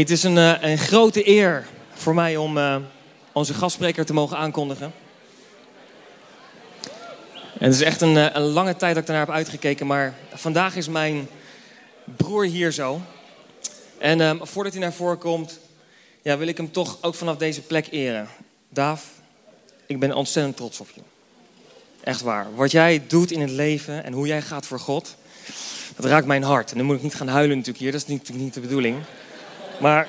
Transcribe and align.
Het 0.00 0.10
is 0.10 0.22
een, 0.22 0.38
eh, 0.38 0.54
een 0.60 0.78
grote 0.78 1.28
eer 1.28 1.66
voor 1.92 2.14
mij 2.14 2.36
om 2.36 2.58
eh, 2.58 2.76
onze 3.32 3.54
gastspreker 3.54 4.04
te 4.04 4.12
mogen 4.12 4.36
aankondigen. 4.36 4.92
En 7.58 7.70
het 7.70 7.74
is 7.74 7.80
echt 7.80 8.00
een, 8.00 8.16
eh, 8.16 8.26
een 8.32 8.42
lange 8.42 8.76
tijd 8.76 8.94
dat 8.94 9.02
ik 9.02 9.08
daarnaar 9.08 9.26
heb 9.26 9.34
uitgekeken, 9.34 9.86
maar 9.86 10.14
vandaag 10.32 10.76
is 10.76 10.88
mijn 10.88 11.28
broer 12.16 12.44
hier 12.44 12.72
zo. 12.72 13.00
En 13.98 14.20
ehm, 14.20 14.38
voordat 14.40 14.72
hij 14.72 14.82
naar 14.82 14.92
voren 14.92 15.18
komt, 15.18 15.58
ja, 16.22 16.38
wil 16.38 16.48
ik 16.48 16.56
hem 16.56 16.72
toch 16.72 16.98
ook 17.00 17.14
vanaf 17.14 17.36
deze 17.36 17.62
plek 17.62 17.86
eren. 17.90 18.28
Daaf, 18.68 19.06
ik 19.86 19.98
ben 19.98 20.14
ontzettend 20.14 20.56
trots 20.56 20.80
op 20.80 20.88
je. 20.94 21.00
Echt 22.04 22.20
waar. 22.20 22.46
Wat 22.54 22.70
jij 22.70 23.02
doet 23.06 23.30
in 23.30 23.40
het 23.40 23.50
leven 23.50 24.04
en 24.04 24.12
hoe 24.12 24.26
jij 24.26 24.42
gaat 24.42 24.66
voor 24.66 24.80
God, 24.80 25.16
dat 25.96 26.04
raakt 26.04 26.26
mijn 26.26 26.42
hart. 26.42 26.70
En 26.70 26.76
dan 26.76 26.86
moet 26.86 26.96
ik 26.96 27.02
niet 27.02 27.14
gaan 27.14 27.28
huilen 27.28 27.56
natuurlijk 27.56 27.84
hier, 27.84 27.92
dat 27.92 28.02
is 28.02 28.06
natuurlijk 28.06 28.44
niet 28.44 28.54
de 28.54 28.60
bedoeling. 28.60 28.96
Maar. 29.80 30.08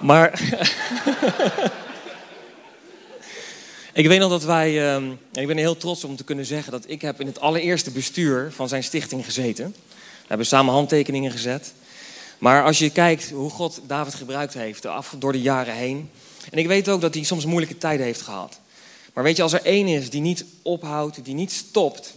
Maar. 0.00 0.32
ik 3.92 4.06
weet 4.06 4.18
nog 4.18 4.30
dat 4.30 4.44
wij. 4.44 4.92
ehm, 4.92 5.10
ik 5.32 5.46
ben 5.46 5.56
heel 5.56 5.76
trots 5.76 6.04
om 6.04 6.16
te 6.16 6.24
kunnen 6.24 6.46
zeggen 6.46 6.72
dat 6.72 6.84
ik 6.86 7.02
heb 7.02 7.20
in 7.20 7.26
het 7.26 7.40
allereerste 7.40 7.90
bestuur 7.90 8.52
van 8.52 8.68
zijn 8.68 8.84
stichting 8.84 9.24
gezeten. 9.24 9.74
We 9.88 10.28
hebben 10.28 10.46
samen 10.46 10.74
handtekeningen 10.74 11.30
gezet. 11.30 11.72
Maar 12.38 12.64
als 12.64 12.78
je 12.78 12.90
kijkt 12.90 13.30
hoe 13.30 13.50
God 13.50 13.80
David 13.86 14.14
gebruikt 14.14 14.54
heeft 14.54 14.86
door 15.18 15.32
de 15.32 15.40
jaren 15.40 15.74
heen. 15.74 16.10
En 16.50 16.58
ik 16.58 16.66
weet 16.66 16.88
ook 16.88 17.00
dat 17.00 17.14
hij 17.14 17.22
soms 17.22 17.44
moeilijke 17.44 17.78
tijden 17.78 18.06
heeft 18.06 18.20
gehad. 18.20 18.60
Maar 19.14 19.24
weet 19.24 19.36
je, 19.36 19.42
als 19.42 19.52
er 19.52 19.62
één 19.64 19.86
is 19.86 20.10
die 20.10 20.20
niet 20.20 20.44
ophoudt, 20.62 21.24
die 21.24 21.34
niet 21.34 21.52
stopt. 21.52 22.14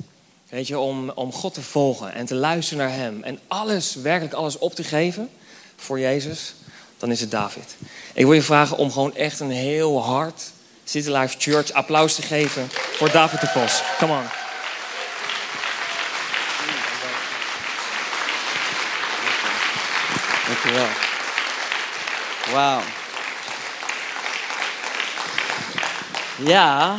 Weet 0.49 0.67
je, 0.67 0.79
om, 0.79 1.09
om 1.09 1.31
God 1.31 1.53
te 1.53 1.61
volgen 1.61 2.13
en 2.13 2.25
te 2.25 2.35
luisteren 2.35 2.87
naar 2.87 2.95
Hem. 2.95 3.23
En 3.23 3.39
alles, 3.47 3.95
werkelijk 3.95 4.33
alles 4.33 4.57
op 4.57 4.75
te 4.75 4.83
geven 4.83 5.29
voor 5.75 5.99
Jezus. 5.99 6.53
Dan 6.97 7.11
is 7.11 7.19
het 7.19 7.31
David. 7.31 7.75
Ik 8.13 8.23
wil 8.23 8.33
je 8.33 8.41
vragen 8.41 8.77
om 8.77 8.91
gewoon 8.91 9.15
echt 9.15 9.39
een 9.39 9.51
heel 9.51 10.03
hard 10.03 10.51
City 10.83 11.09
Life 11.09 11.35
Church 11.39 11.71
applaus 11.71 12.15
te 12.15 12.21
geven 12.21 12.69
voor 12.71 13.11
David 13.11 13.41
de 13.41 13.47
Vos. 13.47 13.81
Come 13.97 14.13
on. 14.13 14.23
Dankjewel. 20.47 20.87
Wauw. 22.51 22.81
Ja, 26.37 26.97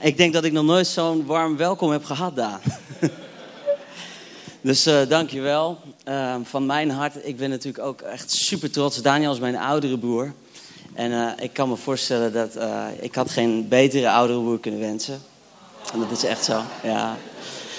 ik 0.00 0.16
denk 0.16 0.32
dat 0.32 0.44
ik 0.44 0.52
nog 0.52 0.64
nooit 0.64 0.86
zo'n 0.86 1.26
warm 1.26 1.56
welkom 1.56 1.90
heb 1.90 2.04
gehad, 2.04 2.36
Daan. 2.36 2.60
dus 4.60 4.86
uh, 4.86 5.08
dankjewel. 5.08 5.78
Uh, 6.08 6.34
van 6.42 6.66
mijn 6.66 6.90
hart, 6.90 7.26
ik 7.26 7.36
ben 7.36 7.50
natuurlijk 7.50 7.84
ook 7.84 8.00
echt 8.00 8.30
super 8.30 8.70
trots. 8.70 9.02
Daniel 9.02 9.32
is 9.32 9.38
mijn 9.38 9.56
oudere 9.56 9.98
broer. 9.98 10.32
En 10.94 11.10
uh, 11.10 11.30
ik 11.38 11.52
kan 11.52 11.68
me 11.68 11.76
voorstellen 11.76 12.32
dat 12.32 12.58
ik 13.00 13.14
had 13.14 13.30
geen 13.30 13.68
betere 13.68 14.10
oudere 14.10 14.40
broer 14.40 14.60
kunnen 14.60 14.80
wensen. 14.80 15.22
En 15.92 16.00
dat 16.00 16.10
is 16.10 16.24
echt 16.24 16.44
zo, 16.44 16.62
ja. 16.82 17.16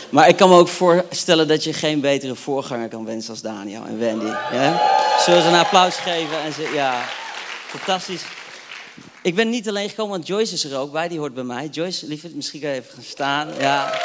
Maar 0.09 0.27
ik 0.27 0.35
kan 0.35 0.49
me 0.49 0.55
ook 0.55 0.67
voorstellen 0.67 1.47
dat 1.47 1.63
je 1.63 1.73
geen 1.73 2.01
betere 2.01 2.35
voorganger 2.35 2.87
kan 2.87 3.05
wensen 3.05 3.29
als 3.29 3.41
Daniel 3.41 3.85
en 3.85 3.99
Wendy. 3.99 4.31
Ja? 4.51 4.81
Zullen 5.19 5.41
ze 5.41 5.47
een 5.47 5.53
applaus 5.53 5.95
geven? 5.95 6.41
En 6.41 6.53
ze, 6.53 6.71
ja, 6.73 7.01
fantastisch. 7.67 8.23
Ik 9.21 9.35
ben 9.35 9.49
niet 9.49 9.67
alleen 9.67 9.89
gekomen, 9.89 10.11
want 10.11 10.27
Joyce 10.27 10.53
is 10.53 10.63
er 10.63 10.77
ook 10.77 10.91
bij. 10.91 11.07
Die 11.07 11.19
hoort 11.19 11.33
bij 11.33 11.43
mij. 11.43 11.67
Joyce, 11.67 12.07
lieverd, 12.07 12.35
misschien 12.35 12.59
kan 12.59 12.69
je 12.69 12.75
even 12.75 12.93
gaan 12.93 13.03
staan. 13.03 13.47
Ja. 13.59 13.99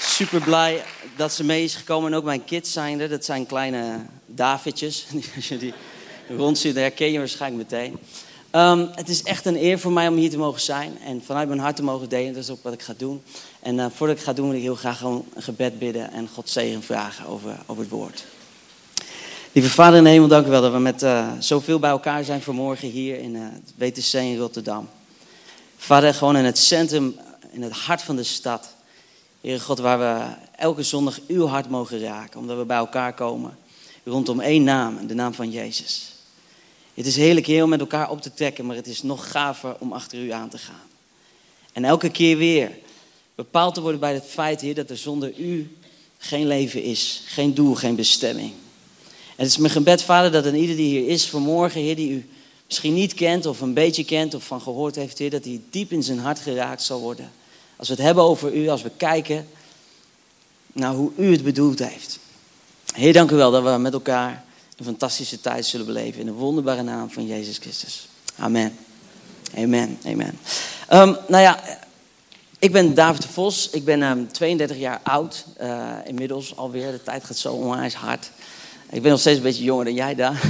Super 0.00 0.40
blij 0.40 0.84
dat 1.16 1.32
ze 1.32 1.44
mee 1.44 1.64
is 1.64 1.74
gekomen. 1.74 2.12
En 2.12 2.18
ook 2.18 2.24
mijn 2.24 2.44
kids 2.44 2.72
zijn 2.72 3.00
er. 3.00 3.08
Dat 3.08 3.24
zijn 3.24 3.46
kleine 3.46 4.06
Davidjes. 4.26 5.06
Als 5.36 5.48
je 5.48 5.58
die 5.58 5.74
rondziet, 6.36 6.74
dan 6.74 6.82
herken 6.82 7.12
je 7.12 7.18
waarschijnlijk 7.18 7.70
meteen. 7.70 7.98
Um, 8.52 8.90
het 8.94 9.08
is 9.08 9.22
echt 9.22 9.46
een 9.46 9.62
eer 9.62 9.78
voor 9.78 9.92
mij 9.92 10.08
om 10.08 10.16
hier 10.16 10.30
te 10.30 10.38
mogen 10.38 10.60
zijn. 10.60 10.98
En 11.04 11.22
vanuit 11.24 11.48
mijn 11.48 11.60
hart 11.60 11.76
te 11.76 11.82
mogen 11.82 12.08
delen. 12.08 12.32
Dat 12.32 12.42
is 12.42 12.50
ook 12.50 12.62
wat 12.62 12.72
ik 12.72 12.82
ga 12.82 12.94
doen. 12.96 13.22
En 13.60 13.74
uh, 13.74 13.86
voordat 13.94 14.16
ik 14.16 14.22
ga 14.22 14.32
doen, 14.32 14.46
wil 14.46 14.56
ik 14.56 14.62
heel 14.62 14.74
graag 14.74 14.98
gewoon 14.98 15.24
een 15.34 15.42
gebed 15.42 15.78
bidden. 15.78 16.12
En 16.12 16.28
God 16.34 16.50
zegen 16.50 16.82
vragen 16.82 17.26
over, 17.26 17.58
over 17.66 17.82
het 17.82 17.92
woord. 17.92 18.24
Lieve 19.52 19.70
Vader 19.70 19.98
in 19.98 20.04
hemel, 20.04 20.28
dank 20.28 20.46
u 20.46 20.50
wel 20.50 20.60
dat 20.60 20.72
we 20.72 20.78
met 20.78 21.02
uh, 21.02 21.32
zoveel 21.38 21.78
bij 21.78 21.90
elkaar 21.90 22.24
zijn 22.24 22.42
vanmorgen 22.42 22.88
hier 22.88 23.18
in 23.18 23.34
uh, 23.34 23.42
het 23.42 23.96
WTC 23.96 24.12
in 24.12 24.38
Rotterdam. 24.38 24.88
Vader, 25.76 26.14
gewoon 26.14 26.36
in 26.36 26.44
het 26.44 26.58
centrum, 26.58 27.16
in 27.50 27.62
het 27.62 27.72
hart 27.72 28.02
van 28.02 28.16
de 28.16 28.22
stad. 28.22 28.68
Heere 29.40 29.60
God, 29.60 29.78
waar 29.78 29.98
we 29.98 30.24
elke 30.56 30.82
zondag 30.82 31.20
uw 31.26 31.46
hart 31.46 31.70
mogen 31.70 32.00
raken, 32.00 32.40
omdat 32.40 32.58
we 32.58 32.64
bij 32.64 32.76
elkaar 32.76 33.14
komen 33.14 33.56
rondom 34.04 34.40
één 34.40 34.64
naam, 34.64 35.06
de 35.06 35.14
naam 35.14 35.34
van 35.34 35.50
Jezus. 35.50 36.12
Het 36.94 37.06
is 37.06 37.16
heerlijk 37.16 37.46
heel 37.46 37.66
met 37.66 37.80
elkaar 37.80 38.10
op 38.10 38.22
te 38.22 38.34
trekken, 38.34 38.66
maar 38.66 38.76
het 38.76 38.86
is 38.86 39.02
nog 39.02 39.30
gaver 39.30 39.76
om 39.78 39.92
achter 39.92 40.18
u 40.18 40.30
aan 40.30 40.48
te 40.48 40.58
gaan. 40.58 40.88
En 41.72 41.84
elke 41.84 42.10
keer 42.10 42.36
weer 42.36 42.70
bepaald 43.34 43.74
te 43.74 43.80
worden 43.80 44.00
bij 44.00 44.14
het 44.14 44.26
feit, 44.26 44.60
Heer, 44.60 44.74
dat 44.74 44.90
er 44.90 44.96
zonder 44.96 45.38
u 45.38 45.76
geen 46.18 46.46
leven 46.46 46.82
is, 46.82 47.22
geen 47.26 47.54
doel, 47.54 47.74
geen 47.74 47.96
bestemming. 47.96 48.52
Het 49.38 49.46
is 49.46 49.56
mijn 49.56 49.72
gebed, 49.72 50.02
Vader, 50.02 50.30
dat 50.30 50.44
een 50.44 50.54
ieder 50.54 50.76
die 50.76 50.98
hier 50.98 51.08
is 51.08 51.28
vanmorgen, 51.28 51.80
Heer, 51.80 51.96
die 51.96 52.10
u 52.10 52.28
misschien 52.66 52.94
niet 52.94 53.14
kent 53.14 53.46
of 53.46 53.60
een 53.60 53.74
beetje 53.74 54.04
kent 54.04 54.34
of 54.34 54.44
van 54.44 54.60
gehoord 54.60 54.94
heeft, 54.94 55.18
Heer, 55.18 55.30
dat 55.30 55.44
hij 55.44 55.60
diep 55.70 55.92
in 55.92 56.02
zijn 56.02 56.18
hart 56.18 56.38
geraakt 56.38 56.82
zal 56.82 57.00
worden. 57.00 57.30
Als 57.76 57.88
we 57.88 57.94
het 57.94 58.02
hebben 58.02 58.24
over 58.24 58.54
u, 58.54 58.68
als 58.68 58.82
we 58.82 58.90
kijken 58.96 59.48
naar 60.72 60.92
hoe 60.92 61.10
u 61.16 61.32
het 61.32 61.42
bedoeld 61.42 61.78
heeft. 61.78 62.18
Heer, 62.94 63.12
dank 63.12 63.30
u 63.30 63.34
wel 63.34 63.50
dat 63.50 63.62
we 63.62 63.78
met 63.78 63.92
elkaar 63.92 64.44
een 64.76 64.84
fantastische 64.84 65.40
tijd 65.40 65.66
zullen 65.66 65.86
beleven 65.86 66.20
in 66.20 66.26
de 66.26 66.32
wonderbare 66.32 66.82
naam 66.82 67.10
van 67.10 67.26
Jezus 67.26 67.58
Christus. 67.58 68.08
Amen. 68.36 68.78
Amen. 69.56 69.98
Amen. 70.06 70.38
Um, 70.92 71.16
nou 71.28 71.42
ja, 71.42 71.78
ik 72.58 72.72
ben 72.72 72.94
David 72.94 73.22
de 73.22 73.28
Vos. 73.28 73.70
Ik 73.70 73.84
ben 73.84 74.02
um, 74.02 74.32
32 74.32 74.76
jaar 74.76 75.00
oud. 75.02 75.44
Uh, 75.60 75.92
inmiddels 76.04 76.56
alweer. 76.56 76.90
De 76.90 77.02
tijd 77.02 77.24
gaat 77.24 77.36
zo 77.36 77.52
onwijs 77.52 77.94
hard. 77.94 78.30
Ik 78.90 79.02
ben 79.02 79.10
nog 79.10 79.20
steeds 79.20 79.36
een 79.36 79.42
beetje 79.42 79.64
jonger 79.64 79.84
dan 79.84 79.94
jij, 79.94 80.14
daar. 80.14 80.42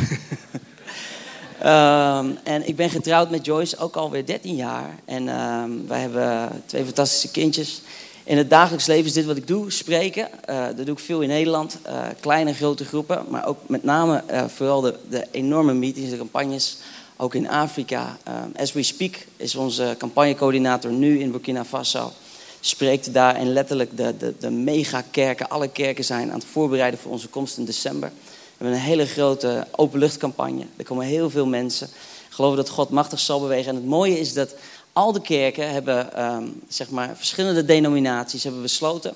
um, 2.22 2.38
en 2.54 2.68
ik 2.68 2.76
ben 2.76 2.90
getrouwd 2.90 3.30
met 3.30 3.44
Joyce, 3.44 3.78
ook 3.78 3.96
alweer 3.96 4.26
13 4.26 4.54
jaar. 4.54 4.98
En 5.04 5.28
um, 5.28 5.86
wij 5.86 6.00
hebben 6.00 6.62
twee 6.66 6.84
fantastische 6.84 7.30
kindjes. 7.30 7.80
In 8.24 8.36
het 8.36 8.50
dagelijks 8.50 8.86
leven 8.86 9.04
is 9.04 9.12
dit 9.12 9.24
wat 9.24 9.36
ik 9.36 9.46
doe, 9.46 9.70
spreken. 9.70 10.28
Uh, 10.50 10.66
dat 10.66 10.86
doe 10.86 10.94
ik 10.94 10.98
veel 10.98 11.20
in 11.20 11.28
Nederland. 11.28 11.78
Uh, 11.86 12.00
kleine 12.20 12.50
en 12.50 12.56
grote 12.56 12.84
groepen. 12.84 13.24
Maar 13.28 13.46
ook 13.46 13.58
met 13.66 13.82
name 13.82 14.22
uh, 14.30 14.44
vooral 14.44 14.80
de, 14.80 14.98
de, 15.10 15.26
enorme 15.30 15.74
meetings, 15.74 16.10
de 16.10 16.16
campagnes. 16.16 16.78
Ook 17.16 17.34
in 17.34 17.48
Afrika. 17.48 18.18
As 18.56 18.72
We 18.72 18.82
Speak 18.82 19.14
is 19.36 19.54
onze 19.54 19.94
campagnecoördinator 19.98 20.90
nu 20.90 21.20
in 21.20 21.30
Burkina 21.30 21.64
Faso. 21.64 22.12
Spreekt 22.60 23.12
daar 23.12 23.34
en 23.34 23.52
letterlijk 23.52 23.96
de, 23.96 24.16
de, 24.18 24.34
de 24.38 24.50
megakerken. 24.50 25.48
Alle 25.48 25.68
kerken 25.68 26.04
zijn 26.04 26.28
aan 26.28 26.38
het 26.38 26.48
voorbereiden 26.48 27.00
voor 27.00 27.12
onze 27.12 27.28
komst 27.28 27.58
in 27.58 27.64
december. 27.64 28.08
We 28.08 28.64
hebben 28.64 28.76
een 28.76 28.86
hele 28.86 29.06
grote 29.06 29.66
openluchtcampagne. 29.70 30.66
Er 30.76 30.84
komen 30.84 31.06
heel 31.06 31.30
veel 31.30 31.46
mensen. 31.46 31.88
Geloven 32.28 32.56
dat 32.56 32.68
God 32.68 32.90
machtig 32.90 33.18
zal 33.18 33.40
bewegen. 33.40 33.68
En 33.68 33.74
het 33.74 33.86
mooie 33.86 34.18
is 34.18 34.32
dat 34.32 34.54
al 34.92 35.12
de 35.12 35.20
kerken 35.20 35.70
hebben, 35.70 36.24
um, 36.24 36.62
zeg 36.68 36.90
maar, 36.90 37.16
verschillende 37.16 37.64
denominaties 37.64 38.42
hebben 38.42 38.62
besloten 38.62 39.14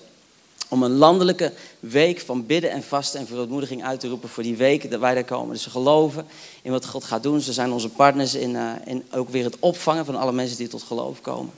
om 0.72 0.82
een 0.82 0.96
landelijke 0.96 1.52
week 1.80 2.20
van 2.20 2.46
bidden 2.46 2.70
en 2.70 2.82
vasten 2.82 3.20
en 3.20 3.26
verootmoediging 3.26 3.84
uit 3.84 4.00
te 4.00 4.08
roepen 4.08 4.28
voor 4.28 4.42
die 4.42 4.56
week 4.56 4.90
dat 4.90 5.00
wij 5.00 5.14
daar 5.14 5.24
komen. 5.24 5.52
Dus 5.52 5.62
ze 5.62 5.70
geloven 5.70 6.26
in 6.62 6.70
wat 6.70 6.86
God 6.86 7.04
gaat 7.04 7.22
doen. 7.22 7.40
Ze 7.40 7.52
zijn 7.52 7.72
onze 7.72 7.88
partners 7.88 8.34
in, 8.34 8.50
uh, 8.50 8.70
in 8.84 9.02
ook 9.10 9.28
weer 9.28 9.44
het 9.44 9.56
opvangen 9.58 10.04
van 10.04 10.16
alle 10.16 10.32
mensen 10.32 10.56
die 10.56 10.68
tot 10.68 10.82
geloof 10.82 11.20
komen. 11.20 11.52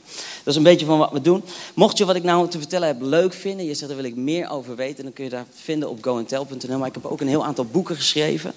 Dat 0.45 0.47
is 0.53 0.57
een 0.57 0.63
beetje 0.63 0.87
van 0.87 0.99
wat 0.99 1.13
we 1.13 1.21
doen. 1.21 1.45
Mocht 1.75 1.99
je 1.99 2.05
wat 2.05 2.17
ik 2.17 2.23
nou 2.23 2.49
te 2.49 2.59
vertellen 2.59 2.89
heb 2.89 3.01
leuk 3.01 3.33
vinden, 3.33 3.67
je 3.67 3.75
zegt 3.75 3.89
daar 3.89 4.01
wil 4.01 4.11
ik 4.11 4.17
meer 4.17 4.51
over 4.51 4.77
weten, 4.77 5.05
dan 5.05 5.13
kun 5.13 5.25
je 5.25 5.31
daar 5.31 5.47
vinden 5.55 5.89
op 5.89 6.05
goandtell.nl. 6.05 6.79
Maar 6.79 6.89
ik 6.89 6.95
heb 6.95 7.07
ook 7.07 7.21
een 7.21 7.29
heel 7.29 7.45
aantal 7.45 7.65
boeken 7.65 7.97
geschreven. 7.97 8.53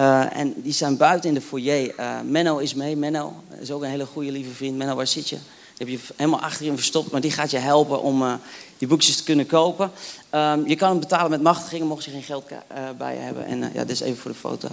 Uh, 0.00 0.36
en 0.36 0.54
die 0.56 0.72
zijn 0.72 0.96
buiten 0.96 1.28
in 1.28 1.34
de 1.34 1.40
foyer. 1.40 1.94
Uh, 2.00 2.20
Menno 2.24 2.58
is 2.58 2.74
mee. 2.74 2.96
Menno 2.96 3.32
is 3.60 3.70
ook 3.70 3.82
een 3.82 3.90
hele 3.90 4.06
goede 4.06 4.32
lieve 4.32 4.50
vriend. 4.50 4.76
Menno, 4.76 4.94
waar 4.94 5.06
zit 5.06 5.28
je? 5.28 5.36
Heb 5.76 5.88
je 5.88 5.98
helemaal 6.16 6.40
achterin 6.40 6.76
verstopt, 6.76 7.10
maar 7.10 7.20
die 7.20 7.30
gaat 7.30 7.50
je 7.50 7.58
helpen 7.58 8.02
om 8.02 8.22
uh, 8.22 8.34
die 8.78 8.88
boekjes 8.88 9.16
te 9.16 9.24
kunnen 9.24 9.46
kopen. 9.46 9.90
Um, 10.34 10.68
je 10.68 10.76
kan 10.76 10.90
hem 10.90 11.00
betalen 11.00 11.30
met 11.30 11.42
machtigingen, 11.42 11.86
mocht 11.86 12.04
je 12.04 12.10
geen 12.10 12.22
geld 12.22 12.44
bij 12.98 13.14
je 13.14 13.20
hebben. 13.20 13.44
En 13.44 13.58
ja, 13.74 13.84
dit 13.84 13.90
is 13.90 14.00
even 14.00 14.18
voor 14.18 14.30
de 14.30 14.36
foto. 14.36 14.68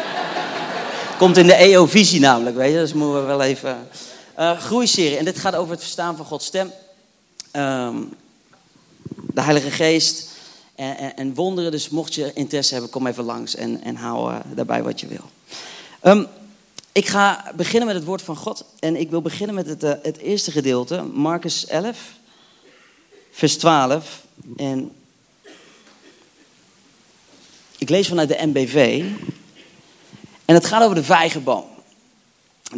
Komt 1.18 1.36
in 1.36 1.46
de 1.46 1.54
EO-visie 1.54 2.20
namelijk, 2.20 2.56
weet 2.56 2.72
je. 2.72 2.78
Dus 2.78 2.92
moeten 2.92 3.20
we 3.20 3.26
wel 3.26 3.42
even... 3.42 3.88
groeiserie. 4.58 5.16
En 5.16 5.24
dit 5.24 5.38
gaat 5.38 5.54
over 5.54 5.70
het 5.70 5.80
verstaan 5.80 6.16
van 6.16 6.26
Gods 6.26 6.46
stem. 6.46 6.72
Um, 7.52 8.14
de 9.38 9.42
Heilige 9.42 9.70
Geest 9.70 10.28
en, 10.74 10.96
en, 10.96 11.16
en, 11.16 11.34
wonderen. 11.34 11.70
Dus 11.70 11.88
mocht 11.88 12.14
je 12.14 12.32
interesse 12.34 12.72
hebben, 12.72 12.90
kom 12.90 13.06
even 13.06 13.24
langs 13.24 13.54
en, 13.54 13.82
en 13.82 13.94
uh, 13.94 14.36
daarbij 14.54 14.82
wat 14.82 15.00
je 15.00 15.06
wil. 15.06 15.30
Um, 16.02 16.26
ik 16.98 17.06
ga 17.06 17.52
beginnen 17.56 17.86
met 17.86 17.96
het 17.96 18.04
woord 18.04 18.22
van 18.22 18.36
God. 18.36 18.64
En 18.78 18.96
ik 18.96 19.10
wil 19.10 19.22
beginnen 19.22 19.54
met 19.54 19.66
het, 19.66 19.84
uh, 19.84 19.92
het 20.02 20.18
eerste 20.18 20.50
gedeelte, 20.50 21.02
Marcus 21.02 21.66
11, 21.66 21.98
vers 23.30 23.56
12. 23.56 24.22
En 24.56 24.92
Ik 27.78 27.88
lees 27.88 28.08
vanuit 28.08 28.28
de 28.28 28.46
MBV. 28.46 29.04
En 30.44 30.54
het 30.54 30.66
gaat 30.66 30.82
over 30.82 30.94
de 30.94 31.04
vijgenboom. 31.04 31.64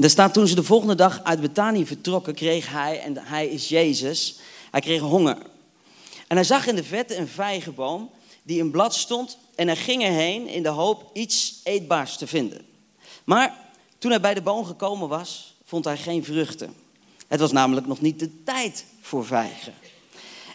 Er 0.00 0.11
staat 0.11 0.34
toen 0.34 0.46
ze 0.46 0.55
de 0.55 0.62
volgende 0.62 0.94
dag 0.94 1.20
uit 1.22 1.40
Betanië 1.40 1.87
vertrokken, 1.87 2.34
kreeg 2.34 2.70
hij, 2.70 3.00
en 3.00 3.17
hij 3.19 3.46
is 3.49 3.69
Jezus, 3.69 4.38
hij 4.70 4.81
kreeg 4.81 5.00
honger. 5.00 5.38
En 6.26 6.37
hij 6.37 6.44
zag 6.44 6.67
in 6.67 6.75
de 6.75 6.84
vette 6.84 7.17
een 7.17 7.28
vijgenboom 7.28 8.11
die 8.43 8.58
in 8.58 8.70
blad 8.70 8.94
stond 8.94 9.38
en 9.55 9.67
hij 9.67 9.76
ging 9.76 10.02
erheen 10.02 10.46
in 10.46 10.62
de 10.62 10.69
hoop 10.69 11.11
iets 11.12 11.61
eetbaars 11.62 12.17
te 12.17 12.26
vinden. 12.26 12.64
Maar 13.25 13.69
toen 14.00 14.11
hij 14.11 14.20
bij 14.20 14.35
de 14.35 14.43
boom 14.43 14.64
gekomen 14.64 15.08
was, 15.08 15.55
vond 15.64 15.85
hij 15.85 15.97
geen 15.97 16.25
vruchten. 16.25 16.75
Het 17.29 17.41
was 17.41 17.52
namelijk 17.52 17.87
nog 17.87 18.00
niet 18.00 18.19
de 18.19 18.43
tijd 18.44 18.85
voor 19.00 19.26
vijgen. 19.26 19.75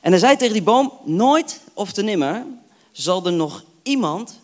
En 0.01 0.11
hij 0.11 0.19
zei 0.19 0.37
tegen 0.37 0.53
die 0.53 0.63
boom, 0.63 0.93
nooit 1.03 1.61
of 1.73 1.91
te 1.91 2.03
nimmer 2.03 2.45
zal 2.91 3.25
er 3.25 3.33
nog 3.33 3.63
iemand 3.83 4.39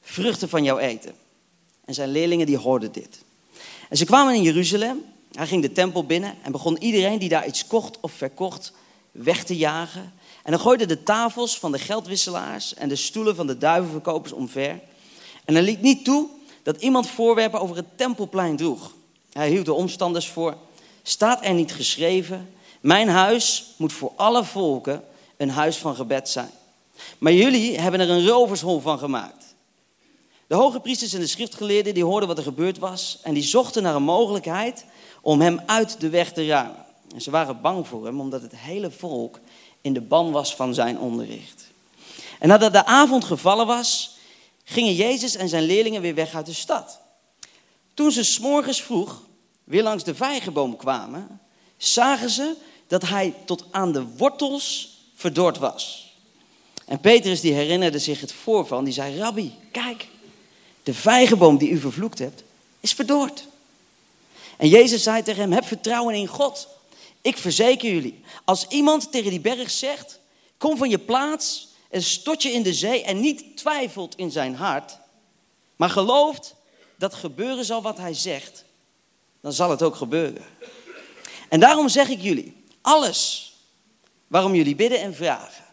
vruchten 0.00 0.48
van 0.48 0.64
jou 0.64 0.80
eten. 0.80 1.14
En 1.84 1.94
zijn 1.94 2.10
leerlingen 2.10 2.46
die 2.46 2.56
hoorden 2.56 2.92
dit. 2.92 3.24
En 3.88 3.96
ze 3.96 4.04
kwamen 4.04 4.34
in 4.34 4.42
Jeruzalem. 4.42 5.04
Hij 5.32 5.46
ging 5.46 5.62
de 5.62 5.72
tempel 5.72 6.04
binnen 6.04 6.34
en 6.42 6.52
begon 6.52 6.82
iedereen 6.82 7.18
die 7.18 7.28
daar 7.28 7.46
iets 7.46 7.66
kocht 7.66 8.00
of 8.00 8.12
verkocht 8.12 8.72
weg 9.10 9.44
te 9.44 9.56
jagen. 9.56 10.12
En 10.42 10.52
hij 10.52 10.62
gooide 10.62 10.86
de 10.86 11.02
tafels 11.02 11.58
van 11.58 11.72
de 11.72 11.78
geldwisselaars 11.78 12.74
en 12.74 12.88
de 12.88 12.96
stoelen 12.96 13.36
van 13.36 13.46
de 13.46 13.58
duivenverkopers 13.58 14.32
omver. 14.32 14.80
En 15.44 15.54
hij 15.54 15.62
liet 15.62 15.82
niet 15.82 16.04
toe 16.04 16.36
dat 16.68 16.82
iemand 16.82 17.08
voorwerpen 17.08 17.60
over 17.60 17.76
het 17.76 17.86
tempelplein 17.96 18.56
droeg. 18.56 18.92
Hij 19.32 19.48
hield 19.48 19.64
de 19.64 19.72
omstanders 19.72 20.28
voor. 20.28 20.56
Staat 21.02 21.44
er 21.44 21.54
niet 21.54 21.72
geschreven, 21.72 22.54
mijn 22.80 23.08
huis 23.08 23.74
moet 23.76 23.92
voor 23.92 24.12
alle 24.16 24.44
volken 24.44 25.04
een 25.36 25.50
huis 25.50 25.76
van 25.76 25.94
gebed 25.94 26.28
zijn. 26.28 26.50
Maar 27.18 27.32
jullie 27.32 27.80
hebben 27.80 28.00
er 28.00 28.10
een 28.10 28.26
rovershol 28.26 28.80
van 28.80 28.98
gemaakt. 28.98 29.54
De 30.46 30.54
hoge 30.54 30.80
priesters 30.80 31.12
en 31.12 31.20
de 31.20 31.26
schriftgeleerden 31.26 31.94
die 31.94 32.04
hoorden 32.04 32.28
wat 32.28 32.38
er 32.38 32.44
gebeurd 32.44 32.78
was 32.78 33.18
en 33.22 33.34
die 33.34 33.42
zochten 33.42 33.82
naar 33.82 33.94
een 33.94 34.02
mogelijkheid 34.02 34.84
om 35.22 35.40
hem 35.40 35.60
uit 35.66 36.00
de 36.00 36.08
weg 36.08 36.32
te 36.32 36.46
ruimen. 36.46 36.84
En 37.14 37.20
ze 37.20 37.30
waren 37.30 37.60
bang 37.60 37.86
voor 37.86 38.04
hem 38.04 38.20
omdat 38.20 38.42
het 38.42 38.56
hele 38.56 38.90
volk 38.90 39.40
in 39.80 39.92
de 39.92 40.00
ban 40.00 40.32
was 40.32 40.54
van 40.54 40.74
zijn 40.74 40.98
onderricht. 40.98 41.66
En 42.38 42.48
nadat 42.48 42.72
de 42.72 42.84
avond 42.84 43.24
gevallen 43.24 43.66
was, 43.66 44.16
gingen 44.70 44.94
Jezus 44.94 45.36
en 45.36 45.48
zijn 45.48 45.62
leerlingen 45.62 46.00
weer 46.00 46.14
weg 46.14 46.34
uit 46.34 46.46
de 46.46 46.52
stad. 46.52 47.00
Toen 47.94 48.12
ze 48.12 48.24
s'morgens 48.24 48.82
vroeg 48.82 49.22
weer 49.64 49.82
langs 49.82 50.04
de 50.04 50.14
vijgenboom 50.14 50.76
kwamen, 50.76 51.40
zagen 51.76 52.30
ze 52.30 52.54
dat 52.86 53.02
hij 53.02 53.34
tot 53.44 53.64
aan 53.70 53.92
de 53.92 54.02
wortels 54.02 54.96
verdord 55.14 55.58
was. 55.58 56.12
En 56.84 57.00
Petrus 57.00 57.40
die 57.40 57.52
herinnerde 57.52 57.98
zich 57.98 58.20
het 58.20 58.32
voorval, 58.32 58.84
die 58.84 58.92
zei, 58.92 59.18
Rabbi, 59.18 59.54
kijk, 59.72 60.08
de 60.82 60.94
vijgenboom 60.94 61.58
die 61.58 61.70
u 61.70 61.78
vervloekt 61.78 62.18
hebt, 62.18 62.42
is 62.80 62.92
verdord. 62.92 63.46
En 64.56 64.68
Jezus 64.68 65.02
zei 65.02 65.22
tegen 65.22 65.42
hem, 65.42 65.52
heb 65.52 65.64
vertrouwen 65.64 66.14
in 66.14 66.26
God. 66.26 66.68
Ik 67.22 67.36
verzeker 67.36 67.92
jullie, 67.92 68.20
als 68.44 68.66
iemand 68.66 69.12
tegen 69.12 69.30
die 69.30 69.40
berg 69.40 69.70
zegt, 69.70 70.20
kom 70.58 70.76
van 70.76 70.90
je 70.90 70.98
plaats 70.98 71.67
en 71.88 72.02
stort 72.02 72.42
je 72.42 72.52
in 72.52 72.62
de 72.62 72.74
zee 72.74 73.02
en 73.02 73.20
niet 73.20 73.56
twijfelt 73.56 74.16
in 74.16 74.30
zijn 74.30 74.54
hart, 74.54 74.98
maar 75.76 75.90
gelooft 75.90 76.54
dat 76.96 77.14
gebeuren 77.14 77.64
zal 77.64 77.82
wat 77.82 77.98
hij 77.98 78.14
zegt, 78.14 78.64
dan 79.40 79.52
zal 79.52 79.70
het 79.70 79.82
ook 79.82 79.94
gebeuren. 79.94 80.44
En 81.48 81.60
daarom 81.60 81.88
zeg 81.88 82.08
ik 82.08 82.20
jullie, 82.20 82.64
alles 82.80 83.52
waarom 84.26 84.54
jullie 84.54 84.74
bidden 84.74 85.00
en 85.00 85.14
vragen, 85.14 85.64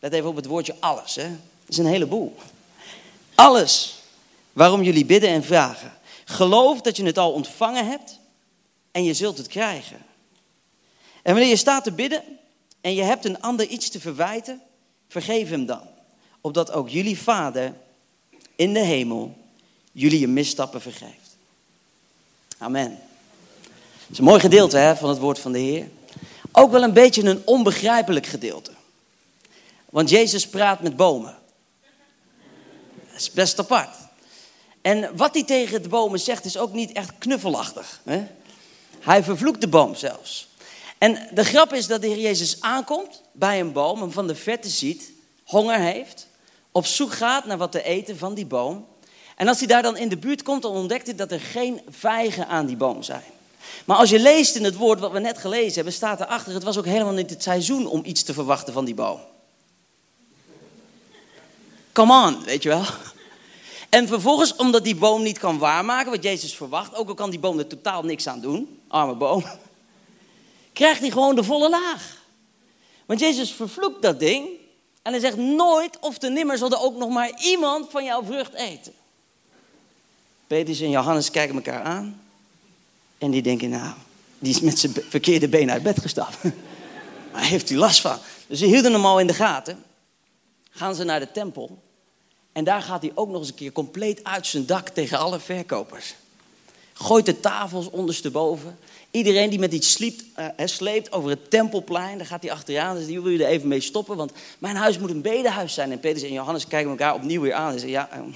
let 0.00 0.12
even 0.12 0.28
op 0.28 0.36
het 0.36 0.46
woordje 0.46 0.76
alles, 0.80 1.14
hè? 1.14 1.28
dat 1.28 1.68
is 1.68 1.78
een 1.78 1.86
heleboel. 1.86 2.36
Alles 3.34 3.94
waarom 4.52 4.82
jullie 4.82 5.04
bidden 5.04 5.30
en 5.30 5.44
vragen, 5.44 5.92
geloof 6.24 6.80
dat 6.80 6.96
je 6.96 7.04
het 7.04 7.18
al 7.18 7.32
ontvangen 7.32 7.86
hebt 7.86 8.18
en 8.90 9.04
je 9.04 9.14
zult 9.14 9.38
het 9.38 9.46
krijgen. 9.46 9.98
En 11.22 11.32
wanneer 11.32 11.50
je 11.50 11.56
staat 11.56 11.84
te 11.84 11.92
bidden 11.92 12.22
en 12.80 12.94
je 12.94 13.02
hebt 13.02 13.24
een 13.24 13.40
ander 13.40 13.66
iets 13.66 13.88
te 13.88 14.00
verwijten, 14.00 14.62
vergeef 15.10 15.48
hem 15.48 15.66
dan. 15.66 15.82
Opdat 16.40 16.72
ook 16.72 16.88
jullie 16.88 17.18
Vader 17.18 17.74
in 18.56 18.72
de 18.72 18.80
hemel 18.80 19.34
jullie 19.92 20.20
je 20.20 20.28
misstappen 20.28 20.80
vergeeft. 20.80 21.36
Amen. 22.58 22.98
Dat 23.60 24.10
is 24.10 24.18
een 24.18 24.24
mooi 24.24 24.40
gedeelte 24.40 24.76
hè, 24.76 24.96
van 24.96 25.08
het 25.08 25.18
woord 25.18 25.38
van 25.38 25.52
de 25.52 25.58
Heer. 25.58 25.90
Ook 26.52 26.70
wel 26.70 26.82
een 26.82 26.92
beetje 26.92 27.22
een 27.22 27.42
onbegrijpelijk 27.44 28.26
gedeelte. 28.26 28.70
Want 29.90 30.10
Jezus 30.10 30.48
praat 30.48 30.80
met 30.80 30.96
bomen. 30.96 31.38
Dat 33.10 33.20
is 33.20 33.30
best 33.30 33.58
apart. 33.58 33.96
En 34.80 35.16
wat 35.16 35.34
hij 35.34 35.44
tegen 35.44 35.82
de 35.82 35.88
bomen 35.88 36.20
zegt 36.20 36.44
is 36.44 36.56
ook 36.56 36.72
niet 36.72 36.92
echt 36.92 37.12
knuffelachtig. 37.18 38.00
Hè? 38.04 38.26
Hij 39.00 39.22
vervloekt 39.22 39.60
de 39.60 39.68
boom 39.68 39.94
zelfs. 39.94 40.48
En 41.00 41.28
de 41.34 41.44
grap 41.44 41.72
is 41.72 41.86
dat 41.86 42.00
de 42.00 42.06
Heer 42.06 42.18
Jezus 42.18 42.60
aankomt 42.60 43.22
bij 43.32 43.60
een 43.60 43.72
boom, 43.72 44.00
hem 44.00 44.12
van 44.12 44.26
de 44.26 44.34
verte 44.34 44.68
ziet, 44.68 45.12
honger 45.44 45.78
heeft, 45.78 46.26
op 46.72 46.86
zoek 46.86 47.12
gaat 47.12 47.44
naar 47.44 47.58
wat 47.58 47.72
te 47.72 47.82
eten 47.82 48.18
van 48.18 48.34
die 48.34 48.46
boom. 48.46 48.86
En 49.36 49.48
als 49.48 49.58
hij 49.58 49.66
daar 49.66 49.82
dan 49.82 49.96
in 49.96 50.08
de 50.08 50.16
buurt 50.16 50.42
komt, 50.42 50.62
dan 50.62 50.72
ontdekt 50.72 51.06
hij 51.06 51.14
dat 51.14 51.32
er 51.32 51.40
geen 51.40 51.80
vijgen 51.88 52.48
aan 52.48 52.66
die 52.66 52.76
boom 52.76 53.02
zijn. 53.02 53.22
Maar 53.84 53.96
als 53.96 54.10
je 54.10 54.18
leest 54.18 54.56
in 54.56 54.64
het 54.64 54.76
woord 54.76 55.00
wat 55.00 55.12
we 55.12 55.18
net 55.18 55.38
gelezen 55.38 55.74
hebben, 55.74 55.92
staat 55.92 56.20
erachter, 56.20 56.54
het 56.54 56.62
was 56.62 56.78
ook 56.78 56.84
helemaal 56.84 57.12
niet 57.12 57.30
het 57.30 57.42
seizoen 57.42 57.86
om 57.86 58.04
iets 58.04 58.22
te 58.22 58.32
verwachten 58.32 58.72
van 58.72 58.84
die 58.84 58.94
boom. 58.94 59.20
Come 61.92 62.26
on, 62.26 62.44
weet 62.44 62.62
je 62.62 62.68
wel. 62.68 62.84
En 63.88 64.08
vervolgens, 64.08 64.56
omdat 64.56 64.84
die 64.84 64.96
boom 64.96 65.22
niet 65.22 65.38
kan 65.38 65.58
waarmaken 65.58 66.10
wat 66.10 66.22
Jezus 66.22 66.56
verwacht, 66.56 66.94
ook 66.94 67.08
al 67.08 67.14
kan 67.14 67.30
die 67.30 67.38
boom 67.38 67.58
er 67.58 67.66
totaal 67.66 68.02
niks 68.02 68.26
aan 68.26 68.40
doen, 68.40 68.80
arme 68.88 69.14
boom, 69.14 69.44
krijgt 70.72 71.00
hij 71.00 71.10
gewoon 71.10 71.34
de 71.34 71.44
volle 71.44 71.70
laag. 71.70 72.18
Want 73.06 73.20
Jezus 73.20 73.52
vervloekt 73.52 74.02
dat 74.02 74.20
ding 74.20 74.48
en 75.02 75.12
hij 75.12 75.20
zegt 75.20 75.36
nooit 75.36 75.98
of 76.00 76.18
te 76.18 76.28
nimmer 76.28 76.58
zal 76.58 76.70
er 76.70 76.80
ook 76.80 76.96
nog 76.96 77.08
maar 77.08 77.40
iemand 77.42 77.90
van 77.90 78.04
jouw 78.04 78.24
vrucht 78.24 78.54
eten. 78.54 78.92
Petrus 80.46 80.80
en 80.80 80.90
Johannes 80.90 81.30
kijken 81.30 81.54
elkaar 81.54 81.82
aan 81.82 82.20
en 83.18 83.30
die 83.30 83.42
denken, 83.42 83.68
nou, 83.68 83.94
die 84.38 84.54
is 84.54 84.60
met 84.60 84.78
zijn 84.78 84.92
verkeerde 85.08 85.48
been 85.48 85.70
uit 85.70 85.82
bed 85.82 86.00
gestapt. 86.00 86.36
Waar 87.32 87.44
heeft 87.44 87.68
hij 87.68 87.78
last 87.78 88.00
van? 88.00 88.18
Dus 88.46 88.58
ze 88.58 88.66
hielden 88.66 88.92
hem 88.92 89.06
al 89.06 89.20
in 89.20 89.26
de 89.26 89.34
gaten. 89.34 89.84
Gaan 90.70 90.94
ze 90.94 91.04
naar 91.04 91.20
de 91.20 91.32
tempel. 91.32 91.78
En 92.52 92.64
daar 92.64 92.82
gaat 92.82 93.02
hij 93.02 93.12
ook 93.14 93.28
nog 93.28 93.38
eens 93.38 93.48
een 93.48 93.54
keer 93.54 93.72
compleet 93.72 94.24
uit 94.24 94.46
zijn 94.46 94.66
dak 94.66 94.88
tegen 94.88 95.18
alle 95.18 95.40
verkopers. 95.40 96.14
Gooit 96.92 97.26
de 97.26 97.40
tafels 97.40 97.90
ondersteboven. 97.90 98.78
Iedereen 99.10 99.50
die 99.50 99.58
met 99.58 99.72
iets 99.72 99.92
sliept, 99.92 100.24
uh, 100.38 100.46
sleept 100.64 101.12
over 101.12 101.30
het 101.30 101.50
tempelplein, 101.50 102.18
daar 102.18 102.26
gaat 102.26 102.42
hij 102.42 102.52
achteraan. 102.52 102.96
Dus 102.96 103.06
die 103.06 103.20
wil 103.20 103.32
je 103.32 103.44
er 103.44 103.50
even 103.50 103.68
mee 103.68 103.80
stoppen, 103.80 104.16
want 104.16 104.32
mijn 104.58 104.76
huis 104.76 104.98
moet 104.98 105.10
een 105.10 105.22
bedehuis 105.22 105.74
zijn. 105.74 105.92
En 105.92 106.00
Petrus 106.00 106.22
en 106.22 106.32
Johannes 106.32 106.66
kijken 106.66 106.90
elkaar 106.90 107.14
opnieuw 107.14 107.40
weer 107.40 107.54
aan. 107.54 107.72
En 107.72 107.78
zeggen, 107.78 107.90
ja, 107.90 108.08
uh, 108.16 108.34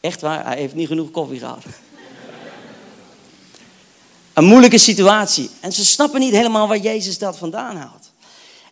echt 0.00 0.20
waar, 0.20 0.44
hij 0.44 0.56
heeft 0.56 0.74
niet 0.74 0.86
genoeg 0.86 1.10
koffie 1.10 1.38
gehad. 1.38 1.64
een 4.34 4.44
moeilijke 4.44 4.78
situatie. 4.78 5.50
En 5.60 5.72
ze 5.72 5.84
snappen 5.84 6.20
niet 6.20 6.32
helemaal 6.32 6.68
waar 6.68 6.78
Jezus 6.78 7.18
dat 7.18 7.38
vandaan 7.38 7.76
haalt. 7.76 8.10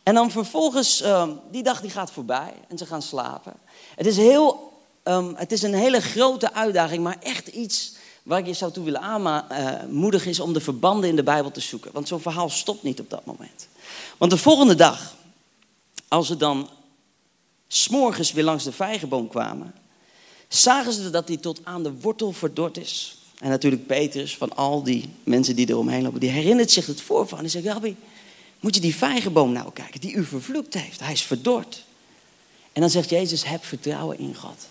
En 0.02 0.14
dan 0.14 0.30
vervolgens, 0.30 1.02
uh, 1.02 1.28
die 1.50 1.62
dag 1.62 1.80
die 1.80 1.90
gaat 1.90 2.10
voorbij 2.10 2.52
en 2.68 2.78
ze 2.78 2.86
gaan 2.86 3.02
slapen. 3.02 3.52
Het 3.94 4.06
is, 4.06 4.16
heel, 4.16 4.72
um, 5.04 5.34
het 5.36 5.52
is 5.52 5.62
een 5.62 5.74
hele 5.74 6.00
grote 6.00 6.52
uitdaging, 6.52 7.02
maar 7.02 7.16
echt 7.20 7.46
iets 7.46 7.94
waar 8.26 8.38
ik 8.38 8.46
je 8.46 8.52
zou 8.52 8.72
toe 8.72 8.84
willen 8.84 9.00
aanmoedigen 9.00 10.30
is 10.30 10.40
om 10.40 10.52
de 10.52 10.60
verbanden 10.60 11.08
in 11.08 11.16
de 11.16 11.22
Bijbel 11.22 11.50
te 11.50 11.60
zoeken. 11.60 11.92
Want 11.92 12.08
zo'n 12.08 12.20
verhaal 12.20 12.48
stopt 12.48 12.82
niet 12.82 13.00
op 13.00 13.10
dat 13.10 13.24
moment. 13.24 13.68
Want 14.16 14.30
de 14.30 14.36
volgende 14.36 14.74
dag, 14.74 15.14
als 16.08 16.26
ze 16.26 16.36
dan 16.36 16.68
s'morgens 17.68 18.32
weer 18.32 18.44
langs 18.44 18.64
de 18.64 18.72
vijgenboom 18.72 19.28
kwamen, 19.28 19.74
zagen 20.48 20.92
ze 20.92 21.10
dat 21.10 21.28
hij 21.28 21.36
tot 21.36 21.60
aan 21.64 21.82
de 21.82 21.92
wortel 22.00 22.32
verdord 22.32 22.78
is. 22.78 23.18
En 23.38 23.48
natuurlijk 23.48 23.86
Petrus, 23.86 24.36
van 24.36 24.56
al 24.56 24.82
die 24.82 25.08
mensen 25.24 25.56
die 25.56 25.68
eromheen 25.68 26.02
lopen, 26.02 26.20
die 26.20 26.30
herinnert 26.30 26.70
zich 26.70 26.86
het 26.86 27.00
voorval. 27.00 27.38
En 27.38 27.44
die 27.44 27.52
zegt, 27.52 27.66
Rabbi, 27.66 27.96
moet 28.60 28.74
je 28.74 28.80
die 28.80 28.96
vijgenboom 28.96 29.52
nou 29.52 29.72
kijken, 29.72 30.00
die 30.00 30.14
u 30.14 30.24
vervloekt 30.24 30.74
heeft. 30.74 31.00
Hij 31.00 31.12
is 31.12 31.22
verdord. 31.22 31.84
En 32.72 32.80
dan 32.80 32.90
zegt 32.90 33.10
Jezus, 33.10 33.44
heb 33.44 33.64
vertrouwen 33.64 34.18
in 34.18 34.34
God. 34.34 34.66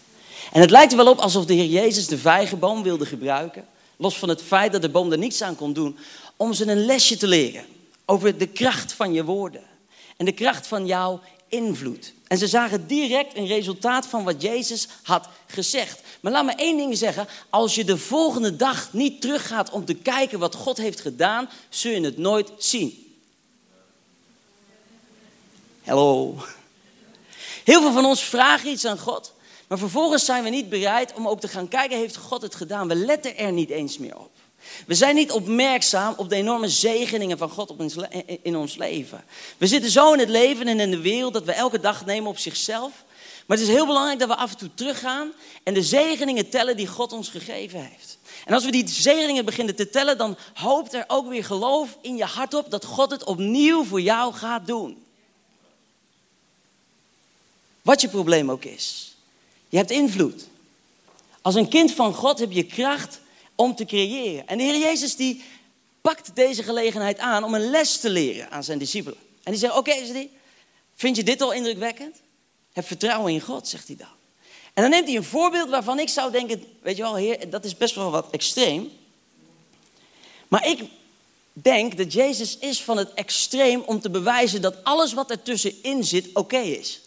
En 0.52 0.62
het 0.62 0.72
lijkt 0.72 0.92
er 0.92 0.98
wel 0.98 1.12
op 1.12 1.20
alsof 1.20 1.46
de 1.46 1.54
Heer 1.54 1.66
Jezus 1.66 2.08
de 2.08 2.18
vijgenboom 2.18 2.84
wilde 2.84 3.06
gebruiken, 3.06 3.66
los 3.98 4.18
van 4.18 4.30
het 4.30 4.42
feit 4.42 4.72
dat 4.72 4.82
de 4.82 4.90
boom 4.90 5.12
er 5.12 5.18
niets 5.18 5.42
aan 5.42 5.56
kon 5.56 5.74
doen, 5.74 5.98
om 6.36 6.54
ze 6.54 6.68
een 6.68 6.86
lesje 6.86 7.18
te 7.18 7.28
leren 7.28 7.66
over 8.06 8.38
de 8.38 8.48
kracht 8.48 8.94
van 8.94 9.14
je 9.14 9.24
woorden 9.24 9.64
en 10.18 10.26
de 10.26 10.32
kracht 10.32 10.68
van 10.68 10.86
jouw 10.86 11.22
invloed. 11.48 12.14
En 12.28 12.38
ze 12.38 12.48
zagen 12.48 12.88
direct 12.88 13.38
een 13.38 13.48
resultaat 13.48 14.08
van 14.08 14.24
wat 14.24 14.42
Jezus 14.42 14.88
had 15.04 15.28
gezegd. 15.48 16.02
Maar 16.20 16.32
laat 16.32 16.46
me 16.46 16.54
één 16.56 16.78
ding 16.78 16.98
zeggen, 16.98 17.28
als 17.50 17.76
je 17.76 17.84
de 17.84 17.98
volgende 17.98 18.56
dag 18.56 18.94
niet 18.94 19.22
teruggaat 19.22 19.70
om 19.70 19.86
te 19.86 19.94
kijken 19.94 20.40
wat 20.40 20.56
God 20.56 20.78
heeft 20.78 21.02
gedaan, 21.02 21.50
zul 21.70 21.92
je 21.92 22.02
het 22.02 22.18
nooit 22.18 22.52
zien. 22.58 23.18
Hallo. 25.84 26.36
Heel 27.64 27.82
veel 27.82 27.94
van 27.94 28.06
ons 28.06 28.24
vragen 28.24 28.70
iets 28.70 28.86
aan 28.86 29.00
God. 29.00 29.34
Maar 29.68 29.78
vervolgens 29.78 30.26
zijn 30.26 30.44
we 30.44 30.50
niet 30.50 30.70
bereid 30.70 31.14
om 31.14 31.28
ook 31.28 31.40
te 31.40 31.48
gaan 31.48 31.68
kijken, 31.68 31.98
heeft 31.98 32.16
God 32.16 32.42
het 32.42 32.56
gedaan? 32.56 32.88
We 32.88 32.96
letten 32.96 33.38
er 33.38 33.52
niet 33.52 33.70
eens 33.70 33.98
meer 33.98 34.18
op. 34.18 34.32
We 34.88 34.94
zijn 34.94 35.16
niet 35.16 35.32
opmerkzaam 35.32 36.14
op 36.18 36.30
de 36.30 36.36
enorme 36.36 36.70
zegeningen 36.70 37.38
van 37.38 37.50
God 37.50 37.74
in 38.42 38.56
ons 38.56 38.76
leven. 38.76 39.24
We 39.58 39.68
zitten 39.68 39.92
zo 39.92 40.14
in 40.14 40.20
het 40.20 40.30
leven 40.30 40.68
en 40.68 40.80
in 40.80 40.92
de 40.92 41.02
wereld 41.02 41.34
dat 41.34 41.44
we 41.44 41.52
elke 41.52 41.80
dag 41.80 42.06
nemen 42.06 42.30
op 42.30 42.38
zichzelf. 42.38 43.04
Maar 43.46 43.58
het 43.58 43.68
is 43.68 43.74
heel 43.74 43.86
belangrijk 43.86 44.20
dat 44.20 44.28
we 44.28 44.36
af 44.36 44.52
en 44.52 44.58
toe 44.58 44.74
teruggaan 44.74 45.32
en 45.64 45.74
de 45.74 45.84
zegeningen 45.84 46.50
tellen 46.50 46.78
die 46.78 46.88
God 46.88 47.14
ons 47.14 47.30
gegeven 47.30 47.80
heeft. 47.80 48.18
En 48.46 48.54
als 48.54 48.66
we 48.66 48.72
die 48.72 48.88
zegeningen 48.88 49.46
beginnen 49.46 49.76
te 49.76 49.90
tellen, 49.90 50.18
dan 50.18 50.38
hoopt 50.54 50.94
er 50.94 51.04
ook 51.08 51.30
weer 51.30 51.44
geloof 51.44 51.98
in 52.02 52.16
je 52.16 52.26
hart 52.26 52.54
op 52.54 52.72
dat 52.72 52.86
God 52.86 53.12
het 53.12 53.24
opnieuw 53.24 53.84
voor 53.84 54.02
jou 54.02 54.34
gaat 54.34 54.68
doen. 54.68 55.06
Wat 57.82 58.02
je 58.02 58.10
probleem 58.10 58.52
ook 58.52 58.64
is. 58.64 59.15
Je 59.76 59.82
hebt 59.82 59.94
invloed. 59.94 60.48
Als 61.42 61.56
een 61.56 61.68
kind 61.68 61.92
van 61.92 62.14
God 62.14 62.40
heb 62.40 62.52
je 62.52 62.64
kracht 62.64 63.20
om 63.56 63.76
te 63.76 63.86
creëren. 63.86 64.48
En 64.48 64.58
de 64.58 64.64
Heer 64.64 64.80
Jezus 64.80 65.16
die 65.16 65.44
pakt 66.02 66.36
deze 66.36 66.64
gelegenheid 66.64 67.18
aan 67.18 67.44
om 67.44 67.54
een 67.54 67.70
les 67.70 68.00
te 68.00 68.10
leren 68.10 68.52
aan 68.52 68.64
zijn 68.64 68.78
discipelen. 68.78 69.18
En 69.44 69.52
die 69.52 69.60
zegt, 69.60 69.78
oké, 69.78 69.90
okay, 69.92 70.30
vind 70.96 71.16
je 71.16 71.24
dit 71.24 71.42
al 71.42 71.54
indrukwekkend? 71.54 72.16
Heb 72.74 72.88
vertrouwen 72.88 73.34
in 73.34 73.42
God, 73.42 73.68
zegt 73.68 73.88
hij 73.88 73.96
dan. 73.96 74.08
En 74.74 74.82
dan 74.82 74.90
neemt 74.90 75.08
hij 75.08 75.16
een 75.16 75.24
voorbeeld 75.24 75.70
waarvan 75.70 76.00
ik 76.00 76.10
zou 76.10 76.32
denken, 76.32 76.64
weet 76.82 76.98
je 76.98 77.04
wel, 77.04 77.16
heer, 77.16 77.50
dat 77.50 77.66
is 77.66 77.78
best 77.78 77.96
wel 77.96 78.12
wat 78.12 78.30
extreem. 78.30 78.92
Maar 80.48 80.68
ik 80.68 80.84
denk 81.54 81.98
dat 81.98 82.14
Jezus 82.14 82.58
is 82.58 82.82
van 82.82 82.98
het 82.98 83.14
extreem 83.14 83.82
om 83.82 84.00
te 84.00 84.10
bewijzen 84.10 84.62
dat 84.62 84.84
alles 84.84 85.14
wat 85.14 85.32
ertussenin 85.32 86.04
zit 86.04 86.30
oké 86.34 86.60
is. 86.60 87.00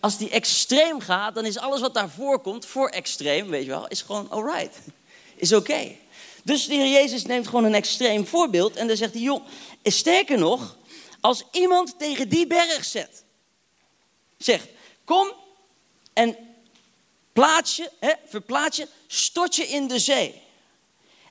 Als 0.00 0.18
die 0.18 0.30
extreem 0.30 1.00
gaat, 1.00 1.34
dan 1.34 1.44
is 1.44 1.58
alles 1.58 1.80
wat 1.80 1.94
daarvoor 1.94 2.38
komt, 2.40 2.66
voor 2.66 2.88
extreem, 2.88 3.48
weet 3.48 3.62
je 3.62 3.68
wel, 3.68 3.88
is 3.88 4.02
gewoon 4.02 4.30
alright. 4.30 4.78
Is 5.36 5.52
oké. 5.52 5.96
Dus 6.42 6.66
de 6.66 6.74
Heer 6.74 6.92
Jezus 6.92 7.24
neemt 7.24 7.46
gewoon 7.46 7.64
een 7.64 7.74
extreem 7.74 8.26
voorbeeld 8.26 8.76
en 8.76 8.86
dan 8.86 8.96
zegt 8.96 9.12
hij, 9.12 9.22
joh, 9.22 9.46
sterker 9.82 10.38
nog, 10.38 10.76
als 11.20 11.44
iemand 11.52 11.98
tegen 11.98 12.28
die 12.28 12.46
berg 12.46 12.84
zet, 12.84 13.24
zegt, 14.38 14.68
kom 15.04 15.32
en 16.12 16.36
plaats 17.32 17.76
je, 17.76 17.90
hè, 17.98 18.12
verplaats 18.26 18.76
je, 18.76 18.88
stort 19.06 19.56
je 19.56 19.68
in 19.68 19.88
de 19.88 19.98
zee. 19.98 20.42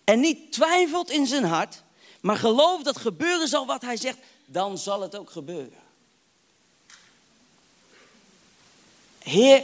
En 0.03 0.19
niet 0.19 0.51
twijfelt 0.51 1.09
in 1.09 1.27
zijn 1.27 1.43
hart, 1.43 1.83
maar 2.21 2.37
gelooft 2.37 2.85
dat 2.85 2.97
gebeuren 2.97 3.47
zal 3.47 3.65
wat 3.65 3.81
hij 3.81 3.97
zegt, 3.97 4.17
dan 4.45 4.77
zal 4.77 5.01
het 5.01 5.15
ook 5.15 5.29
gebeuren. 5.29 5.88
Heer, 9.19 9.63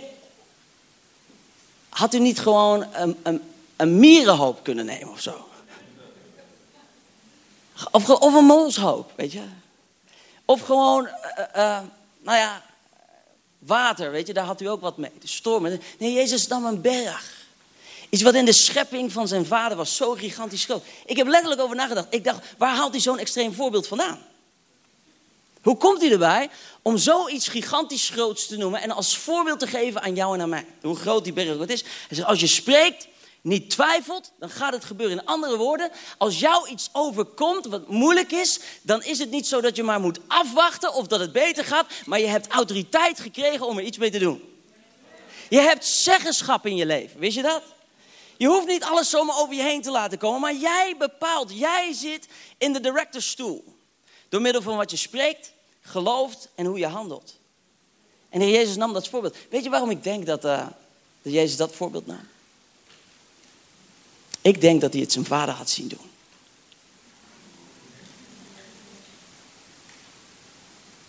had 1.90 2.14
u 2.14 2.20
niet 2.20 2.40
gewoon 2.40 2.86
een, 2.94 3.18
een, 3.24 3.42
een 3.76 4.00
mierenhoop 4.00 4.64
kunnen 4.64 4.86
nemen 4.86 5.10
of 5.10 5.22
zo? 5.22 5.48
Of, 7.92 8.10
of 8.10 8.34
een 8.34 8.46
molshoop, 8.46 9.12
weet 9.16 9.32
je? 9.32 9.44
Of 10.46 10.62
gewoon, 10.62 11.06
uh, 11.06 11.46
uh, 11.56 11.80
nou 12.22 12.38
ja, 12.38 12.64
water, 13.60 14.12
weet 14.12 14.28
je, 14.28 14.34
daar 14.34 14.46
had 14.46 14.62
u 14.62 14.66
ook 14.66 14.82
wat 14.82 14.98
mee. 14.98 15.12
De 15.20 15.28
stormen. 15.28 15.82
Nee, 16.00 16.14
Jezus 16.14 16.48
nam 16.48 16.66
een 16.66 16.82
berg. 16.82 17.34
Iets 18.10 18.22
wat 18.22 18.34
in 18.34 18.46
de 18.46 18.54
schepping 18.54 19.12
van 19.12 19.28
zijn 19.28 19.46
vader 19.46 19.78
was 19.78 19.96
zo 19.96 20.12
gigantisch 20.12 20.66
groot. 20.66 20.84
Ik 21.06 21.18
heb 21.18 21.28
letterlijk 21.28 21.62
over 21.62 21.76
nagedacht. 21.76 22.08
Ik 22.10 22.24
dacht, 22.24 22.46
waar 22.58 22.76
haalt 22.76 22.92
hij 22.92 23.02
zo'n 23.02 23.20
extreem 23.20 23.54
voorbeeld 23.54 23.88
vandaan? 23.88 24.26
Hoe 25.66 25.78
komt 25.78 26.02
hij 26.02 26.12
erbij 26.12 26.50
om 26.82 26.98
zoiets 26.98 27.48
gigantisch 27.48 28.10
groots 28.10 28.48
te 28.48 28.58
noemen 28.58 28.82
en 28.82 28.92
als 28.92 29.18
voorbeeld 29.18 29.60
te 29.60 29.68
geven 29.68 30.02
aan 30.02 30.16
jou 30.16 30.34
en 30.34 30.42
aan 30.42 30.50
mij? 30.50 30.66
Hoe 30.82 30.96
groot 30.96 31.24
die 31.24 31.34
berg 31.34 31.58
ook 31.58 31.68
is. 31.68 31.82
Hij 31.82 31.92
zegt, 32.10 32.28
als 32.28 32.40
je 32.40 32.48
spreekt, 32.48 33.08
niet 33.42 33.70
twijfelt, 33.70 34.32
dan 34.40 34.50
gaat 34.50 34.74
het 34.74 34.86
gebeuren. 34.86 35.18
In 35.18 35.26
andere 35.26 35.58
woorden, 35.58 35.92
als 36.18 36.40
jou 36.40 36.70
iets 36.70 36.90
overkomt 36.92 37.66
wat 37.66 37.88
moeilijk 37.88 38.32
is, 38.32 38.60
dan 38.82 39.04
is 39.04 39.20
het 39.20 39.32
niet 39.32 39.48
zo 39.48 39.62
dat 39.62 39.76
je 39.76 39.84
maar 39.84 40.00
moet 40.00 40.20
afwachten 40.28 40.94
of 40.94 41.08
dat 41.08 41.20
het 41.20 41.32
beter 41.32 41.66
gaat, 41.66 41.88
maar 42.06 42.20
je 42.20 42.28
hebt 42.28 42.48
autoriteit 42.48 43.20
gekregen 43.20 43.68
om 43.68 43.78
er 43.78 43.84
iets 43.84 43.98
mee 43.98 44.12
te 44.12 44.20
doen. 44.20 44.42
Je 45.50 45.60
hebt 45.60 45.86
zeggenschap 45.86 46.66
in 46.66 46.76
je 46.76 46.86
leven, 46.86 47.20
wist 47.20 47.36
je 47.36 47.42
dat? 47.42 47.62
Je 48.38 48.48
hoeft 48.48 48.68
niet 48.68 48.84
alles 48.84 49.10
zomaar 49.10 49.38
over 49.38 49.56
je 49.56 49.62
heen 49.62 49.82
te 49.82 49.92
laten 49.92 50.18
komen, 50.18 50.42
maar 50.42 50.56
jij 50.56 50.96
bepaalt, 50.98 51.60
jij 51.60 51.94
zit 51.94 52.28
in 52.58 52.74
de 52.74 52.80
directorstoel. 52.80 53.74
Door 54.30 54.42
middel 54.42 54.62
van 54.62 54.78
wat 54.78 54.92
je 54.92 54.98
spreekt, 54.98 55.54
gelooft 55.86 56.50
en 56.56 56.66
hoe 56.66 56.78
je 56.78 56.88
handelt. 56.88 57.36
En 58.30 58.50
Jezus 58.50 58.76
nam 58.76 58.94
dat 58.94 59.08
voorbeeld. 59.08 59.36
Weet 59.50 59.64
je 59.64 59.70
waarom 59.70 59.90
ik 59.90 60.04
denk 60.04 60.26
dat, 60.26 60.46
uh, 60.46 60.68
dat 61.22 61.34
Jezus 61.34 61.58
dat 61.58 61.76
voorbeeld 61.76 62.08
nam? 62.08 62.28
Ik 64.42 64.62
denk 64.62 64.82
dat 64.82 64.94
hij 64.94 65.02
het 65.02 65.12
zijn 65.12 65.26
vader 65.26 65.54
had 65.54 65.70
zien 65.70 65.88
doen. 65.88 66.10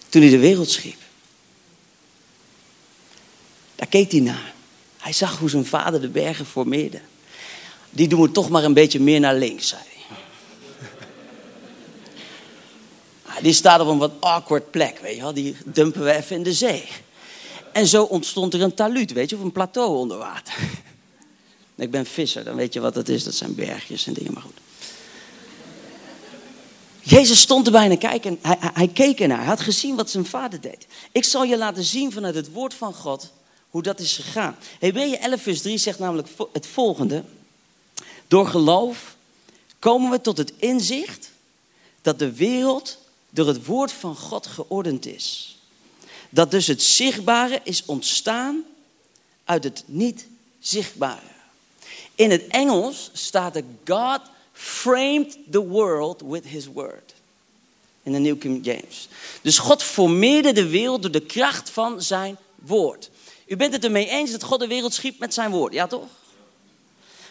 Toen 0.08 0.22
hij 0.22 0.30
de 0.30 0.38
wereld 0.38 0.70
schiep. 0.70 0.98
Daar 3.74 3.88
keek 3.88 4.10
hij 4.10 4.20
naar. 4.20 4.54
Hij 4.96 5.12
zag 5.12 5.38
hoe 5.38 5.50
zijn 5.50 5.66
vader 5.66 6.00
de 6.00 6.08
bergen 6.08 6.46
formeerde. 6.46 7.00
Die 7.90 8.08
doen 8.08 8.20
we 8.20 8.30
toch 8.30 8.48
maar 8.48 8.64
een 8.64 8.74
beetje 8.74 9.00
meer 9.00 9.20
naar 9.20 9.34
links, 9.34 9.68
zei 9.68 9.82
hij. 9.88 9.95
Die 13.42 13.52
staat 13.52 13.80
op 13.80 13.86
een 13.86 13.98
wat 13.98 14.12
awkward 14.20 14.70
plek, 14.70 14.98
weet 14.98 15.14
je 15.14 15.20
wel. 15.20 15.34
Die 15.34 15.56
dumpen 15.64 16.04
we 16.04 16.12
even 16.12 16.36
in 16.36 16.42
de 16.42 16.52
zee. 16.52 16.84
En 17.72 17.86
zo 17.86 18.02
ontstond 18.02 18.54
er 18.54 18.62
een 18.62 18.74
taluut, 18.74 19.12
weet 19.12 19.30
je, 19.30 19.36
of 19.36 19.42
een 19.42 19.52
plateau 19.52 19.96
onder 19.96 20.18
water. 20.18 20.54
Ik 21.76 21.90
ben 21.90 22.06
visser, 22.06 22.44
dan 22.44 22.54
weet 22.54 22.72
je 22.72 22.80
wat 22.80 22.94
dat 22.94 23.08
is. 23.08 23.24
Dat 23.24 23.34
zijn 23.34 23.54
bergjes 23.54 24.06
en 24.06 24.12
dingen, 24.12 24.32
maar 24.32 24.42
goed. 24.42 24.58
Jezus 27.00 27.40
stond 27.40 27.66
erbij 27.66 27.90
en 27.90 27.98
kijken. 27.98 28.38
Hij, 28.42 28.56
hij, 28.60 28.70
hij 28.74 28.88
keek 28.88 29.20
ernaar. 29.20 29.38
Hij 29.38 29.46
had 29.46 29.60
gezien 29.60 29.96
wat 29.96 30.10
zijn 30.10 30.26
vader 30.26 30.60
deed. 30.60 30.86
Ik 31.12 31.24
zal 31.24 31.44
je 31.44 31.56
laten 31.56 31.84
zien 31.84 32.12
vanuit 32.12 32.34
het 32.34 32.52
woord 32.52 32.74
van 32.74 32.94
God 32.94 33.32
hoe 33.70 33.82
dat 33.82 34.00
is 34.00 34.16
gegaan. 34.16 34.56
Hebreeën 34.78 35.18
11 35.18 35.42
vers 35.42 35.62
3 35.62 35.78
zegt 35.78 35.98
namelijk 35.98 36.28
het 36.52 36.66
volgende. 36.66 37.24
Door 38.28 38.46
geloof 38.46 39.16
komen 39.78 40.10
we 40.10 40.20
tot 40.20 40.36
het 40.36 40.52
inzicht 40.56 41.30
dat 42.02 42.18
de 42.18 42.32
wereld 42.32 42.98
door 43.36 43.46
het 43.46 43.64
woord 43.64 43.92
van 43.92 44.16
God 44.16 44.46
geordend 44.46 45.06
is. 45.06 45.58
Dat 46.30 46.50
dus 46.50 46.66
het 46.66 46.82
zichtbare 46.82 47.60
is 47.62 47.82
ontstaan 47.84 48.64
uit 49.44 49.64
het 49.64 49.82
niet 49.86 50.26
zichtbare. 50.60 51.34
In 52.14 52.30
het 52.30 52.46
Engels 52.46 53.10
staat 53.12 53.56
er 53.56 53.64
God 53.84 54.20
framed 54.52 55.38
the 55.50 55.66
world 55.66 56.22
with 56.26 56.44
his 56.44 56.66
word. 56.66 57.14
In 58.02 58.12
de 58.12 58.18
New 58.18 58.38
King 58.38 58.64
James. 58.64 59.08
Dus 59.42 59.58
God 59.58 59.82
formeerde 59.82 60.52
de 60.52 60.68
wereld 60.68 61.02
door 61.02 61.10
de 61.10 61.26
kracht 61.26 61.70
van 61.70 62.02
zijn 62.02 62.36
woord. 62.54 63.10
U 63.46 63.56
bent 63.56 63.72
het 63.72 63.84
ermee 63.84 64.08
eens 64.08 64.30
dat 64.30 64.42
God 64.42 64.60
de 64.60 64.66
wereld 64.66 64.94
schiep 64.94 65.18
met 65.18 65.34
zijn 65.34 65.50
woord, 65.50 65.72
ja 65.72 65.86
toch? 65.86 66.08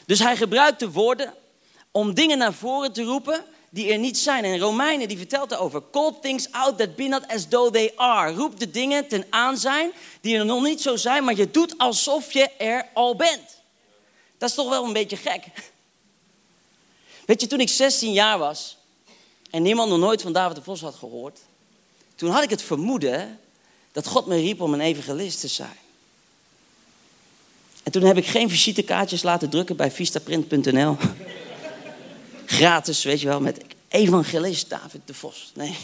Dus 0.05 0.19
hij 0.19 0.37
gebruikte 0.37 0.91
woorden 0.91 1.33
om 1.91 2.13
dingen 2.13 2.37
naar 2.37 2.53
voren 2.53 2.93
te 2.93 3.03
roepen 3.03 3.43
die 3.75 3.91
er 3.91 3.97
niet 3.97 4.17
zijn. 4.17 4.43
En 4.43 4.59
Romeinen 4.59 5.07
die 5.07 5.17
vertelt 5.17 5.51
erover. 5.51 5.81
Call 5.91 6.11
things 6.21 6.51
out 6.51 6.77
that 6.77 6.95
be 6.95 7.07
not 7.07 7.27
as 7.27 7.45
though 7.45 7.71
they 7.71 7.91
are. 7.95 8.33
Roep 8.33 8.59
de 8.59 8.71
dingen 8.71 9.07
ten 9.07 9.25
aanzijn 9.29 9.91
die 10.21 10.37
er 10.37 10.45
nog 10.45 10.63
niet 10.63 10.81
zo 10.81 10.95
zijn, 10.95 11.23
maar 11.23 11.35
je 11.35 11.51
doet 11.51 11.77
alsof 11.77 12.33
je 12.33 12.49
er 12.57 12.87
al 12.93 13.15
bent. 13.15 13.61
Dat 14.37 14.49
is 14.49 14.55
toch 14.55 14.69
wel 14.69 14.85
een 14.85 14.93
beetje 14.93 15.17
gek. 15.17 15.45
Weet 17.25 17.41
je, 17.41 17.47
toen 17.47 17.59
ik 17.59 17.69
16 17.69 18.11
jaar 18.11 18.37
was 18.37 18.77
en 19.49 19.61
niemand 19.61 19.89
nog 19.89 19.99
nooit 19.99 20.21
van 20.21 20.33
David 20.33 20.55
de 20.55 20.63
Vos 20.63 20.81
had 20.81 20.95
gehoord, 20.95 21.39
toen 22.15 22.29
had 22.29 22.43
ik 22.43 22.49
het 22.49 22.61
vermoeden 22.61 23.39
dat 23.91 24.07
God 24.07 24.25
me 24.25 24.35
riep 24.35 24.61
om 24.61 24.73
een 24.73 24.81
evangelist 24.81 25.39
te 25.39 25.47
zijn. 25.47 25.77
En 27.83 27.91
toen 27.91 28.03
heb 28.03 28.17
ik 28.17 28.25
geen 28.25 28.49
visitekaartjes 28.49 29.23
laten 29.23 29.49
drukken 29.49 29.75
bij 29.75 29.91
vistaprint.nl. 29.91 30.97
Gratis, 32.45 33.03
weet 33.03 33.21
je 33.21 33.27
wel, 33.27 33.41
met 33.41 33.61
evangelist 33.87 34.69
David 34.69 35.01
de 35.05 35.13
Vos. 35.13 35.51
Nee, 35.53 35.77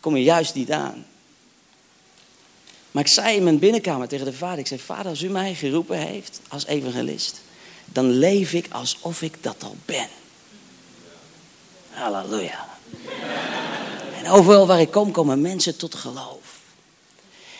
kom 0.00 0.16
je 0.16 0.22
juist 0.22 0.54
niet 0.54 0.70
aan. 0.70 1.06
Maar 2.90 3.04
ik 3.04 3.10
zei 3.10 3.36
in 3.36 3.42
mijn 3.42 3.58
binnenkamer 3.58 4.08
tegen 4.08 4.24
de 4.24 4.32
vader, 4.32 4.58
ik 4.58 4.66
zei, 4.66 4.80
vader, 4.80 5.06
als 5.06 5.22
u 5.22 5.28
mij 5.28 5.54
geroepen 5.54 5.98
heeft 5.98 6.40
als 6.48 6.66
evangelist, 6.66 7.40
dan 7.84 8.10
leef 8.10 8.52
ik 8.52 8.66
alsof 8.70 9.22
ik 9.22 9.42
dat 9.42 9.62
al 9.62 9.76
ben. 9.84 10.08
Halleluja. 11.90 12.68
En 14.22 14.30
overal 14.30 14.66
waar 14.66 14.80
ik 14.80 14.90
kom, 14.90 15.10
komen 15.10 15.40
mensen 15.40 15.76
tot 15.76 15.94
geloof. 15.94 16.60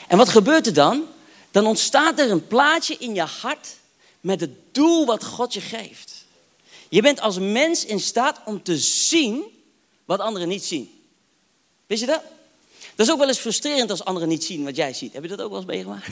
En 0.08 0.16
wat 0.16 0.28
gebeurt 0.28 0.66
er 0.66 0.74
dan? 0.74 1.04
Dan 1.50 1.66
ontstaat 1.66 2.18
er 2.18 2.30
een 2.30 2.46
plaatje 2.46 2.96
in 2.98 3.14
je 3.14 3.26
hart 3.40 3.68
met 4.20 4.40
het 4.40 4.50
doel 4.72 5.06
wat 5.06 5.24
God 5.24 5.54
je 5.54 5.60
geeft. 5.60 6.15
Je 6.88 7.02
bent 7.02 7.20
als 7.20 7.38
mens 7.38 7.84
in 7.84 8.00
staat 8.00 8.40
om 8.44 8.62
te 8.62 8.78
zien 8.78 9.44
wat 10.04 10.20
anderen 10.20 10.48
niet 10.48 10.64
zien. 10.64 11.02
Wist 11.86 12.00
je 12.00 12.06
dat? 12.06 12.22
Dat 12.94 13.06
is 13.06 13.12
ook 13.12 13.18
wel 13.18 13.28
eens 13.28 13.38
frustrerend 13.38 13.90
als 13.90 14.04
anderen 14.04 14.28
niet 14.28 14.44
zien 14.44 14.64
wat 14.64 14.76
jij 14.76 14.92
ziet. 14.92 15.12
Heb 15.12 15.22
je 15.22 15.28
dat 15.28 15.40
ook 15.40 15.50
wel 15.50 15.58
eens 15.58 15.68
meegemaakt? 15.68 16.08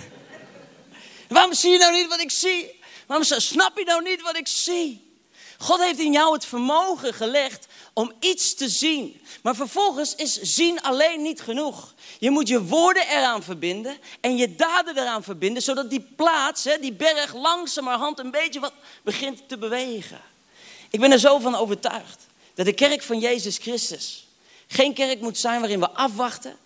Waarom 1.29 1.55
zie 1.55 1.71
je 1.71 1.79
nou 1.79 1.93
niet 1.93 2.09
wat 2.09 2.21
ik 2.21 2.31
zie? 2.31 2.81
Waarom 3.07 3.27
snap 3.27 3.79
je 3.79 3.85
nou 3.85 4.03
niet 4.03 4.23
wat 4.23 4.37
ik 4.37 4.49
zie? 4.49 5.13
God 5.59 5.81
heeft 5.81 5.99
in 5.99 6.13
jou 6.13 6.33
het 6.33 6.45
vermogen 6.45 7.15
gelegd 7.15 7.67
om 7.93 8.13
iets 8.21 8.55
te 8.55 8.69
zien. 8.69 9.21
Maar 9.43 9.55
vervolgens 9.55 10.15
is 10.15 10.41
zien 10.41 10.83
alleen 10.83 11.23
niet 11.23 11.41
genoeg. 11.41 11.95
Je 12.19 12.31
moet 12.31 12.49
je 12.49 12.65
woorden 12.65 13.09
eraan 13.09 13.43
verbinden 13.43 13.97
en 14.21 14.37
je 14.37 14.55
daden 14.55 14.99
eraan 14.99 15.23
verbinden, 15.23 15.63
zodat 15.63 15.91
die 15.91 16.07
plaats, 16.17 16.63
die 16.81 16.93
berg, 16.93 17.35
langzamerhand 17.35 18.19
een 18.19 18.31
beetje 18.31 18.61
wat 18.61 18.73
begint 19.03 19.49
te 19.49 19.59
bewegen. 19.59 20.21
Ik 20.95 21.01
ben 21.01 21.13
er 21.13 21.19
zo 21.19 21.39
van 21.39 21.55
overtuigd 21.55 22.27
dat 22.55 22.67
de 22.67 22.73
kerk 22.73 23.03
van 23.03 23.19
Jezus 23.19 23.59
Christus 23.59 24.27
geen 24.67 24.95
kerk 24.95 25.21
moet 25.21 25.39
zijn 25.39 25.61
waarin 25.61 25.81
we 25.81 25.91
afwachten 25.91 26.57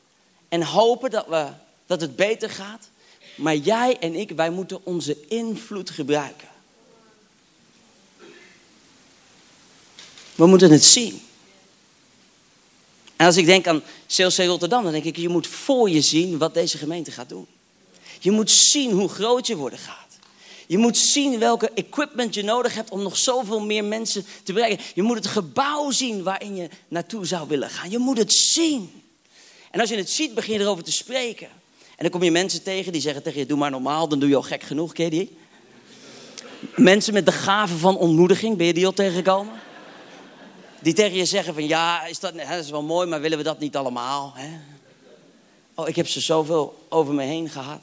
en 0.49 0.63
hopen 0.63 1.11
dat, 1.11 1.27
we, 1.27 1.47
dat 1.87 2.01
het 2.01 2.17
beter 2.17 2.51
gaat. 2.51 2.89
Maar 3.35 3.57
jij 3.57 3.99
en 3.99 4.15
ik, 4.15 4.31
wij 4.31 4.51
moeten 4.51 4.85
onze 4.85 5.17
invloed 5.29 5.91
gebruiken. 5.91 6.49
We 10.35 10.47
moeten 10.47 10.71
het 10.71 10.85
zien. 10.85 11.23
En 13.17 13.27
als 13.27 13.37
ik 13.37 13.47
denk 13.47 13.67
aan 13.67 13.83
CLC 14.07 14.37
Rotterdam, 14.37 14.83
dan 14.83 14.93
denk 14.93 15.05
ik, 15.05 15.17
je 15.17 15.29
moet 15.29 15.47
voor 15.47 15.91
je 15.91 16.01
zien 16.01 16.39
wat 16.39 16.55
deze 16.55 16.79
gemeente 16.79 17.11
gaat 17.11 17.29
doen. 17.29 17.47
Je 18.21 18.31
moet 18.31 18.51
zien 18.51 18.91
hoe 18.91 19.09
groot 19.09 19.47
je 19.47 19.57
worden 19.57 19.79
gaat. 19.79 20.08
Je 20.69 20.79
moet 20.79 20.97
zien 20.97 21.39
welke 21.39 21.71
equipment 21.75 22.35
je 22.35 22.43
nodig 22.43 22.75
hebt 22.75 22.91
om 22.91 23.03
nog 23.03 23.17
zoveel 23.17 23.61
meer 23.61 23.85
mensen 23.85 24.25
te 24.43 24.53
bereiken. 24.53 24.85
Je 24.95 25.03
moet 25.03 25.17
het 25.17 25.27
gebouw 25.27 25.91
zien 25.91 26.23
waarin 26.23 26.57
je 26.57 26.69
naartoe 26.89 27.27
zou 27.27 27.49
willen 27.49 27.71
gaan. 27.71 27.91
Je 27.91 27.99
moet 27.99 28.19
het 28.19 28.33
zien. 28.33 29.03
En 29.71 29.81
als 29.81 29.89
je 29.89 29.97
het 29.97 30.11
ziet, 30.11 30.35
begin 30.35 30.55
je 30.55 30.61
erover 30.61 30.85
te 30.85 30.93
spreken. 30.93 31.47
En 31.97 32.05
dan 32.05 32.11
kom 32.11 32.23
je 32.23 32.31
mensen 32.31 32.63
tegen 32.63 32.93
die 32.93 33.01
zeggen 33.01 33.23
tegen 33.23 33.39
je, 33.39 33.47
doe 33.47 33.59
maar 33.59 33.71
normaal, 33.71 34.09
dan 34.09 34.19
doe 34.19 34.29
je 34.29 34.37
al 34.37 34.43
gek 34.43 34.63
genoeg, 34.63 34.93
ken 34.93 35.05
je 35.05 35.11
die? 35.11 35.37
Mensen 36.77 37.13
met 37.13 37.27
de 37.27 37.33
gave 37.33 37.77
van 37.77 37.97
ontmoediging, 37.97 38.57
ben 38.57 38.67
je 38.67 38.75
die 38.75 38.87
al 38.87 38.93
tegengekomen? 38.93 39.53
Die 40.81 40.95
tegen 40.95 41.17
je 41.17 41.25
zeggen 41.25 41.55
van 41.55 41.67
ja, 41.67 42.07
is 42.07 42.21
dat, 42.21 42.35
dat 42.37 42.65
is 42.65 42.71
wel 42.71 42.83
mooi, 42.83 43.09
maar 43.09 43.21
willen 43.21 43.39
we 43.39 43.45
dat 43.45 43.59
niet 43.59 43.77
allemaal? 43.77 44.33
Hè? 44.37 44.59
Oh, 45.75 45.89
ik 45.89 45.97
heb 45.97 46.09
ze 46.09 46.21
zoveel 46.21 46.87
over 46.89 47.15
me 47.15 47.23
heen 47.23 47.49
gehad. 47.49 47.81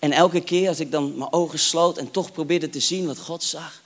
En 0.00 0.12
elke 0.12 0.40
keer 0.40 0.68
als 0.68 0.80
ik 0.80 0.90
dan 0.90 1.18
mijn 1.18 1.32
ogen 1.32 1.58
sloot 1.58 1.98
en 1.98 2.10
toch 2.10 2.32
probeerde 2.32 2.70
te 2.70 2.80
zien 2.80 3.06
wat 3.06 3.18
God 3.18 3.42
zag, 3.42 3.82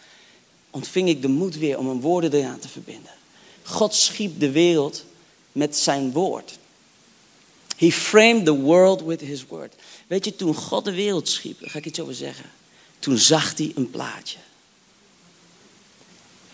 ontving 0.70 1.08
ik 1.08 1.22
de 1.22 1.28
moed 1.28 1.56
weer 1.56 1.78
om 1.78 1.86
mijn 1.86 2.00
woorden 2.00 2.32
eraan 2.32 2.58
te 2.58 2.68
verbinden. 2.68 3.12
God 3.62 3.94
schiep 3.94 4.40
de 4.40 4.50
wereld 4.50 5.04
met 5.52 5.76
zijn 5.76 6.12
woord. 6.12 6.58
He 7.76 7.90
framed 7.90 8.44
the 8.44 8.60
world 8.60 9.02
with 9.02 9.20
his 9.20 9.46
word. 9.46 9.74
Weet 10.06 10.24
je, 10.24 10.36
toen 10.36 10.54
God 10.54 10.84
de 10.84 10.94
wereld 10.94 11.28
schiep, 11.28 11.60
daar 11.60 11.70
ga 11.70 11.78
ik 11.78 11.86
iets 11.86 12.00
over 12.00 12.14
zeggen. 12.14 12.50
Toen 12.98 13.18
zag 13.18 13.56
hij 13.56 13.72
een 13.74 13.90
plaatje. 13.90 14.38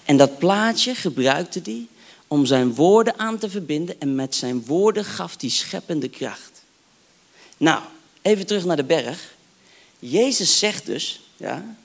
En 0.04 0.16
dat 0.16 0.38
plaatje 0.38 0.94
gebruikte 0.94 1.60
hij 1.64 1.86
om 2.26 2.46
zijn 2.46 2.74
woorden 2.74 3.18
aan 3.18 3.38
te 3.38 3.50
verbinden 3.50 4.00
en 4.00 4.14
met 4.14 4.34
zijn 4.34 4.64
woorden 4.64 5.04
gaf 5.04 5.34
hij 5.40 5.50
scheppende 5.50 6.08
kracht. 6.08 6.62
Nou, 7.56 7.82
even 8.22 8.46
terug 8.46 8.64
naar 8.64 8.76
de 8.76 8.84
berg. 8.84 9.34
Jezus 10.00 10.58
zegt 10.58 10.86
dus 10.86 11.20
ja, 11.36 11.76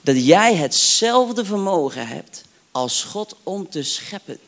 dat 0.00 0.24
jij 0.26 0.54
hetzelfde 0.54 1.44
vermogen 1.44 2.06
hebt 2.06 2.42
als 2.70 3.02
God 3.02 3.36
om 3.42 3.70
te 3.70 3.82
scheppen. 3.82 4.38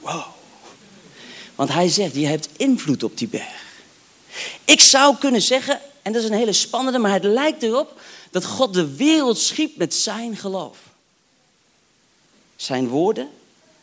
Wow. 0.00 0.26
Want 1.54 1.72
hij 1.72 1.88
zegt, 1.88 2.14
je 2.14 2.26
hebt 2.26 2.48
invloed 2.56 3.02
op 3.02 3.18
die 3.18 3.28
berg. 3.28 3.64
Ik 4.64 4.80
zou 4.80 5.16
kunnen 5.16 5.42
zeggen, 5.42 5.80
en 6.02 6.12
dat 6.12 6.22
is 6.22 6.28
een 6.28 6.36
hele 6.36 6.52
spannende, 6.52 6.98
maar 6.98 7.12
het 7.12 7.24
lijkt 7.24 7.62
erop 7.62 8.00
dat 8.30 8.44
God 8.44 8.74
de 8.74 8.94
wereld 8.94 9.38
schiep 9.38 9.76
met 9.76 9.94
zijn 9.94 10.36
geloof. 10.36 10.78
Zijn 12.56 12.88
woorden, 12.88 13.30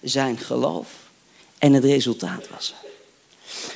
zijn 0.02 0.38
geloof 0.38 0.88
en 1.58 1.74
het 1.74 1.84
resultaat 1.84 2.50
was 2.50 2.74
er. 2.82 2.89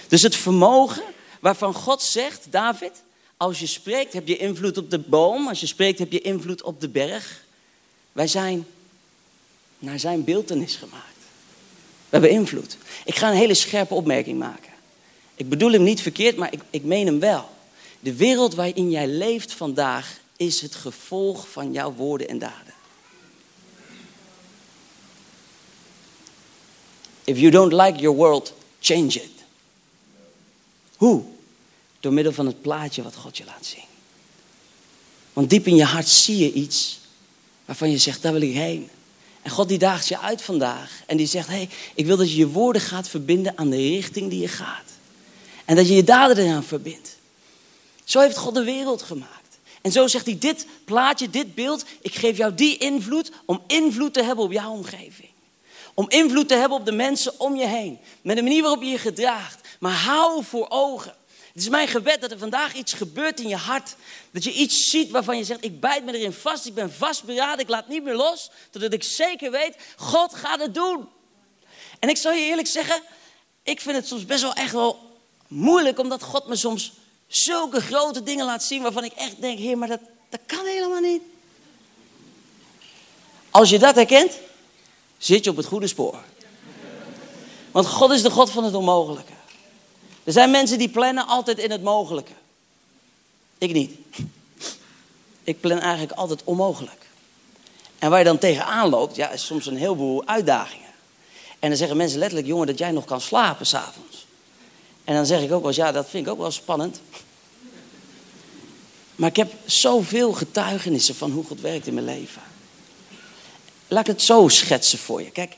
Dus 0.07 0.21
het 0.21 0.35
vermogen 0.35 1.03
waarvan 1.39 1.73
God 1.73 2.01
zegt, 2.01 2.45
David, 2.49 2.91
als 3.37 3.59
je 3.59 3.65
spreekt 3.65 4.13
heb 4.13 4.27
je 4.27 4.37
invloed 4.37 4.77
op 4.77 4.89
de 4.89 4.99
boom, 4.99 5.47
als 5.47 5.59
je 5.59 5.67
spreekt 5.67 5.99
heb 5.99 6.11
je 6.11 6.21
invloed 6.21 6.61
op 6.61 6.81
de 6.81 6.89
berg. 6.89 7.43
Wij 8.11 8.27
zijn 8.27 8.65
naar 9.79 9.99
zijn 9.99 10.23
beeldenis 10.23 10.75
gemaakt. 10.75 11.17
We 12.09 12.17
hebben 12.17 12.29
invloed. 12.29 12.77
Ik 13.05 13.15
ga 13.15 13.29
een 13.29 13.37
hele 13.37 13.53
scherpe 13.53 13.93
opmerking 13.93 14.39
maken. 14.39 14.71
Ik 15.35 15.49
bedoel 15.49 15.71
hem 15.71 15.83
niet 15.83 16.01
verkeerd, 16.01 16.37
maar 16.37 16.53
ik, 16.53 16.61
ik 16.69 16.83
meen 16.83 17.05
hem 17.05 17.19
wel. 17.19 17.49
De 17.99 18.15
wereld 18.15 18.55
waarin 18.55 18.89
jij 18.89 19.07
leeft 19.07 19.53
vandaag 19.53 20.19
is 20.37 20.61
het 20.61 20.75
gevolg 20.75 21.49
van 21.49 21.71
jouw 21.71 21.93
woorden 21.93 22.27
en 22.27 22.39
daden. 22.39 22.73
If 27.23 27.39
you 27.39 27.51
don't 27.51 27.73
like 27.73 27.99
your 27.99 28.17
world, 28.17 28.53
change 28.79 29.07
it. 29.07 29.36
Hoe? 30.97 31.23
Door 31.99 32.13
middel 32.13 32.33
van 32.33 32.45
het 32.45 32.61
plaatje 32.61 33.03
wat 33.03 33.15
God 33.15 33.37
je 33.37 33.45
laat 33.45 33.65
zien. 33.65 33.85
Want 35.33 35.49
diep 35.49 35.67
in 35.67 35.75
je 35.75 35.83
hart 35.83 36.07
zie 36.07 36.37
je 36.37 36.53
iets 36.53 36.99
waarvan 37.65 37.91
je 37.91 37.97
zegt, 37.97 38.21
daar 38.21 38.33
wil 38.33 38.41
ik 38.41 38.53
heen. 38.53 38.89
En 39.41 39.51
God 39.51 39.67
die 39.67 39.77
daagt 39.77 40.07
je 40.07 40.19
uit 40.19 40.41
vandaag. 40.41 41.01
En 41.05 41.17
die 41.17 41.27
zegt, 41.27 41.47
hé, 41.47 41.53
hey, 41.53 41.69
ik 41.95 42.05
wil 42.05 42.17
dat 42.17 42.31
je 42.31 42.37
je 42.37 42.47
woorden 42.47 42.81
gaat 42.81 43.09
verbinden 43.09 43.57
aan 43.57 43.69
de 43.69 43.75
richting 43.75 44.29
die 44.29 44.41
je 44.41 44.47
gaat. 44.47 44.91
En 45.65 45.75
dat 45.75 45.87
je 45.87 45.93
je 45.93 46.03
daden 46.03 46.37
eraan 46.37 46.63
verbindt. 46.63 47.17
Zo 48.03 48.19
heeft 48.19 48.37
God 48.37 48.53
de 48.53 48.63
wereld 48.63 49.01
gemaakt. 49.01 49.57
En 49.81 49.91
zo 49.91 50.07
zegt 50.07 50.25
hij, 50.25 50.37
dit 50.37 50.65
plaatje, 50.85 51.29
dit 51.29 51.55
beeld, 51.55 51.85
ik 52.01 52.15
geef 52.15 52.37
jou 52.37 52.53
die 52.53 52.77
invloed 52.77 53.31
om 53.45 53.61
invloed 53.67 54.13
te 54.13 54.23
hebben 54.23 54.43
op 54.43 54.51
jouw 54.51 54.71
omgeving. 54.71 55.29
Om 55.93 56.09
invloed 56.09 56.47
te 56.47 56.55
hebben 56.55 56.77
op 56.77 56.85
de 56.85 56.91
mensen 56.91 57.39
om 57.39 57.55
je 57.55 57.67
heen. 57.67 57.97
Met 58.21 58.35
de 58.35 58.41
manier 58.41 58.61
waarop 58.61 58.81
je 58.81 58.89
je 58.89 58.97
gedraagt. 58.97 59.56
Maar 59.79 59.93
hou 59.93 60.43
voor 60.43 60.65
ogen. 60.69 61.15
Het 61.53 61.61
is 61.65 61.69
mijn 61.69 61.87
gebed 61.87 62.21
dat 62.21 62.31
er 62.31 62.37
vandaag 62.37 62.73
iets 62.73 62.93
gebeurt 62.93 63.39
in 63.39 63.47
je 63.47 63.55
hart. 63.55 63.95
Dat 64.31 64.43
je 64.43 64.53
iets 64.53 64.89
ziet 64.89 65.11
waarvan 65.11 65.37
je 65.37 65.43
zegt, 65.43 65.63
ik 65.63 65.79
bijt 65.79 66.05
me 66.05 66.17
erin 66.17 66.33
vast, 66.33 66.65
ik 66.65 66.73
ben 66.73 66.93
vastberaden, 66.93 67.59
ik 67.59 67.69
laat 67.69 67.87
niet 67.87 68.03
meer 68.03 68.15
los. 68.15 68.49
Totdat 68.69 68.93
ik 68.93 69.03
zeker 69.03 69.51
weet, 69.51 69.75
God 69.95 70.35
gaat 70.35 70.59
het 70.59 70.73
doen. 70.73 71.07
En 71.99 72.09
ik 72.09 72.17
zal 72.17 72.31
je 72.31 72.45
eerlijk 72.45 72.67
zeggen, 72.67 73.01
ik 73.63 73.81
vind 73.81 73.95
het 73.95 74.07
soms 74.07 74.25
best 74.25 74.41
wel 74.41 74.53
echt 74.53 74.71
wel 74.71 75.19
moeilijk, 75.47 75.99
omdat 75.99 76.23
God 76.23 76.47
me 76.47 76.55
soms 76.55 76.91
zulke 77.27 77.81
grote 77.81 78.23
dingen 78.23 78.45
laat 78.45 78.63
zien 78.63 78.81
waarvan 78.81 79.03
ik 79.03 79.13
echt 79.13 79.41
denk, 79.41 79.59
heer, 79.59 79.77
maar 79.77 79.87
dat, 79.87 80.01
dat 80.29 80.39
kan 80.45 80.65
helemaal 80.65 81.01
niet. 81.01 81.21
Als 83.51 83.69
je 83.69 83.79
dat 83.79 83.95
herkent, 83.95 84.37
zit 85.17 85.43
je 85.43 85.49
op 85.49 85.57
het 85.57 85.65
goede 85.65 85.87
spoor. 85.87 86.23
Want 87.71 87.87
God 87.87 88.11
is 88.11 88.21
de 88.21 88.29
God 88.29 88.49
van 88.49 88.63
het 88.63 88.73
onmogelijke. 88.73 89.36
Er 90.27 90.33
zijn 90.33 90.51
mensen 90.51 90.77
die 90.77 90.89
plannen 90.89 91.27
altijd 91.27 91.57
in 91.57 91.71
het 91.71 91.83
mogelijke. 91.83 92.31
Ik 93.57 93.73
niet. 93.73 93.91
Ik 95.43 95.59
plan 95.59 95.79
eigenlijk 95.79 96.11
altijd 96.11 96.43
onmogelijk. 96.43 97.07
En 97.99 98.09
waar 98.09 98.19
je 98.19 98.25
dan 98.25 98.37
tegenaan 98.37 98.89
loopt, 98.89 99.15
ja, 99.15 99.29
is 99.29 99.45
soms 99.45 99.65
een 99.65 99.77
heleboel 99.77 100.27
uitdagingen. 100.27 100.89
En 101.59 101.69
dan 101.69 101.77
zeggen 101.77 101.97
mensen 101.97 102.19
letterlijk, 102.19 102.47
jongen, 102.47 102.67
dat 102.67 102.77
jij 102.77 102.91
nog 102.91 103.05
kan 103.05 103.21
slapen 103.21 103.65
s'avonds. 103.65 104.25
En 105.03 105.15
dan 105.15 105.25
zeg 105.25 105.41
ik 105.41 105.51
ook 105.51 105.59
wel 105.59 105.67
eens, 105.67 105.77
ja, 105.77 105.91
dat 105.91 106.09
vind 106.09 106.25
ik 106.25 106.31
ook 106.31 106.39
wel 106.39 106.51
spannend. 106.51 107.01
Maar 109.15 109.29
ik 109.29 109.35
heb 109.35 109.53
zoveel 109.65 110.33
getuigenissen 110.33 111.15
van 111.15 111.31
hoe 111.31 111.43
God 111.43 111.61
werkt 111.61 111.87
in 111.87 111.93
mijn 111.93 112.05
leven. 112.05 112.41
Laat 113.87 114.07
ik 114.07 114.13
het 114.13 114.21
zo 114.21 114.47
schetsen 114.47 114.99
voor 114.99 115.21
je. 115.21 115.31
Kijk, 115.31 115.55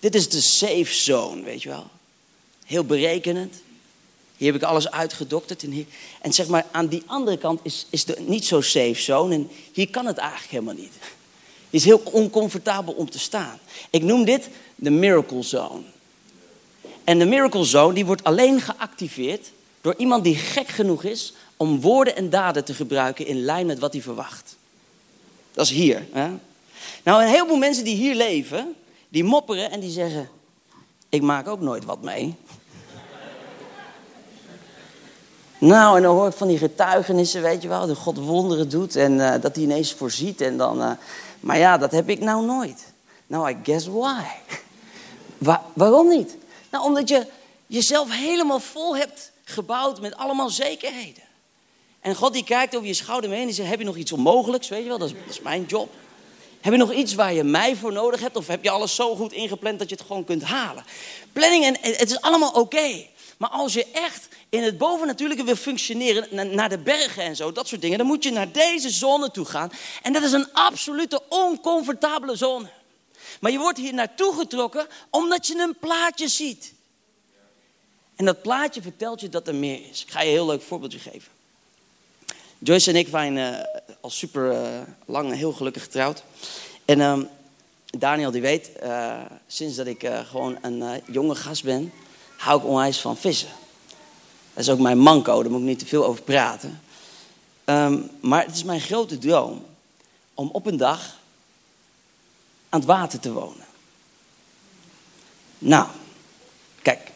dit 0.00 0.14
is 0.14 0.28
de 0.28 0.40
safe 0.40 0.94
zone, 0.94 1.42
weet 1.42 1.62
je 1.62 1.68
wel. 1.68 1.90
Heel 2.64 2.84
berekenend. 2.84 3.64
Hier 4.36 4.52
heb 4.52 4.62
ik 4.62 4.68
alles 4.68 4.90
uitgedokterd. 4.90 5.62
En, 5.62 5.86
en 6.20 6.32
zeg 6.32 6.46
maar, 6.46 6.66
aan 6.70 6.86
die 6.86 7.02
andere 7.06 7.38
kant 7.38 7.60
is, 7.62 7.86
is 7.90 8.04
de 8.04 8.16
niet 8.26 8.44
zo 8.44 8.60
safe 8.60 9.00
zone. 9.02 9.34
En 9.34 9.50
hier 9.72 9.90
kan 9.90 10.06
het 10.06 10.16
eigenlijk 10.16 10.50
helemaal 10.50 10.74
niet. 10.74 10.92
Het 11.00 11.80
is 11.80 11.84
heel 11.84 12.02
oncomfortabel 12.04 12.92
om 12.92 13.10
te 13.10 13.18
staan. 13.18 13.58
Ik 13.90 14.02
noem 14.02 14.24
dit 14.24 14.48
de 14.74 14.90
miracle 14.90 15.42
zone. 15.42 15.82
En 17.04 17.18
de 17.18 17.24
miracle 17.24 17.64
zone 17.64 17.94
die 17.94 18.06
wordt 18.06 18.24
alleen 18.24 18.60
geactiveerd 18.60 19.50
door 19.80 19.94
iemand 19.96 20.24
die 20.24 20.36
gek 20.36 20.68
genoeg 20.68 21.04
is 21.04 21.32
om 21.56 21.80
woorden 21.80 22.16
en 22.16 22.30
daden 22.30 22.64
te 22.64 22.74
gebruiken 22.74 23.26
in 23.26 23.44
lijn 23.44 23.66
met 23.66 23.78
wat 23.78 23.92
hij 23.92 24.02
verwacht. 24.02 24.56
Dat 25.52 25.64
is 25.64 25.72
hier. 25.72 26.06
Hè? 26.12 26.30
Nou, 27.02 27.22
een 27.22 27.28
heleboel 27.28 27.56
mensen 27.56 27.84
die 27.84 27.96
hier 27.96 28.14
leven, 28.14 28.74
die 29.08 29.24
mopperen 29.24 29.70
en 29.70 29.80
die 29.80 29.90
zeggen: 29.90 30.28
Ik 31.08 31.22
maak 31.22 31.48
ook 31.48 31.60
nooit 31.60 31.84
wat 31.84 32.02
mee. 32.02 32.34
Nou, 35.58 35.96
en 35.96 36.02
dan 36.02 36.16
hoor 36.16 36.28
ik 36.28 36.32
van 36.32 36.48
die 36.48 36.58
getuigenissen, 36.58 37.42
weet 37.42 37.62
je 37.62 37.68
wel, 37.68 37.86
dat 37.86 37.96
God 37.96 38.18
wonderen 38.18 38.68
doet 38.68 38.96
en 38.96 39.12
uh, 39.12 39.34
dat 39.40 39.54
hij 39.54 39.64
ineens 39.64 39.92
voorziet. 39.92 40.40
En 40.40 40.56
dan, 40.56 40.80
uh, 40.80 40.90
maar 41.40 41.58
ja, 41.58 41.78
dat 41.78 41.90
heb 41.90 42.08
ik 42.08 42.20
nou 42.20 42.44
nooit. 42.44 42.92
Nou, 43.26 43.50
I 43.50 43.56
guess 43.62 43.86
why. 43.86 44.22
waarom 45.72 46.08
niet? 46.08 46.36
Nou, 46.70 46.84
omdat 46.84 47.08
je 47.08 47.26
jezelf 47.66 48.10
helemaal 48.10 48.60
vol 48.60 48.96
hebt 48.96 49.32
gebouwd 49.44 50.00
met 50.00 50.16
allemaal 50.16 50.50
zekerheden. 50.50 51.22
En 52.00 52.14
God 52.14 52.32
die 52.32 52.44
kijkt 52.44 52.74
over 52.74 52.88
je 52.88 52.94
schouder 52.94 53.30
mee 53.30 53.40
en 53.40 53.46
die 53.46 53.54
zegt, 53.54 53.68
heb 53.68 53.78
je 53.78 53.84
nog 53.84 53.96
iets 53.96 54.12
onmogelijks? 54.12 54.68
Weet 54.68 54.82
je 54.82 54.88
wel, 54.88 54.98
dat 54.98 55.08
is, 55.08 55.14
dat 55.14 55.34
is 55.34 55.40
mijn 55.40 55.64
job. 55.64 55.92
Heb 56.60 56.72
je 56.72 56.78
nog 56.78 56.92
iets 56.92 57.14
waar 57.14 57.32
je 57.32 57.44
mij 57.44 57.76
voor 57.76 57.92
nodig 57.92 58.20
hebt? 58.20 58.36
Of 58.36 58.46
heb 58.46 58.62
je 58.62 58.70
alles 58.70 58.94
zo 58.94 59.16
goed 59.16 59.32
ingepland 59.32 59.78
dat 59.78 59.88
je 59.88 59.94
het 59.94 60.04
gewoon 60.06 60.24
kunt 60.24 60.42
halen? 60.42 60.84
Planning, 61.32 61.64
en 61.64 61.76
het 61.80 62.10
is 62.10 62.20
allemaal 62.20 62.50
oké. 62.50 63.06
Maar 63.36 63.50
als 63.50 63.72
je 63.72 63.86
echt 63.92 64.28
in 64.48 64.62
het 64.62 64.78
bovennatuurlijke 64.78 65.44
wil 65.44 65.56
functioneren, 65.56 66.54
naar 66.54 66.68
de 66.68 66.78
bergen 66.78 67.22
en 67.22 67.36
zo, 67.36 67.52
dat 67.52 67.68
soort 67.68 67.80
dingen, 67.80 67.98
dan 67.98 68.06
moet 68.06 68.24
je 68.24 68.30
naar 68.30 68.52
deze 68.52 68.90
zone 68.90 69.30
toe 69.30 69.44
gaan. 69.44 69.72
En 70.02 70.12
dat 70.12 70.22
is 70.22 70.32
een 70.32 70.52
absolute 70.52 71.22
oncomfortabele 71.28 72.36
zone. 72.36 72.68
Maar 73.40 73.50
je 73.50 73.58
wordt 73.58 73.78
hier 73.78 73.94
naartoe 73.94 74.34
getrokken 74.34 74.86
omdat 75.10 75.46
je 75.46 75.58
een 75.58 75.76
plaatje 75.80 76.28
ziet. 76.28 76.74
En 78.16 78.24
dat 78.24 78.42
plaatje 78.42 78.82
vertelt 78.82 79.20
je 79.20 79.28
dat 79.28 79.48
er 79.48 79.54
meer 79.54 79.80
is. 79.90 80.02
Ik 80.02 80.10
ga 80.10 80.20
je 80.20 80.26
een 80.26 80.32
heel 80.32 80.46
leuk 80.46 80.62
voorbeeldje 80.62 80.98
geven. 80.98 81.28
Joyce 82.58 82.90
en 82.90 82.96
ik 82.96 83.08
zijn 83.08 83.36
uh, 83.36 83.58
al 84.00 84.10
super 84.10 84.52
uh, 84.52 84.80
lang 85.06 85.34
heel 85.34 85.52
gelukkig 85.52 85.82
getrouwd. 85.82 86.22
En 86.84 86.98
uh, 86.98 87.18
Daniel 87.98 88.30
die 88.30 88.40
weet, 88.40 88.72
eh, 88.72 89.20
sinds 89.46 89.76
dat 89.76 89.86
ik 89.86 90.08
gewoon 90.24 90.58
een 90.62 91.02
jonge 91.06 91.34
gast 91.34 91.64
ben, 91.64 91.92
hou 92.36 92.60
ik 92.60 92.66
onwijs 92.66 93.00
van 93.00 93.16
vissen. 93.16 93.48
Dat 94.54 94.64
is 94.64 94.70
ook 94.70 94.78
mijn 94.78 94.98
manco, 94.98 95.42
daar 95.42 95.50
moet 95.50 95.60
ik 95.60 95.66
niet 95.66 95.78
te 95.78 95.86
veel 95.86 96.04
over 96.04 96.22
praten. 96.22 96.80
Um, 97.64 98.10
maar 98.20 98.44
het 98.44 98.54
is 98.54 98.64
mijn 98.64 98.80
grote 98.80 99.18
droom 99.18 99.64
om 100.34 100.48
op 100.52 100.66
een 100.66 100.76
dag 100.76 101.16
aan 102.68 102.80
het 102.80 102.88
water 102.88 103.20
te 103.20 103.32
wonen. 103.32 103.66
Nou, 105.58 105.86
kijk. 106.82 107.10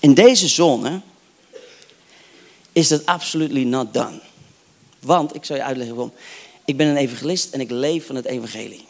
In 0.00 0.14
deze 0.14 0.48
zone 0.48 1.00
is 2.72 2.88
dat 2.88 3.06
absolutely 3.06 3.64
not 3.64 3.94
done. 3.94 4.20
Want, 5.00 5.34
ik 5.34 5.44
zal 5.44 5.56
je 5.56 5.62
uitleggen 5.62 5.96
waarom. 5.96 6.14
Ik 6.64 6.76
ben 6.76 6.86
een 6.86 6.96
evangelist 6.96 7.52
en 7.52 7.60
ik 7.60 7.70
leef 7.70 8.06
van 8.06 8.16
het 8.16 8.24
evangelie. 8.24 8.86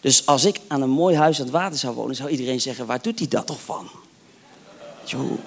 Dus 0.00 0.26
als 0.26 0.44
ik 0.44 0.60
aan 0.68 0.82
een 0.82 0.90
mooi 0.90 1.16
huis 1.16 1.38
aan 1.38 1.44
het 1.44 1.52
water 1.52 1.78
zou 1.78 1.94
wonen, 1.94 2.16
zou 2.16 2.28
iedereen 2.28 2.60
zeggen: 2.60 2.86
waar 2.86 3.02
doet 3.02 3.18
hij 3.18 3.28
dat 3.28 3.46
toch 3.46 3.60
van? 3.60 3.90
Hoe, 5.10 5.38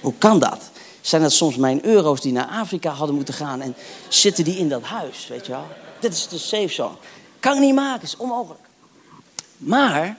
hoe 0.00 0.14
kan 0.18 0.38
dat? 0.38 0.70
Zijn 1.00 1.22
dat 1.22 1.32
soms 1.32 1.56
mijn 1.56 1.84
euro's 1.84 2.20
die 2.20 2.32
naar 2.32 2.46
Afrika 2.46 2.90
hadden 2.90 3.16
moeten 3.16 3.34
gaan 3.34 3.60
en 3.60 3.74
zitten 4.08 4.44
die 4.44 4.58
in 4.58 4.68
dat 4.68 4.82
huis, 4.82 5.26
weet 5.26 5.46
je 5.46 5.52
wel? 5.52 5.66
Dit 6.00 6.12
is 6.12 6.28
de 6.28 6.38
safe 6.38 6.68
zone. 6.68 6.96
Kan 7.40 7.54
ik 7.54 7.60
niet 7.60 7.74
maken, 7.74 8.02
is 8.02 8.16
onmogelijk. 8.16 8.64
Maar 9.56 10.16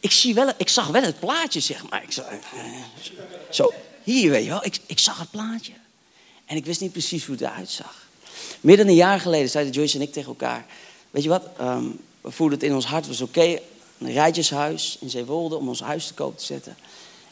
ik, 0.00 0.10
zie 0.10 0.34
wel, 0.34 0.52
ik 0.56 0.68
zag 0.68 0.86
wel 0.86 1.02
het 1.02 1.18
plaatje, 1.18 1.60
zeg 1.60 1.88
maar. 1.90 2.02
Ik 2.02 2.12
zag, 2.12 2.24
zo, 3.50 3.72
hier 4.02 4.30
weet 4.30 4.44
je 4.44 4.50
wel. 4.50 4.64
Ik, 4.64 4.78
ik 4.86 4.98
zag 4.98 5.18
het 5.18 5.30
plaatje. 5.30 5.72
En 6.44 6.56
ik 6.56 6.64
wist 6.64 6.80
niet 6.80 6.92
precies 6.92 7.24
hoe 7.24 7.34
het 7.34 7.44
eruit 7.44 7.70
zag. 7.70 8.06
Meer 8.60 8.76
dan 8.76 8.86
een 8.86 8.94
jaar 8.94 9.20
geleden 9.20 9.50
zeiden 9.50 9.72
Joyce 9.72 9.96
en 9.96 10.02
ik 10.02 10.12
tegen 10.12 10.28
elkaar... 10.28 10.66
Weet 11.10 11.22
je 11.22 11.28
wat, 11.28 11.42
ehm, 11.58 11.84
we 12.22 12.30
voelden 12.30 12.58
het 12.58 12.66
in 12.66 12.74
ons 12.74 12.86
hart, 12.86 13.06
was 13.06 13.20
oké. 13.20 13.58
een 13.98 14.12
rijtjeshuis 14.12 14.96
in 15.00 15.10
Zeewolde 15.10 15.56
om 15.56 15.68
ons 15.68 15.80
huis 15.80 16.06
te 16.06 16.14
koop 16.14 16.38
te 16.38 16.44
zetten. 16.44 16.76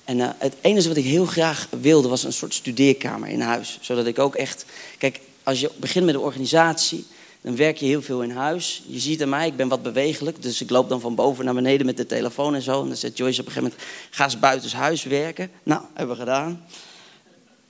En 0.04 0.18
uh, 0.18 0.28
het 0.38 0.54
enige 0.60 0.88
wat 0.88 0.96
ik 0.96 1.04
heel 1.04 1.26
graag 1.26 1.68
wilde 1.80 2.08
was 2.08 2.24
een 2.24 2.32
soort 2.32 2.54
studeerkamer 2.54 3.28
in 3.28 3.40
huis. 3.40 3.78
Zodat 3.80 4.06
ik 4.06 4.18
ook 4.18 4.34
echt... 4.34 4.64
Kijk, 4.98 5.20
als 5.42 5.60
je 5.60 5.70
begint 5.76 6.04
met 6.04 6.14
een 6.14 6.20
organisatie 6.20 7.06
dan 7.40 7.56
werk 7.56 7.76
je 7.76 7.86
heel 7.86 8.02
veel 8.02 8.22
in 8.22 8.30
huis. 8.30 8.82
Je 8.86 8.98
ziet 8.98 9.22
aan 9.22 9.28
mij, 9.28 9.46
ik 9.46 9.56
ben 9.56 9.68
wat 9.68 9.82
bewegelijk. 9.82 10.42
Dus 10.42 10.60
ik 10.60 10.70
loop 10.70 10.88
dan 10.88 11.00
van 11.00 11.14
boven 11.14 11.44
naar 11.44 11.54
beneden 11.54 11.86
met 11.86 11.96
de 11.96 12.06
telefoon 12.06 12.54
en 12.54 12.62
zo. 12.62 12.82
En 12.82 12.88
dan 12.88 12.96
zegt 12.96 13.16
Joyce 13.16 13.40
op 13.40 13.46
een 13.46 13.52
gegeven 13.52 13.72
moment, 13.78 13.90
ga 14.10 14.24
eens 14.24 14.38
buitenshuis 14.38 15.02
werken. 15.02 15.50
Nou, 15.62 15.82
hebben 15.94 16.16
we 16.16 16.22
gedaan. 16.22 16.64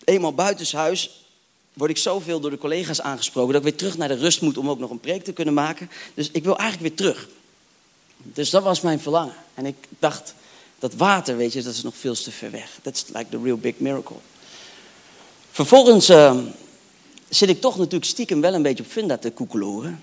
Eenmaal 0.05 0.35
buitenshuis 0.35 1.20
word 1.73 1.91
ik 1.91 1.97
zoveel 1.97 2.41
door 2.41 2.51
de 2.51 2.59
collega's 2.59 3.01
aangesproken... 3.01 3.53
dat 3.53 3.63
ik 3.63 3.69
weer 3.69 3.79
terug 3.79 3.97
naar 3.97 4.09
de 4.09 4.15
rust 4.15 4.41
moet 4.41 4.59
om 4.59 4.71
ook 4.71 4.79
nog 4.79 4.91
een 4.91 5.01
preek 5.01 5.25
te 5.25 5.33
kunnen 5.33 5.55
maken. 5.55 5.91
Dus 6.15 6.31
ik 6.31 6.45
wil 6.45 6.59
eigenlijk 6.59 6.89
weer 6.89 7.07
terug. 7.07 7.29
Dus 8.17 8.51
dat 8.51 8.63
was 8.63 8.81
mijn 8.81 9.01
verlangen. 9.01 9.35
En 9.55 9.67
ik 9.67 9.77
dacht, 9.99 10.35
dat 10.79 10.95
water, 10.95 11.37
weet 11.37 11.53
je, 11.53 11.63
dat 11.63 11.75
is 11.75 11.83
nog 11.83 11.97
veel 11.97 12.15
te 12.15 12.31
ver 12.31 12.51
weg. 12.51 12.79
That's 12.83 13.05
like 13.07 13.27
the 13.31 13.41
real 13.43 13.59
big 13.59 13.75
miracle. 13.79 14.17
Vervolgens... 15.51 16.11
Uh, 16.11 16.39
zit 17.31 17.49
ik 17.49 17.61
toch 17.61 17.77
natuurlijk 17.77 18.05
stiekem 18.05 18.41
wel 18.41 18.55
een 18.55 18.63
beetje 18.63 18.85
op 18.85 18.91
Funda 18.91 19.19
te 19.19 19.31
koekeloren. 19.31 20.03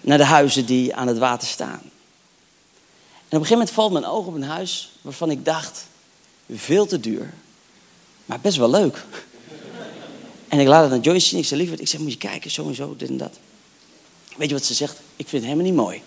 Naar 0.00 0.18
de 0.18 0.24
huizen 0.24 0.66
die 0.66 0.94
aan 0.94 1.06
het 1.06 1.18
water 1.18 1.48
staan. 1.48 1.80
En 3.28 3.36
op 3.36 3.42
een 3.42 3.46
gegeven 3.46 3.56
moment 3.56 3.70
valt 3.70 3.92
mijn 3.92 4.04
oog 4.04 4.26
op 4.26 4.34
een 4.34 4.42
huis 4.42 4.90
waarvan 5.00 5.30
ik 5.30 5.44
dacht, 5.44 5.86
veel 6.54 6.86
te 6.86 7.00
duur, 7.00 7.32
maar 8.24 8.40
best 8.40 8.56
wel 8.56 8.70
leuk. 8.70 9.04
En 10.50 10.58
ik 10.58 10.66
laat 10.66 10.82
het 10.82 10.92
aan 10.92 11.00
Joyce 11.00 11.28
zien. 11.28 11.38
Ik 11.38 11.44
zei, 11.44 11.60
lieverd, 11.60 11.80
ik 11.80 11.88
zeg, 11.88 12.00
moet 12.00 12.12
je 12.12 12.18
kijken, 12.18 12.50
zo 12.50 12.68
en 12.68 12.74
zo, 12.74 12.94
dit 12.96 13.08
en 13.08 13.16
dat. 13.16 13.38
Weet 14.36 14.48
je 14.48 14.54
wat 14.54 14.64
ze 14.64 14.74
zegt? 14.74 15.00
Ik 15.16 15.28
vind 15.28 15.42
helemaal 15.42 15.64
niet 15.64 15.74
mooi. 15.74 16.02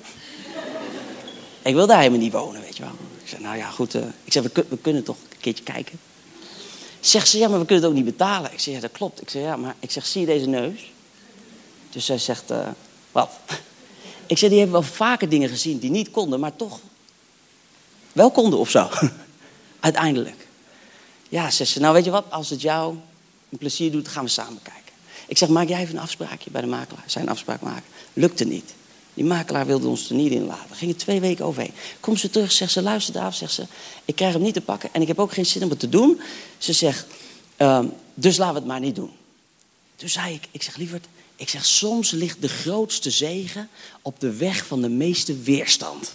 ik 1.62 1.74
wil 1.74 1.88
daar 1.88 1.98
helemaal 1.98 2.20
niet 2.20 2.32
wonen, 2.32 2.62
weet 2.62 2.78
je 2.78 2.84
wel. 2.84 2.92
Ik 3.24 3.30
zeg, 3.30 3.40
nou 3.40 3.58
ja, 3.58 3.70
goed. 3.70 3.96
Uh, 3.96 4.02
ik 4.24 4.34
zeg, 4.34 4.44
we, 4.44 4.78
kunnen 4.82 5.04
toch 5.04 5.18
een 5.32 5.38
keertje 5.40 5.64
kijken. 5.64 6.00
Zegt 7.00 7.28
ze, 7.28 7.38
ja, 7.38 7.48
maar 7.48 7.60
we 7.60 7.66
kunnen 7.66 7.84
het 7.84 7.94
ook 7.94 8.00
niet 8.04 8.18
betalen. 8.18 8.52
Ik 8.52 8.60
zeg, 8.60 8.74
ja, 8.74 8.80
dat 8.80 8.92
klopt. 8.92 9.22
Ik 9.22 9.30
zeg, 9.30 9.42
ja, 9.42 9.56
maar 9.56 9.76
ik 9.80 9.92
zeg, 9.92 10.06
zie 10.06 10.22
je 10.22 10.28
deze 10.28 10.46
neus? 10.46 10.92
Dus 11.90 12.06
zij 12.06 12.18
zegt, 12.18 12.52
uh, 12.52 12.68
wat? 13.12 13.30
Ik 14.26 14.38
zeg, 14.38 14.50
die 14.50 14.60
hebben 14.60 14.82
wel 14.82 14.90
vaker 14.92 15.30
dingen 15.30 15.50
gezien 15.50 15.80
die 15.80 15.90
niet 15.90 16.12
konden, 16.12 16.40
maar 16.40 16.56
toch 16.56 16.80
wel 18.12 18.32
konden 18.32 18.60
of 18.60 18.70
zo. 18.70 18.90
Uiteindelijk. 19.80 20.48
Ja, 21.30 21.50
zegt 21.52 21.72
ze, 21.72 21.80
nou 21.80 21.94
weet 21.94 22.06
je 22.06 22.12
wat, 22.12 22.26
als 22.30 22.50
het 22.50 22.62
jou 22.62 22.96
een 23.54 23.60
plezier 23.60 23.92
doet, 23.92 24.08
gaan 24.08 24.24
we 24.24 24.30
samen 24.30 24.60
kijken. 24.62 24.82
Ik 25.28 25.38
zeg, 25.38 25.50
maak 25.50 25.68
jij 25.68 25.80
even 25.80 25.96
een 25.96 26.02
afspraakje 26.02 26.52
bij 26.52 26.62
de 26.62 26.68
makelaar. 26.68 27.04
Zijn 27.06 27.30
afspraak 27.30 27.62
maken. 27.62 27.84
Lukte 28.14 28.46
niet. 28.46 28.74
Die 29.14 29.26
makelaar 29.26 29.66
wilde 29.66 29.88
ons 29.88 30.10
er 30.10 30.16
niet 30.16 30.32
in 30.32 30.46
laten. 30.46 30.76
Gingen 30.76 30.96
twee 30.96 31.20
weken 31.20 31.46
overheen. 31.46 31.74
Komt 32.00 32.20
ze 32.20 32.30
terug, 32.30 32.52
zegt 32.52 32.72
ze, 32.72 32.82
luister 32.82 33.14
daar, 33.14 33.34
zegt 33.34 33.54
ze. 33.54 33.66
Ik 34.06 34.16
krijg 34.16 34.34
hem 34.34 34.42
niet 34.42 34.54
te 34.54 34.62
pakken 34.62 34.90
en 34.92 35.02
ik 35.02 35.08
heb 35.08 35.20
ook 35.20 35.34
geen 35.34 35.46
zin 35.46 35.64
om 35.64 35.70
het 35.70 35.80
te 35.80 35.90
doen. 35.90 36.22
Ze 36.58 36.74
zegt, 36.74 37.06
ehm, 37.58 37.86
dus 38.14 38.38
laten 38.38 38.54
we 38.54 38.60
het 38.60 38.70
maar 38.70 38.80
niet 38.80 38.96
doen. 38.96 39.12
Toen 39.96 40.10
zei 40.10 40.34
ik, 40.34 40.48
ik 40.52 40.64
zeg 40.64 40.76
lieverd, 40.76 41.06
ik 41.36 41.50
zeg 41.50 41.66
soms 41.66 42.12
ligt 42.12 42.42
de 42.42 42.50
grootste 42.50 43.10
zegen 43.10 43.70
op 44.02 44.20
de 44.20 44.36
weg 44.36 44.66
van 44.66 44.82
de 44.82 44.90
meeste 44.90 45.38
weerstand. 45.38 46.12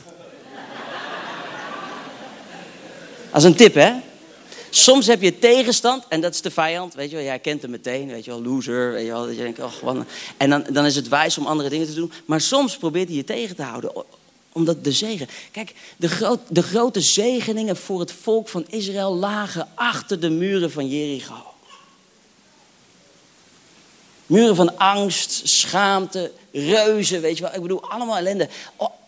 Als 3.31 3.45
een 3.45 3.55
tip, 3.55 3.75
hè? 3.75 3.93
Soms 4.71 5.07
heb 5.07 5.23
je 5.23 5.39
tegenstand 5.39 6.05
en 6.09 6.21
dat 6.21 6.35
is 6.35 6.41
de 6.41 6.51
vijand. 6.51 6.95
Weet 6.95 7.11
je 7.11 7.17
wel, 7.17 7.25
jij 7.25 7.39
kent 7.39 7.63
hem 7.63 7.71
meteen. 7.71 8.09
Weet 8.09 8.25
je 8.25 8.31
wel, 8.31 8.43
loser. 8.43 8.93
Weet 8.93 9.05
je 9.05 9.13
wel, 9.13 9.27
dat 9.27 9.37
je 9.37 9.43
denkt, 9.43 9.61
oh. 9.61 10.01
En 10.37 10.51
dan, 10.51 10.65
dan 10.71 10.87
is 10.87 10.95
het 10.95 11.09
wijs 11.09 11.39
om 11.39 11.47
andere 11.47 11.69
dingen 11.69 11.87
te 11.87 11.95
doen. 11.95 12.13
Maar 12.25 12.41
soms 12.41 12.77
probeert 12.77 13.09
hij 13.09 13.17
je 13.17 13.25
tegen 13.25 13.57
te 13.57 13.63
houden. 13.63 13.93
Omdat 14.53 14.85
de 14.85 14.93
zegen. 14.93 15.29
Kijk, 15.51 15.75
de, 15.97 16.09
groot, 16.09 16.41
de 16.49 16.63
grote 16.63 17.01
zegeningen 17.01 17.77
voor 17.77 18.01
het 18.01 18.13
volk 18.13 18.49
van 18.49 18.65
Israël 18.69 19.15
lagen 19.15 19.69
achter 19.75 20.21
de 20.21 20.31
muren 20.31 20.71
van 20.71 20.89
Jericho. 20.89 21.35
Muren 24.27 24.57
van 24.57 24.79
angst, 24.79 25.41
schaamte, 25.49 26.33
reuzen, 26.53 27.21
weet 27.21 27.37
je 27.37 27.43
wel. 27.43 27.55
Ik 27.55 27.63
bedoel, 27.63 27.91
allemaal 27.91 28.17
ellende. 28.17 28.49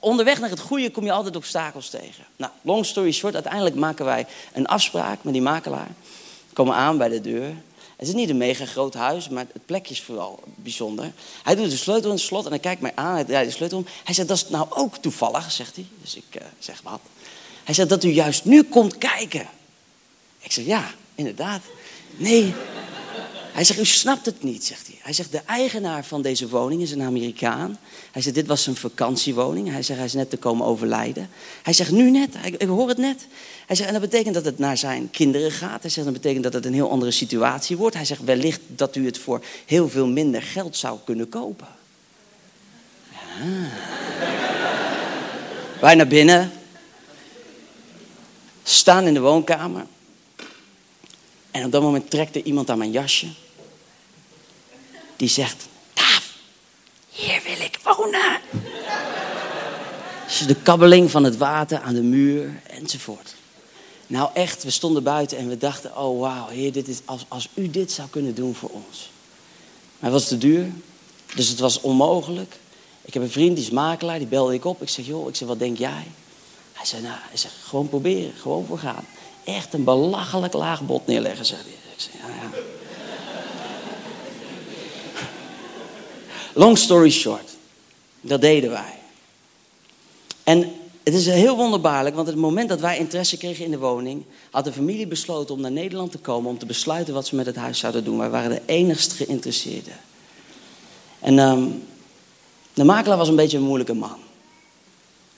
Onderweg 0.00 0.40
naar 0.40 0.50
het 0.50 0.60
goede 0.60 0.90
kom 0.90 1.04
je 1.04 1.12
altijd 1.12 1.36
obstakels 1.36 1.88
tegen. 1.88 2.24
Nou, 2.36 2.52
long 2.62 2.86
story 2.86 3.12
short, 3.12 3.34
uiteindelijk 3.34 3.74
maken 3.74 4.04
wij 4.04 4.26
een 4.52 4.66
afspraak 4.66 5.18
met 5.22 5.32
die 5.32 5.42
makelaar. 5.42 5.90
Komen 6.52 6.74
aan 6.74 6.98
bij 6.98 7.08
de 7.08 7.20
deur. 7.20 7.54
Het 7.96 8.08
is 8.08 8.14
niet 8.14 8.30
een 8.30 8.36
mega 8.36 8.66
groot 8.66 8.94
huis, 8.94 9.28
maar 9.28 9.46
het 9.52 9.66
plekje 9.66 9.94
is 9.94 10.02
vooral 10.02 10.40
bijzonder. 10.54 11.12
Hij 11.42 11.54
doet 11.54 11.70
de 11.70 11.76
sleutel 11.76 12.10
in 12.10 12.16
het 12.16 12.24
slot 12.24 12.44
en 12.44 12.50
hij 12.50 12.58
kijkt 12.58 12.80
mij 12.80 12.92
aan. 12.94 13.14
Hij 13.14 13.24
draait 13.24 13.46
de 13.46 13.54
sleutel 13.54 13.78
om. 13.78 13.86
Hij 14.04 14.14
zegt, 14.14 14.28
dat 14.28 14.36
is 14.36 14.48
nou 14.48 14.66
ook 14.70 14.96
toevallig, 14.96 15.52
zegt 15.52 15.76
hij. 15.76 15.86
Dus 16.00 16.16
ik 16.16 16.24
uh, 16.36 16.42
zeg, 16.58 16.80
wat? 16.82 17.00
Hij 17.64 17.74
zegt, 17.74 17.88
dat 17.88 18.04
u 18.04 18.08
juist 18.08 18.44
nu 18.44 18.62
komt 18.62 18.98
kijken. 18.98 19.48
Ik 20.38 20.52
zeg, 20.52 20.64
ja, 20.64 20.90
inderdaad. 21.14 21.60
Nee, 22.16 22.54
hij 23.52 23.64
zegt, 23.64 23.80
u 23.80 23.84
snapt 23.84 24.26
het 24.26 24.42
niet, 24.42 24.64
zegt 24.64 24.86
hij. 24.86 24.98
Hij 25.02 25.12
zegt, 25.12 25.32
de 25.32 25.42
eigenaar 25.46 26.04
van 26.04 26.22
deze 26.22 26.48
woning 26.48 26.82
is 26.82 26.90
een 26.90 27.02
Amerikaan. 27.02 27.78
Hij 28.10 28.22
zegt, 28.22 28.34
dit 28.34 28.46
was 28.46 28.62
zijn 28.62 28.76
vakantiewoning. 28.76 29.70
Hij 29.70 29.82
zegt, 29.82 29.98
hij 29.98 30.08
is 30.08 30.14
net 30.14 30.30
te 30.30 30.36
komen 30.36 30.66
overlijden. 30.66 31.30
Hij 31.62 31.72
zegt, 31.72 31.90
nu 31.90 32.10
net, 32.10 32.34
ik, 32.58 32.68
hoor 32.68 32.88
het 32.88 32.98
net. 32.98 33.26
Hij 33.66 33.76
zegt, 33.76 33.88
en 33.88 34.00
dat 34.00 34.10
betekent 34.10 34.34
dat 34.34 34.44
het 34.44 34.58
naar 34.58 34.76
zijn 34.76 35.10
kinderen 35.10 35.50
gaat. 35.50 35.82
Hij 35.82 35.90
zegt, 35.90 36.06
dat 36.06 36.14
betekent 36.14 36.42
dat 36.42 36.52
het 36.52 36.64
een 36.64 36.74
heel 36.74 36.90
andere 36.90 37.10
situatie 37.10 37.76
wordt. 37.76 37.96
Hij 37.96 38.04
zegt, 38.04 38.24
wellicht 38.24 38.60
dat 38.66 38.96
u 38.96 39.04
het 39.04 39.18
voor 39.18 39.44
heel 39.66 39.88
veel 39.88 40.06
minder 40.06 40.42
geld 40.42 40.76
zou 40.76 40.98
kunnen 41.04 41.28
kopen. 41.28 41.68
Ja. 43.10 43.46
Wij 45.80 45.94
naar 45.94 46.06
binnen. 46.06 46.52
Staan 48.62 49.04
in 49.04 49.14
de 49.14 49.20
woonkamer. 49.20 49.86
En 51.50 51.64
op 51.64 51.72
dat 51.72 51.82
moment 51.82 52.10
trekt 52.10 52.36
er 52.36 52.42
iemand 52.42 52.70
aan 52.70 52.78
mijn 52.78 52.90
jasje. 52.90 53.26
Die 55.16 55.28
zegt, 55.28 55.66
Taaf, 55.92 56.34
hier 57.08 57.40
wil 57.44 57.66
ik 57.66 57.78
wonen. 57.84 58.40
Dus 60.26 60.46
de 60.46 60.54
kabbeling 60.54 61.10
van 61.10 61.24
het 61.24 61.36
water 61.36 61.80
aan 61.80 61.94
de 61.94 62.02
muur 62.02 62.60
enzovoort. 62.66 63.34
Nou 64.06 64.30
echt, 64.34 64.62
we 64.62 64.70
stonden 64.70 65.02
buiten 65.02 65.38
en 65.38 65.48
we 65.48 65.58
dachten, 65.58 65.96
oh 65.96 66.20
wauw, 66.20 66.48
heer, 66.48 66.72
dit 66.72 66.88
is, 66.88 67.00
als, 67.04 67.24
als 67.28 67.48
u 67.54 67.70
dit 67.70 67.92
zou 67.92 68.08
kunnen 68.08 68.34
doen 68.34 68.54
voor 68.54 68.70
ons. 68.70 69.10
Maar 69.98 70.10
het 70.10 70.20
was 70.20 70.28
te 70.28 70.38
duur, 70.38 70.70
dus 71.34 71.48
het 71.48 71.58
was 71.58 71.80
onmogelijk. 71.80 72.58
Ik 73.02 73.14
heb 73.14 73.22
een 73.22 73.30
vriend, 73.30 73.56
die 73.56 73.64
is 73.64 73.70
makelaar, 73.70 74.18
die 74.18 74.26
belde 74.26 74.54
ik 74.54 74.64
op. 74.64 74.82
Ik 74.82 74.88
zeg, 74.88 75.06
joh, 75.06 75.28
ik 75.28 75.36
zeg, 75.36 75.48
wat 75.48 75.58
denk 75.58 75.78
jij? 75.78 76.06
Hij 76.72 76.86
zei, 76.86 77.02
nou, 77.02 77.14
hij 77.18 77.36
zegt, 77.36 77.54
gewoon 77.64 77.88
proberen, 77.88 78.32
gewoon 78.40 78.66
voor 78.66 78.78
gaan. 78.78 79.04
Echt 79.44 79.72
een 79.72 79.84
belachelijk 79.84 80.52
laag 80.52 80.82
bod 80.82 81.06
neerleggen, 81.06 81.44
zei 81.44 81.60
hij. 81.62 81.78
Ja, 82.20 82.34
ja. 82.42 82.58
Long 86.54 86.78
story 86.78 87.10
short, 87.10 87.56
dat 88.20 88.40
deden 88.40 88.70
wij. 88.70 88.98
En 90.44 90.72
het 91.02 91.14
is 91.14 91.26
heel 91.26 91.56
wonderbaarlijk, 91.56 92.14
want 92.14 92.26
het 92.26 92.36
moment 92.36 92.68
dat 92.68 92.80
wij 92.80 92.98
interesse 92.98 93.36
kregen 93.36 93.64
in 93.64 93.70
de 93.70 93.78
woning, 93.78 94.24
had 94.50 94.64
de 94.64 94.72
familie 94.72 95.06
besloten 95.06 95.54
om 95.54 95.60
naar 95.60 95.70
Nederland 95.70 96.10
te 96.10 96.18
komen 96.18 96.50
om 96.50 96.58
te 96.58 96.66
besluiten 96.66 97.14
wat 97.14 97.26
ze 97.26 97.34
met 97.34 97.46
het 97.46 97.56
huis 97.56 97.78
zouden 97.78 98.04
doen. 98.04 98.18
Wij 98.18 98.30
waren 98.30 98.50
de 98.50 98.62
enigst 98.66 99.12
geïnteresseerden. 99.12 99.96
En 101.20 101.38
um, 101.38 101.82
de 102.74 102.84
makelaar 102.84 103.18
was 103.18 103.28
een 103.28 103.36
beetje 103.36 103.56
een 103.56 103.62
moeilijke 103.62 103.94
man. 103.94 104.18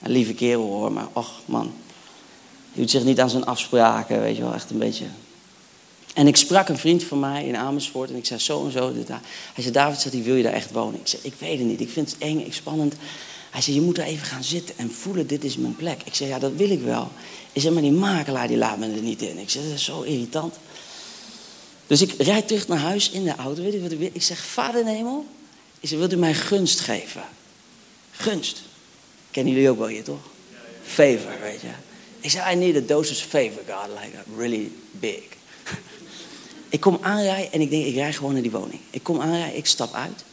Een 0.01 0.11
lieve 0.11 0.33
kerel 0.33 0.63
hoor, 0.63 0.91
maar 0.91 1.07
och 1.13 1.31
man. 1.45 1.73
Doet 2.73 2.91
zich 2.91 3.03
niet 3.03 3.19
aan 3.19 3.29
zijn 3.29 3.45
afspraken, 3.45 4.21
weet 4.21 4.35
je 4.35 4.43
wel, 4.43 4.53
echt 4.53 4.69
een 4.69 4.77
beetje. 4.77 5.05
En 6.13 6.27
ik 6.27 6.35
sprak 6.35 6.69
een 6.69 6.77
vriend 6.77 7.03
van 7.03 7.19
mij 7.19 7.45
in 7.45 7.57
Amersfoort 7.57 8.09
en 8.09 8.15
ik 8.15 8.25
zei 8.25 8.39
zo 8.39 8.65
en 8.65 8.71
zo. 8.71 8.93
Hij 9.53 9.63
zei, 9.63 9.71
David, 9.71 9.99
zegt, 9.99 10.23
wil 10.23 10.35
je 10.35 10.43
daar 10.43 10.53
echt 10.53 10.71
wonen? 10.71 10.99
Ik 10.99 11.07
zei, 11.07 11.21
ik 11.23 11.33
weet 11.37 11.57
het 11.57 11.67
niet, 11.67 11.81
ik 11.81 11.89
vind 11.89 12.11
het 12.11 12.19
eng, 12.19 12.39
ik 12.39 12.53
spannend. 12.53 12.95
Hij 13.49 13.61
zei, 13.61 13.75
je 13.75 13.81
moet 13.81 13.97
er 13.97 14.03
even 14.03 14.25
gaan 14.25 14.43
zitten 14.43 14.77
en 14.77 14.91
voelen, 14.91 15.27
dit 15.27 15.43
is 15.43 15.57
mijn 15.57 15.75
plek. 15.75 16.01
Ik 16.03 16.15
zei, 16.15 16.29
ja, 16.29 16.39
dat 16.39 16.51
wil 16.55 16.69
ik 16.69 16.81
wel. 16.81 17.11
Ik 17.51 17.61
zei, 17.61 17.73
maar 17.73 17.83
die 17.83 17.91
makelaar 17.91 18.47
die 18.47 18.57
laat 18.57 18.77
me 18.77 18.85
er 18.85 19.01
niet 19.01 19.21
in. 19.21 19.37
Ik 19.37 19.49
zei, 19.49 19.65
dat 19.65 19.73
is 19.73 19.83
zo 19.83 20.01
irritant. 20.01 20.55
Dus 21.87 22.01
ik 22.01 22.13
rijd 22.17 22.47
terug 22.47 22.67
naar 22.67 22.77
huis 22.77 23.09
in 23.09 23.23
de 23.23 23.35
auto. 23.35 23.61
Ik 24.13 24.23
zeg, 24.23 24.45
vader 24.45 24.85
Hemel, 24.85 25.25
ik 25.79 25.89
wilt 25.89 26.13
u 26.13 26.15
mij 26.15 26.33
gunst 26.33 26.79
geven? 26.79 27.23
Gunst. 28.11 28.61
Kennen 29.31 29.53
jullie 29.53 29.69
ook 29.69 29.77
wel 29.77 29.87
hier, 29.87 30.03
toch? 30.03 30.21
Favor, 30.83 31.39
weet 31.41 31.61
je. 31.61 31.92
Ik 32.23 32.29
zei, 32.29 32.55
I 32.55 32.59
need 32.59 32.75
a 32.75 32.87
dose 32.87 33.11
of 33.11 33.17
favor, 33.17 33.61
God, 33.67 33.89
like 34.01 34.17
really 34.37 34.71
big. 34.91 35.23
ik 36.69 36.79
kom 36.79 36.97
aanrijden 37.01 37.51
en 37.51 37.61
ik 37.61 37.69
denk, 37.69 37.85
ik 37.85 37.95
rij 37.95 38.13
gewoon 38.13 38.33
naar 38.33 38.41
die 38.41 38.51
woning. 38.51 38.79
Ik 38.89 39.03
kom 39.03 39.21
aanrijden, 39.21 39.57
ik 39.57 39.65
stap 39.65 39.93
uit. 39.93 40.23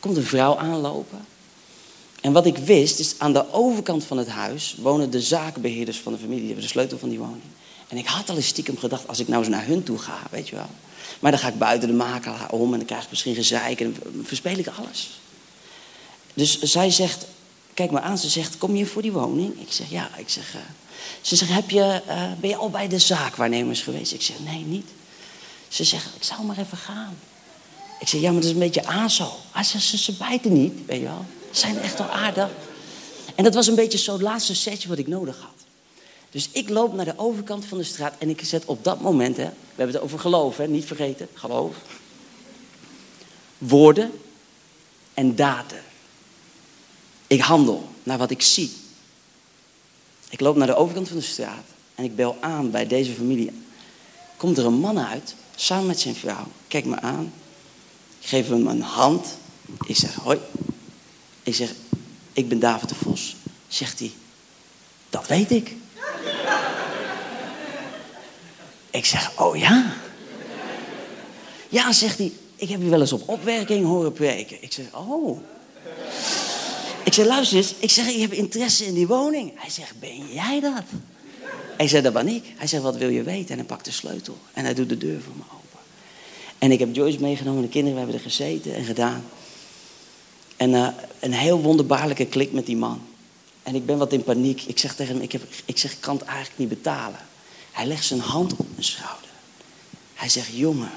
Komt 0.00 0.16
een 0.16 0.24
vrouw 0.24 0.56
aanlopen. 0.56 1.26
En 2.20 2.32
wat 2.32 2.46
ik 2.46 2.56
wist, 2.56 2.98
is 2.98 3.14
aan 3.18 3.32
de 3.32 3.52
overkant 3.52 4.04
van 4.04 4.18
het 4.18 4.28
huis 4.28 4.76
wonen 4.80 5.10
de 5.10 5.20
zakenbeheerders 5.20 5.98
van 5.98 6.12
de 6.12 6.18
familie. 6.18 6.38
Die 6.38 6.46
hebben 6.46 6.64
de 6.64 6.70
sleutel 6.70 6.98
van 6.98 7.08
die 7.08 7.18
woning. 7.18 7.42
En 7.88 7.96
ik 7.96 8.06
had 8.06 8.30
al 8.30 8.36
eens 8.36 8.46
stiekem 8.46 8.78
gedacht, 8.78 9.08
als 9.08 9.18
ik 9.18 9.28
nou 9.28 9.42
eens 9.42 9.52
naar 9.52 9.66
hun 9.66 9.82
toe 9.82 9.98
ga, 9.98 10.22
weet 10.30 10.48
je 10.48 10.56
wel. 10.56 10.70
Maar 11.20 11.30
dan 11.30 11.40
ga 11.40 11.48
ik 11.48 11.58
buiten 11.58 11.88
de 11.88 11.94
makelaar 11.94 12.50
om 12.50 12.72
en 12.72 12.78
dan 12.78 12.86
krijg 12.86 13.02
ik 13.02 13.10
misschien 13.10 13.34
gezeik 13.34 13.80
en 13.80 13.96
verspeel 14.22 14.58
ik 14.58 14.68
alles. 14.78 15.20
Dus 16.34 16.60
zij 16.60 16.90
zegt, 16.90 17.26
kijk 17.78 17.90
maar 17.90 18.02
aan, 18.02 18.18
ze 18.18 18.28
zegt, 18.28 18.58
kom 18.58 18.76
je 18.76 18.86
voor 18.86 19.02
die 19.02 19.12
woning? 19.12 19.60
Ik 19.60 19.72
zeg, 19.72 19.90
ja. 19.90 20.10
Ik 20.16 20.28
zeg, 20.28 20.54
uh, 20.54 20.60
ze 21.20 21.36
zegt, 21.36 21.50
heb 21.52 21.70
je, 21.70 22.02
uh, 22.06 22.32
ben 22.40 22.50
je 22.50 22.56
al 22.56 22.70
bij 22.70 22.88
de 22.88 22.98
zaakwaarnemers 22.98 23.82
geweest? 23.82 24.12
Ik 24.12 24.22
zeg, 24.22 24.36
nee, 24.38 24.64
niet. 24.64 24.86
Ze 25.68 25.84
zegt, 25.84 26.06
ik 26.16 26.22
zou 26.22 26.44
maar 26.44 26.58
even 26.58 26.78
gaan. 26.78 27.18
Ik 28.00 28.08
zeg, 28.08 28.20
ja, 28.20 28.26
maar 28.26 28.40
dat 28.40 28.44
is 28.44 28.50
een 28.50 28.58
beetje 28.58 28.86
azo. 28.86 29.30
Ah, 29.52 29.62
ze, 29.62 29.96
ze, 29.96 30.12
bijten 30.12 30.52
niet, 30.52 30.72
weet 30.86 30.98
je 30.98 31.04
wel. 31.04 31.24
Ze 31.50 31.60
zijn 31.60 31.78
echt 31.78 31.98
wel 31.98 32.08
aardig. 32.08 32.48
En 33.34 33.44
dat 33.44 33.54
was 33.54 33.66
een 33.66 33.74
beetje 33.74 33.98
zo 33.98 34.12
het 34.12 34.22
laatste 34.22 34.54
setje 34.54 34.88
wat 34.88 34.98
ik 34.98 35.06
nodig 35.06 35.38
had. 35.40 35.64
Dus 36.30 36.48
ik 36.52 36.68
loop 36.68 36.94
naar 36.94 37.04
de 37.04 37.18
overkant 37.18 37.64
van 37.64 37.78
de 37.78 37.84
straat 37.84 38.14
en 38.18 38.28
ik 38.28 38.40
zet 38.44 38.64
op 38.64 38.84
dat 38.84 39.00
moment, 39.00 39.36
hè, 39.36 39.44
we 39.44 39.74
hebben 39.74 39.94
het 39.94 40.04
over 40.04 40.18
geloof, 40.18 40.56
hè, 40.56 40.66
niet 40.66 40.84
vergeten, 40.84 41.28
geloof. 41.34 41.76
Woorden 43.58 44.12
en 45.14 45.34
daden. 45.34 45.86
Ik 47.28 47.40
handel 47.40 47.88
naar 48.02 48.18
wat 48.18 48.30
ik 48.30 48.42
zie. 48.42 48.70
Ik 50.30 50.40
loop 50.40 50.56
naar 50.56 50.66
de 50.66 50.76
overkant 50.76 51.08
van 51.08 51.16
de 51.16 51.22
straat 51.22 51.64
en 51.94 52.04
ik 52.04 52.16
bel 52.16 52.36
aan 52.40 52.70
bij 52.70 52.86
deze 52.86 53.12
familie. 53.12 53.52
Komt 54.36 54.58
er 54.58 54.66
een 54.66 54.80
man 54.80 54.98
uit, 54.98 55.34
samen 55.54 55.86
met 55.86 56.00
zijn 56.00 56.14
vrouw. 56.14 56.46
Kijk 56.68 56.84
me 56.84 57.00
aan. 57.00 57.32
Ik 58.20 58.26
geef 58.28 58.48
hem 58.48 58.66
een 58.66 58.82
hand. 58.82 59.26
Ik 59.86 59.96
zeg, 59.96 60.14
hoi. 60.14 60.38
Ik 61.42 61.54
zeg, 61.54 61.74
ik 62.32 62.48
ben 62.48 62.58
David 62.58 62.88
de 62.88 62.94
Vos. 62.94 63.36
Zegt 63.68 63.98
hij, 63.98 64.12
dat 65.10 65.26
weet 65.26 65.50
ik. 65.50 65.74
Ik 68.90 69.04
zeg, 69.04 69.40
oh 69.40 69.56
ja? 69.56 69.94
Ja, 71.68 71.92
zegt 71.92 72.18
hij, 72.18 72.32
ik 72.56 72.68
heb 72.68 72.82
je 72.82 72.88
wel 72.88 73.00
eens 73.00 73.12
op 73.12 73.28
opwerking 73.28 73.86
horen 73.86 74.12
preken. 74.12 74.62
Ik 74.62 74.72
zeg, 74.72 74.86
oh. 74.92 75.40
Zeg, 77.18 77.26
luister 77.26 77.56
eens. 77.56 77.74
Ik 77.78 77.90
zeg, 77.90 78.08
ik 78.08 78.20
heb 78.20 78.32
interesse 78.32 78.86
in 78.86 78.94
die 78.94 79.06
woning. 79.06 79.52
Hij 79.54 79.70
zegt, 79.70 80.00
ben 80.00 80.32
jij 80.32 80.60
dat? 80.60 80.82
Ik 81.76 81.88
zeg, 81.88 82.02
dat 82.02 82.12
ben 82.12 82.28
ik. 82.28 82.44
Hij 82.56 82.66
zegt, 82.66 82.82
wat 82.82 82.96
wil 82.96 83.08
je 83.08 83.22
weten? 83.22 83.50
En 83.50 83.56
hij 83.56 83.66
pakt 83.66 83.84
de 83.84 83.90
sleutel. 83.90 84.38
En 84.52 84.64
hij 84.64 84.74
doet 84.74 84.88
de 84.88 84.98
deur 84.98 85.20
voor 85.20 85.32
me 85.36 85.42
open. 85.42 85.78
En 86.58 86.72
ik 86.72 86.78
heb 86.78 86.94
Joyce 86.94 87.20
meegenomen. 87.20 87.62
De 87.62 87.68
kinderen, 87.68 87.98
hebben 87.98 88.16
er 88.16 88.22
gezeten 88.22 88.74
en 88.74 88.84
gedaan. 88.84 89.24
En 90.56 90.70
uh, 90.70 90.88
een 91.20 91.32
heel 91.32 91.60
wonderbaarlijke 91.60 92.26
klik 92.26 92.52
met 92.52 92.66
die 92.66 92.76
man. 92.76 93.00
En 93.62 93.74
ik 93.74 93.86
ben 93.86 93.98
wat 93.98 94.12
in 94.12 94.22
paniek. 94.22 94.62
Ik 94.62 94.78
zeg 94.78 94.94
tegen 94.94 95.14
hem, 95.14 95.22
ik, 95.22 95.32
heb, 95.32 95.42
ik 95.64 95.78
zeg, 95.78 95.92
ik 95.92 96.00
kan 96.00 96.16
het 96.16 96.24
eigenlijk 96.24 96.58
niet 96.58 96.68
betalen. 96.68 97.20
Hij 97.72 97.86
legt 97.86 98.04
zijn 98.04 98.20
hand 98.20 98.52
op 98.56 98.66
mijn 98.70 98.84
schouder. 98.84 99.30
Hij 100.14 100.28
zegt, 100.28 100.48
jongen. 100.52 100.90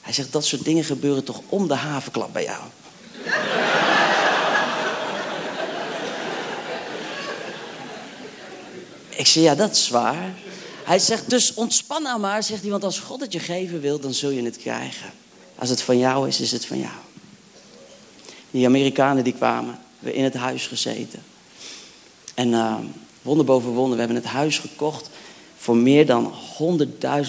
Hij 0.00 0.12
zegt, 0.12 0.32
dat 0.32 0.44
soort 0.44 0.64
dingen 0.64 0.84
gebeuren 0.84 1.24
toch 1.24 1.40
om 1.48 1.68
de 1.68 1.74
havenklap 1.74 2.32
bij 2.32 2.44
jou. 2.44 2.62
Ik 9.20 9.26
zeg, 9.26 9.42
ja, 9.42 9.54
dat 9.54 9.70
is 9.70 9.88
waar. 9.88 10.34
Hij 10.84 10.98
zegt, 10.98 11.30
dus 11.30 11.54
ontspan 11.54 12.02
nou 12.02 12.20
maar, 12.20 12.42
zegt 12.42 12.62
hij, 12.62 12.70
want 12.70 12.84
als 12.84 12.98
God 12.98 13.20
het 13.20 13.32
je 13.32 13.38
geven 13.38 13.80
wil, 13.80 14.00
dan 14.00 14.14
zul 14.14 14.30
je 14.30 14.42
het 14.42 14.56
krijgen. 14.56 15.10
Als 15.54 15.68
het 15.68 15.82
van 15.82 15.98
jou 15.98 16.28
is, 16.28 16.40
is 16.40 16.52
het 16.52 16.66
van 16.66 16.78
jou. 16.78 16.92
Die 18.50 18.66
Amerikanen 18.66 19.24
die 19.24 19.32
kwamen, 19.32 19.78
we 19.98 20.14
in 20.14 20.24
het 20.24 20.34
huis 20.34 20.66
gezeten. 20.66 21.22
En 22.34 22.48
uh, 22.48 22.74
wonder 23.22 23.44
boven 23.44 23.70
wonder, 23.70 23.92
we 23.92 23.98
hebben 23.98 24.22
het 24.22 24.32
huis 24.32 24.58
gekocht 24.58 25.10
voor 25.56 25.76
meer 25.76 26.06
dan 26.06 26.32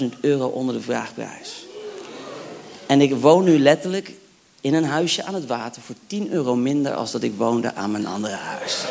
100.000 0.01 0.19
euro 0.21 0.47
onder 0.47 0.75
de 0.75 0.82
vraagprijs. 0.82 1.65
En 2.86 3.01
ik 3.01 3.15
woon 3.15 3.43
nu 3.43 3.60
letterlijk 3.60 4.12
in 4.62 4.73
een 4.73 4.86
huisje 4.86 5.23
aan 5.23 5.34
het 5.34 5.45
water 5.45 5.82
voor 5.82 5.95
10 6.08 6.32
euro 6.32 6.56
minder 6.56 6.93
als 6.93 7.12
dat 7.12 7.23
ik 7.23 7.34
woonde 7.38 7.73
aan 7.73 7.91
mijn 7.91 8.06
andere 8.06 8.36
huis. 8.36 8.86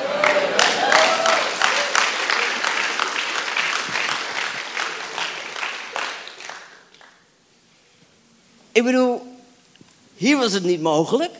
Ik 8.72 8.84
bedoel, 8.84 9.22
hier 10.14 10.36
was 10.36 10.52
het 10.52 10.64
niet 10.64 10.80
mogelijk. 10.80 11.34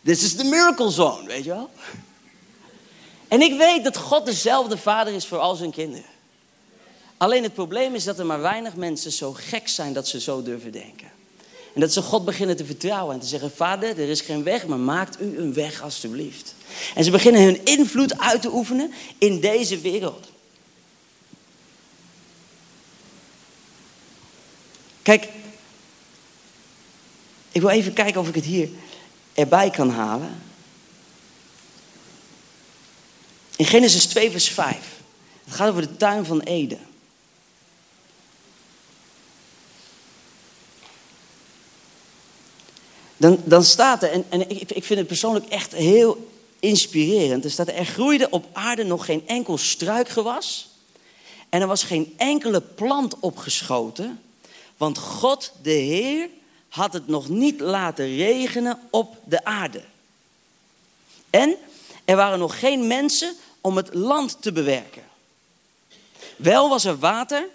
Dit 0.00 0.20
is 0.20 0.36
de 0.36 0.44
miracle 0.44 0.90
zone, 0.90 1.26
weet 1.26 1.44
je 1.44 1.50
wel? 1.50 1.70
En 3.28 3.40
ik 3.40 3.58
weet 3.58 3.84
dat 3.84 3.96
God 3.96 4.26
dezelfde 4.26 4.78
vader 4.78 5.14
is 5.14 5.26
voor 5.26 5.38
al 5.38 5.54
zijn 5.54 5.70
kinderen. 5.70 6.12
Alleen 7.16 7.42
het 7.42 7.54
probleem 7.54 7.94
is 7.94 8.04
dat 8.04 8.18
er 8.18 8.26
maar 8.26 8.40
weinig 8.40 8.74
mensen 8.76 9.12
zo 9.12 9.32
gek 9.32 9.68
zijn 9.68 9.92
dat 9.92 10.08
ze 10.08 10.20
zo 10.20 10.42
durven 10.42 10.72
denken. 10.72 11.12
En 11.74 11.80
dat 11.80 11.92
ze 11.92 12.02
God 12.02 12.24
beginnen 12.24 12.56
te 12.56 12.64
vertrouwen 12.64 13.14
en 13.14 13.20
te 13.20 13.26
zeggen: 13.26 13.50
Vader, 13.50 13.88
er 13.88 14.08
is 14.08 14.20
geen 14.20 14.42
weg, 14.42 14.66
maar 14.66 14.78
maakt 14.78 15.20
u 15.20 15.38
een 15.38 15.54
weg 15.54 15.82
alstublieft. 15.82 16.54
En 16.94 17.04
ze 17.04 17.10
beginnen 17.10 17.42
hun 17.42 17.64
invloed 17.64 18.18
uit 18.18 18.42
te 18.42 18.52
oefenen 18.52 18.92
in 19.18 19.40
deze 19.40 19.78
wereld. 19.78 20.26
Kijk, 25.02 25.28
ik 27.54 27.60
wil 27.60 27.70
even 27.70 27.92
kijken 27.92 28.20
of 28.20 28.28
ik 28.28 28.34
het 28.34 28.44
hier 28.44 28.68
erbij 29.34 29.70
kan 29.70 29.90
halen. 29.90 30.42
In 33.56 33.66
Genesis 33.66 34.06
2, 34.06 34.30
vers 34.30 34.48
5. 34.48 34.76
Het 35.44 35.54
gaat 35.54 35.68
over 35.68 35.82
de 35.82 35.96
tuin 35.96 36.24
van 36.24 36.40
Eden. 36.40 36.78
Dan, 43.16 43.42
dan 43.44 43.64
staat 43.64 44.02
er, 44.02 44.10
en, 44.10 44.24
en 44.28 44.50
ik, 44.50 44.70
ik 44.70 44.84
vind 44.84 44.98
het 44.98 45.08
persoonlijk 45.08 45.46
echt 45.46 45.72
heel 45.72 46.30
inspirerend. 46.60 47.44
Er 47.44 47.50
staat 47.50 47.68
er, 47.68 47.74
er 47.74 47.86
groeide 47.86 48.30
op 48.30 48.46
aarde 48.52 48.84
nog 48.84 49.04
geen 49.04 49.26
enkel 49.26 49.58
struikgewas. 49.58 50.68
En 51.48 51.60
er 51.60 51.66
was 51.66 51.82
geen 51.82 52.14
enkele 52.16 52.60
plant 52.60 53.20
opgeschoten. 53.20 54.22
Want 54.76 54.98
God, 54.98 55.52
de 55.62 55.70
Heer, 55.70 56.28
had 56.74 56.92
het 56.92 57.08
nog 57.08 57.28
niet 57.28 57.60
laten 57.60 58.16
regenen 58.16 58.80
op 58.90 59.16
de 59.24 59.44
aarde. 59.44 59.82
En 61.30 61.56
er 62.04 62.16
waren 62.16 62.38
nog 62.38 62.58
geen 62.58 62.86
mensen 62.86 63.34
om 63.60 63.76
het 63.76 63.94
land 63.94 64.36
te 64.42 64.52
bewerken. 64.52 65.02
Wel 66.36 66.68
was 66.68 66.84
er 66.84 66.98
water 66.98 67.46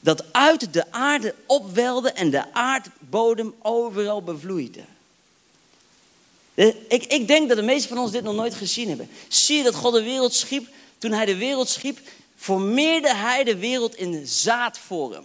dat 0.00 0.32
uit 0.32 0.72
de 0.72 0.92
aarde 0.92 1.34
opwelde 1.46 2.12
en 2.12 2.30
de 2.30 2.52
aardbodem 2.52 3.54
overal 3.62 4.22
bevloeide. 4.22 4.84
Ik, 6.88 7.04
ik 7.04 7.26
denk 7.26 7.48
dat 7.48 7.56
de 7.56 7.62
meesten 7.62 7.88
van 7.88 7.98
ons 7.98 8.12
dit 8.12 8.22
nog 8.22 8.34
nooit 8.34 8.54
gezien 8.54 8.88
hebben. 8.88 9.10
Zie 9.28 9.56
je 9.56 9.62
dat 9.62 9.74
God 9.74 9.92
de 9.92 10.02
wereld 10.02 10.34
schiep? 10.34 10.68
Toen 10.98 11.12
hij 11.12 11.24
de 11.24 11.36
wereld 11.36 11.68
schiep, 11.68 11.98
formeerde 12.36 13.14
hij 13.14 13.44
de 13.44 13.56
wereld 13.56 13.96
in 13.96 14.26
zaadvorm. 14.26 15.24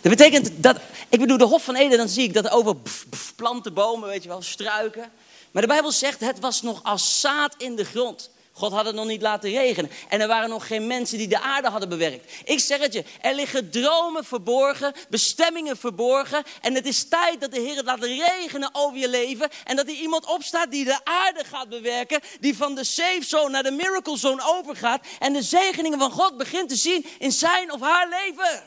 Dat 0.00 0.16
betekent 0.16 0.50
dat, 0.56 0.76
ik 1.08 1.20
bedoel, 1.20 1.38
de 1.38 1.44
Hof 1.44 1.64
van 1.64 1.76
Eden, 1.76 1.98
dan 1.98 2.08
zie 2.08 2.24
ik 2.24 2.34
dat 2.34 2.50
over 2.50 2.76
planten, 3.36 3.74
bomen, 3.74 4.08
weet 4.08 4.22
je 4.22 4.28
wel, 4.28 4.42
struiken. 4.42 5.12
Maar 5.50 5.62
de 5.62 5.68
Bijbel 5.68 5.92
zegt, 5.92 6.20
het 6.20 6.40
was 6.40 6.62
nog 6.62 6.80
als 6.82 7.20
zaad 7.20 7.54
in 7.58 7.76
de 7.76 7.84
grond. 7.84 8.30
God 8.52 8.72
had 8.72 8.84
het 8.84 8.94
nog 8.94 9.06
niet 9.06 9.22
laten 9.22 9.50
regenen. 9.50 9.90
En 10.08 10.20
er 10.20 10.28
waren 10.28 10.48
nog 10.48 10.66
geen 10.66 10.86
mensen 10.86 11.18
die 11.18 11.28
de 11.28 11.40
aarde 11.40 11.68
hadden 11.68 11.88
bewerkt. 11.88 12.32
Ik 12.44 12.60
zeg 12.60 12.80
het 12.80 12.92
je, 12.92 13.04
er 13.20 13.34
liggen 13.34 13.70
dromen 13.70 14.24
verborgen, 14.24 14.92
bestemmingen 15.08 15.76
verborgen. 15.76 16.42
En 16.60 16.74
het 16.74 16.86
is 16.86 17.08
tijd 17.08 17.40
dat 17.40 17.52
de 17.52 17.60
Heer 17.60 17.76
het 17.76 17.84
laat 17.84 18.04
regenen 18.04 18.70
over 18.72 18.98
je 18.98 19.08
leven. 19.08 19.48
En 19.64 19.76
dat 19.76 19.86
er 19.86 19.94
iemand 19.94 20.26
opstaat 20.26 20.70
die 20.70 20.84
de 20.84 21.04
aarde 21.04 21.44
gaat 21.44 21.68
bewerken. 21.68 22.20
Die 22.40 22.56
van 22.56 22.74
de 22.74 22.84
safe 22.84 23.24
zone 23.24 23.50
naar 23.50 23.62
de 23.62 23.70
miracle 23.70 24.18
zone 24.18 24.42
overgaat. 24.44 25.06
En 25.18 25.32
de 25.32 25.42
zegeningen 25.42 25.98
van 25.98 26.10
God 26.10 26.36
begint 26.36 26.68
te 26.68 26.76
zien 26.76 27.06
in 27.18 27.32
zijn 27.32 27.72
of 27.72 27.80
haar 27.80 28.08
leven. 28.08 28.62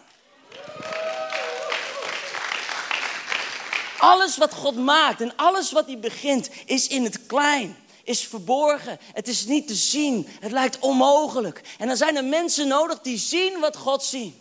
Alles 4.03 4.37
wat 4.37 4.53
God 4.53 4.75
maakt 4.75 5.21
en 5.21 5.35
alles 5.35 5.71
wat 5.71 5.85
hij 5.85 5.99
begint 5.99 6.49
is 6.65 6.87
in 6.87 7.03
het 7.03 7.25
klein 7.25 7.77
is 8.03 8.27
verborgen. 8.27 8.99
Het 9.13 9.27
is 9.27 9.45
niet 9.45 9.67
te 9.67 9.75
zien. 9.75 10.27
Het 10.39 10.51
lijkt 10.51 10.79
onmogelijk. 10.79 11.61
En 11.77 11.87
dan 11.87 11.97
zijn 11.97 12.15
er 12.15 12.23
mensen 12.23 12.67
nodig 12.67 13.01
die 13.01 13.17
zien 13.17 13.59
wat 13.59 13.77
God 13.77 14.03
ziet. 14.03 14.35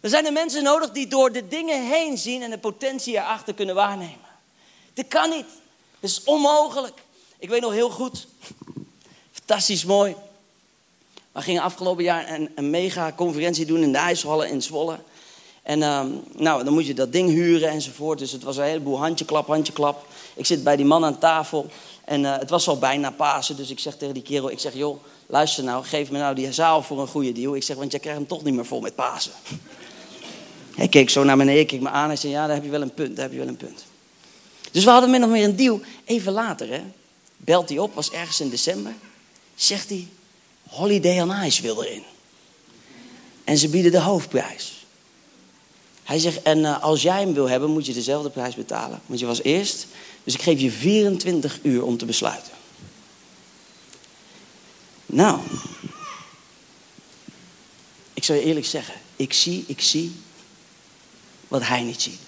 Er 0.00 0.08
zijn 0.08 0.26
er 0.26 0.32
mensen 0.32 0.62
nodig 0.62 0.90
die 0.90 1.06
door 1.06 1.32
de 1.32 1.48
dingen 1.48 1.86
heen 1.86 2.18
zien 2.18 2.42
en 2.42 2.50
de 2.50 2.58
potentie 2.58 3.14
erachter 3.14 3.54
kunnen 3.54 3.74
waarnemen. 3.74 4.28
Dit 4.94 5.08
kan 5.08 5.30
niet. 5.30 5.46
Het 6.00 6.10
is 6.10 6.24
onmogelijk. 6.24 7.02
Ik 7.38 7.48
weet 7.48 7.60
nog 7.60 7.72
heel 7.72 7.90
goed. 7.90 8.26
Fantastisch 9.32 9.84
mooi. 9.84 10.16
We 11.32 11.42
gingen 11.42 11.62
afgelopen 11.62 12.04
jaar 12.04 12.28
een, 12.30 12.52
een 12.54 12.70
mega 12.70 13.12
conferentie 13.12 13.66
doen 13.66 13.82
in 13.82 13.92
de 13.92 13.98
IJshallen 13.98 14.48
in 14.48 14.62
Zwolle. 14.62 14.98
En 15.66 15.82
ehm, 15.82 16.08
nou, 16.32 16.64
dan 16.64 16.72
moet 16.72 16.86
je 16.86 16.94
dat 16.94 17.12
ding 17.12 17.30
huren 17.30 17.68
enzovoort. 17.68 18.18
Dus 18.18 18.32
het 18.32 18.42
was 18.42 18.56
een 18.56 18.64
heleboel 18.64 18.98
handjeklap, 18.98 19.46
handjeklap. 19.46 20.06
Ik 20.34 20.46
zit 20.46 20.64
bij 20.64 20.76
die 20.76 20.84
man 20.84 21.04
aan 21.04 21.18
tafel. 21.18 21.66
En 22.04 22.22
uh, 22.22 22.38
het 22.38 22.50
was 22.50 22.68
al 22.68 22.78
bijna 22.78 23.10
Pasen. 23.10 23.56
Dus 23.56 23.70
ik 23.70 23.78
zeg 23.78 23.96
tegen 23.96 24.14
die 24.14 24.22
kerel, 24.22 24.50
ik 24.50 24.58
zeg, 24.58 24.74
joh, 24.74 25.02
luister 25.26 25.64
nou, 25.64 25.84
geef 25.84 26.10
me 26.10 26.18
nou 26.18 26.34
die 26.34 26.52
zaal 26.52 26.82
voor 26.82 27.00
een 27.00 27.06
goede 27.06 27.32
deal. 27.32 27.56
Ik 27.56 27.62
zeg, 27.62 27.76
want 27.76 27.90
jij 27.90 28.00
krijgt 28.00 28.18
hem 28.18 28.28
toch 28.28 28.44
niet 28.44 28.54
meer 28.54 28.66
vol 28.66 28.80
met 28.80 28.94
Pasen. 28.94 29.32
Hij 30.76 30.88
keek 30.88 31.10
zo 31.10 31.24
naar 31.24 31.36
beneden, 31.36 31.66
keek 31.66 31.80
me 31.80 31.88
aan 31.88 32.10
en 32.10 32.18
zei, 32.18 32.32
ja, 32.32 32.46
daar 32.46 32.54
heb 32.54 32.64
je 32.64 32.70
wel 32.70 32.82
een 32.82 32.94
punt, 32.94 33.16
daar 33.16 33.24
heb 33.24 33.32
je 33.32 33.38
wel 33.38 33.48
een 33.48 33.56
punt. 33.56 33.84
Dus 34.70 34.84
we 34.84 34.90
hadden 34.90 35.10
min 35.10 35.24
of 35.24 35.30
meer 35.30 35.44
een 35.44 35.56
deal. 35.56 35.80
Even 36.04 36.32
later, 36.32 36.68
hè, 36.68 36.82
belt 37.36 37.68
hij 37.68 37.78
op, 37.78 37.94
was 37.94 38.10
ergens 38.10 38.40
in 38.40 38.48
december. 38.48 38.92
Zegt 39.54 39.88
hij, 39.88 40.08
Holiday 40.68 41.20
on 41.20 41.30
Ice 41.44 41.62
wil 41.62 41.82
erin. 41.82 42.02
En 43.44 43.58
ze 43.58 43.68
bieden 43.68 43.92
de 43.92 44.00
hoofdprijs. 44.00 44.75
Hij 46.06 46.18
zegt, 46.18 46.42
en 46.42 46.58
uh, 46.58 46.82
als 46.82 47.02
jij 47.02 47.20
hem 47.20 47.34
wil 47.34 47.48
hebben, 47.48 47.70
moet 47.70 47.86
je 47.86 47.92
dezelfde 47.92 48.30
prijs 48.30 48.54
betalen. 48.54 49.00
Want 49.06 49.20
je 49.20 49.26
was 49.26 49.42
eerst. 49.42 49.86
Dus 50.24 50.34
ik 50.34 50.42
geef 50.42 50.60
je 50.60 50.70
24 50.70 51.58
uur 51.62 51.84
om 51.84 51.96
te 51.96 52.04
besluiten. 52.04 52.52
Nou, 55.06 55.40
ik 58.14 58.24
zou 58.24 58.38
je 58.38 58.44
eerlijk 58.44 58.66
zeggen, 58.66 58.94
ik 59.16 59.32
zie, 59.32 59.64
ik 59.66 59.80
zie 59.80 60.12
wat 61.48 61.62
hij 61.66 61.82
niet 61.82 62.02
ziet. 62.02 62.20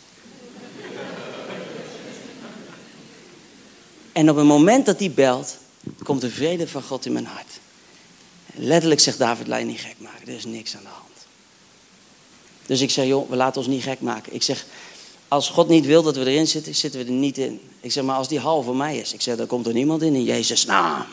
En 4.13 4.31
op 4.31 4.37
het 4.37 4.47
moment 4.47 4.87
dat 4.87 4.99
hij 4.99 5.11
belt, 5.11 5.57
komt 6.03 6.21
de 6.21 6.31
vrede 6.31 6.69
van 6.69 6.83
God 6.83 7.07
in 7.07 7.13
mijn 7.13 7.27
hart. 7.27 7.61
Letterlijk 8.55 9.01
zegt 9.01 9.19
David, 9.19 9.47
laat 9.47 9.59
je 9.59 9.67
niet 9.67 9.81
gek 9.81 9.97
maken, 9.99 10.29
er 10.29 10.35
is 10.35 10.45
niks 10.45 10.77
aan 10.77 10.83
de 10.83 10.89
hand. 10.89 11.08
Dus 12.69 12.81
ik 12.81 12.91
zeg, 12.91 13.07
joh, 13.07 13.31
we 13.31 13.37
laten 13.37 13.61
ons 13.61 13.71
niet 13.71 13.83
gek 13.83 14.01
maken. 14.01 14.35
Ik 14.35 14.43
zeg, 14.43 14.67
als 15.29 15.49
God 15.49 15.69
niet 15.69 15.87
wil 15.87 16.03
dat 16.03 16.17
we 16.17 16.21
erin 16.21 16.47
zitten, 16.47 16.75
zitten 16.75 17.01
we 17.01 17.07
er 17.07 17.13
niet 17.13 17.39
in. 17.39 17.61
Ik 17.81 17.93
zeg, 17.93 18.05
maar 18.05 18.17
als 18.17 18.29
die 18.29 18.39
hal 18.39 18.63
voor 18.63 18.77
mij 18.77 18.99
is. 18.99 19.13
Ik 19.13 19.21
zeg, 19.21 19.37
dan 19.37 19.47
komt 19.47 19.67
er 19.67 19.73
niemand 19.73 20.03
in 20.03 20.15
in 20.15 20.25
Jezus' 20.25 20.65
naam. 20.65 21.07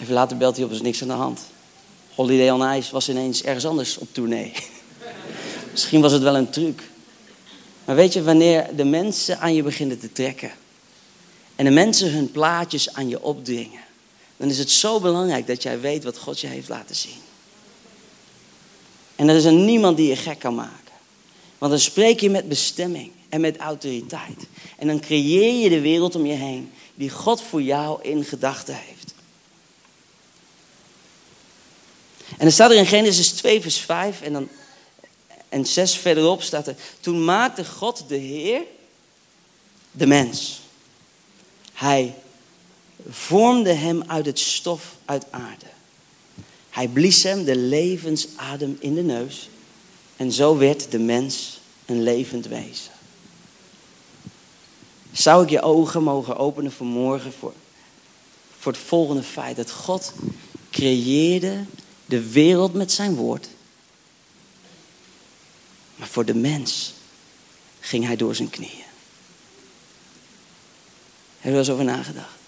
Even 0.00 0.14
later 0.14 0.36
belt 0.36 0.56
hij 0.56 0.64
op, 0.64 0.70
er 0.70 0.76
is 0.76 0.82
niks 0.82 1.02
aan 1.02 1.08
de 1.08 1.14
hand. 1.14 1.40
Holiday 2.14 2.50
on 2.50 2.76
Ice 2.76 2.92
was 2.92 3.08
ineens 3.08 3.42
ergens 3.42 3.66
anders 3.66 3.98
op 3.98 4.08
tournee. 4.12 4.52
Misschien 5.72 6.00
was 6.00 6.12
het 6.12 6.22
wel 6.22 6.36
een 6.36 6.50
truc. 6.50 6.82
Maar 7.84 7.96
weet 7.96 8.12
je, 8.12 8.22
wanneer 8.22 8.76
de 8.76 8.84
mensen 8.84 9.38
aan 9.38 9.54
je 9.54 9.62
beginnen 9.62 9.98
te 9.98 10.12
trekken... 10.12 10.52
en 11.56 11.64
de 11.64 11.70
mensen 11.70 12.12
hun 12.12 12.30
plaatjes 12.30 12.94
aan 12.94 13.08
je 13.08 13.22
opdringen 13.22 13.80
dan 14.36 14.48
is 14.48 14.58
het 14.58 14.70
zo 14.70 15.00
belangrijk 15.00 15.46
dat 15.46 15.62
jij 15.62 15.80
weet 15.80 16.04
wat 16.04 16.18
God 16.18 16.40
je 16.40 16.46
heeft 16.46 16.68
laten 16.68 16.96
zien. 16.96 17.20
En 19.16 19.28
er 19.28 19.36
is 19.36 19.44
er 19.44 19.52
niemand 19.52 19.96
die 19.96 20.08
je 20.08 20.16
gek 20.16 20.38
kan 20.38 20.54
maken. 20.54 20.94
Want 21.58 21.72
dan 21.72 21.80
spreek 21.80 22.20
je 22.20 22.30
met 22.30 22.48
bestemming 22.48 23.12
en 23.28 23.40
met 23.40 23.56
autoriteit. 23.56 24.46
En 24.78 24.86
dan 24.86 25.00
creëer 25.00 25.62
je 25.62 25.68
de 25.68 25.80
wereld 25.80 26.14
om 26.14 26.26
je 26.26 26.32
heen 26.32 26.72
die 26.94 27.10
God 27.10 27.42
voor 27.42 27.62
jou 27.62 28.02
in 28.02 28.24
gedachten 28.24 28.74
heeft. 28.74 29.14
En 32.28 32.44
dan 32.44 32.52
staat 32.52 32.70
er 32.70 32.76
in 32.76 32.86
Genesis 32.86 33.30
2, 33.30 33.60
vers 33.60 33.78
5 33.78 34.22
en, 34.22 34.32
dan, 34.32 34.48
en 35.48 35.66
6 35.66 35.96
verderop 35.96 36.42
staat 36.42 36.66
er: 36.66 36.76
Toen 37.00 37.24
maakte 37.24 37.64
God 37.64 38.04
de 38.08 38.16
Heer 38.16 38.62
de 39.90 40.06
mens. 40.06 40.60
Hij 41.72 42.14
vormde 43.10 43.72
hem 43.72 44.02
uit 44.06 44.26
het 44.26 44.38
stof 44.38 44.96
uit 45.04 45.26
aarde. 45.30 45.66
Hij 46.70 46.88
blies 46.88 47.22
hem 47.22 47.44
de 47.44 47.56
levensadem 47.56 48.76
in 48.80 48.94
de 48.94 49.02
neus. 49.02 49.48
En 50.16 50.32
zo 50.32 50.56
werd 50.56 50.90
de 50.90 50.98
mens 50.98 51.60
een 51.84 52.02
levend 52.02 52.46
wezen. 52.46 52.92
Zou 55.12 55.42
ik 55.42 55.50
je 55.50 55.62
ogen 55.62 56.02
mogen 56.02 56.36
openen 56.36 56.72
vanmorgen 56.72 57.32
voor, 57.32 57.52
voor 58.58 58.72
het 58.72 58.80
volgende 58.80 59.22
feit. 59.22 59.56
Dat 59.56 59.70
God 59.70 60.12
creëerde 60.70 61.64
de 62.06 62.30
wereld 62.30 62.74
met 62.74 62.92
zijn 62.92 63.14
woord. 63.14 63.48
Maar 65.96 66.08
voor 66.08 66.24
de 66.24 66.34
mens 66.34 66.92
ging 67.80 68.04
hij 68.04 68.16
door 68.16 68.34
zijn 68.34 68.50
knieën. 68.50 68.84
Heb 71.38 71.42
je 71.42 71.50
er 71.50 71.58
eens 71.58 71.70
over 71.70 71.84
nagedacht? 71.84 72.45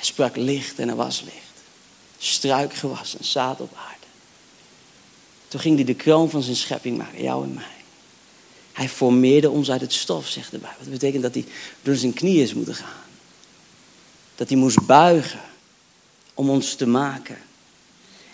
Hij 0.00 0.08
sprak 0.08 0.36
licht 0.36 0.78
en 0.78 0.88
er 0.88 0.96
was 0.96 1.20
licht. 1.20 1.36
Struikgewas 2.18 3.16
en 3.16 3.24
zaad 3.24 3.60
op 3.60 3.76
aarde. 3.76 4.06
Toen 5.48 5.60
ging 5.60 5.76
hij 5.76 5.84
de 5.84 5.94
kroon 5.94 6.30
van 6.30 6.42
zijn 6.42 6.56
schepping 6.56 6.98
maken, 6.98 7.22
jou 7.22 7.44
en 7.44 7.54
mij. 7.54 7.84
Hij 8.72 8.88
formeerde 8.88 9.50
ons 9.50 9.70
uit 9.70 9.80
het 9.80 9.92
stof, 9.92 10.26
zegt 10.26 10.50
de 10.50 10.58
Bijbel. 10.58 10.78
Dat 10.82 10.90
betekent 10.90 11.22
dat 11.22 11.34
hij 11.34 11.44
door 11.82 11.94
zijn 11.94 12.12
knieën 12.12 12.42
is 12.42 12.54
moeten 12.54 12.74
gaan. 12.74 13.02
Dat 14.34 14.48
hij 14.48 14.58
moest 14.58 14.86
buigen 14.86 15.40
om 16.34 16.50
ons 16.50 16.74
te 16.74 16.86
maken. 16.86 17.38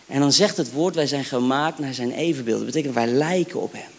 En 0.06 0.20
dan 0.20 0.32
zegt 0.32 0.56
het 0.56 0.72
woord, 0.72 0.94
wij 0.94 1.06
zijn 1.06 1.24
gemaakt 1.24 1.78
naar 1.78 1.94
zijn 1.94 2.12
evenbeeld. 2.12 2.56
Dat 2.56 2.66
betekent 2.66 2.94
wij 2.94 3.06
lijken 3.06 3.60
op 3.60 3.72
hem. 3.72 3.90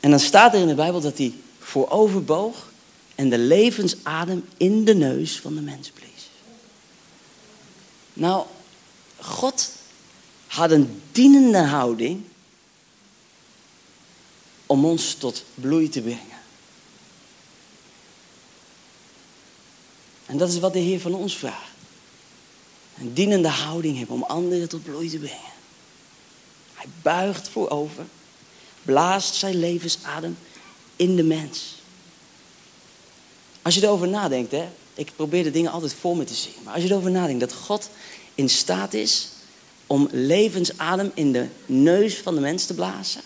En 0.00 0.10
dan 0.10 0.20
staat 0.20 0.54
er 0.54 0.60
in 0.60 0.66
de 0.66 0.74
Bijbel 0.74 1.00
dat 1.00 1.18
hij 1.18 1.34
vooroverboog 1.58 2.74
en 3.16 3.28
de 3.28 3.38
levensadem 3.38 4.48
in 4.56 4.84
de 4.84 4.94
neus 4.94 5.40
van 5.40 5.54
de 5.54 5.60
mens 5.60 5.90
blies. 5.90 6.30
Nou, 8.12 8.46
God 9.20 9.72
had 10.46 10.70
een 10.70 11.02
dienende 11.12 11.62
houding 11.62 12.24
om 14.66 14.84
ons 14.84 15.14
tot 15.14 15.44
bloei 15.54 15.88
te 15.88 16.00
brengen. 16.00 16.40
En 20.26 20.38
dat 20.38 20.48
is 20.48 20.58
wat 20.58 20.72
de 20.72 20.78
Heer 20.78 21.00
van 21.00 21.14
ons 21.14 21.36
vraagt. 21.36 21.74
Een 22.98 23.12
dienende 23.12 23.48
houding 23.48 23.98
hebben 23.98 24.16
om 24.16 24.22
anderen 24.22 24.68
tot 24.68 24.82
bloei 24.82 25.10
te 25.10 25.18
brengen. 25.18 25.54
Hij 26.74 26.86
buigt 27.02 27.48
voorover, 27.48 28.06
blaast 28.82 29.34
zijn 29.34 29.58
levensadem 29.58 30.38
in 30.96 31.16
de 31.16 31.22
mens. 31.22 31.75
Als 33.66 33.74
je 33.74 33.82
erover 33.82 34.08
nadenkt, 34.08 34.52
hè, 34.52 34.68
ik 34.94 35.12
probeer 35.16 35.42
de 35.42 35.50
dingen 35.50 35.70
altijd 35.70 35.94
voor 35.94 36.16
me 36.16 36.24
te 36.24 36.34
zien. 36.34 36.52
Maar 36.64 36.74
als 36.74 36.82
je 36.82 36.88
erover 36.88 37.10
nadenkt 37.10 37.40
dat 37.40 37.52
God 37.52 37.90
in 38.34 38.48
staat 38.48 38.94
is 38.94 39.28
om 39.86 40.08
levensadem 40.12 41.10
in 41.14 41.32
de 41.32 41.48
neus 41.66 42.18
van 42.18 42.34
de 42.34 42.40
mens 42.40 42.66
te 42.66 42.74
blazen. 42.74 43.20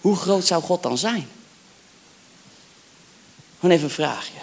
Hoe 0.00 0.16
groot 0.16 0.44
zou 0.44 0.62
God 0.62 0.82
dan 0.82 0.98
zijn? 0.98 1.28
Gewoon 3.58 3.74
even 3.74 3.88
een 3.88 3.94
vraagje. 3.94 4.40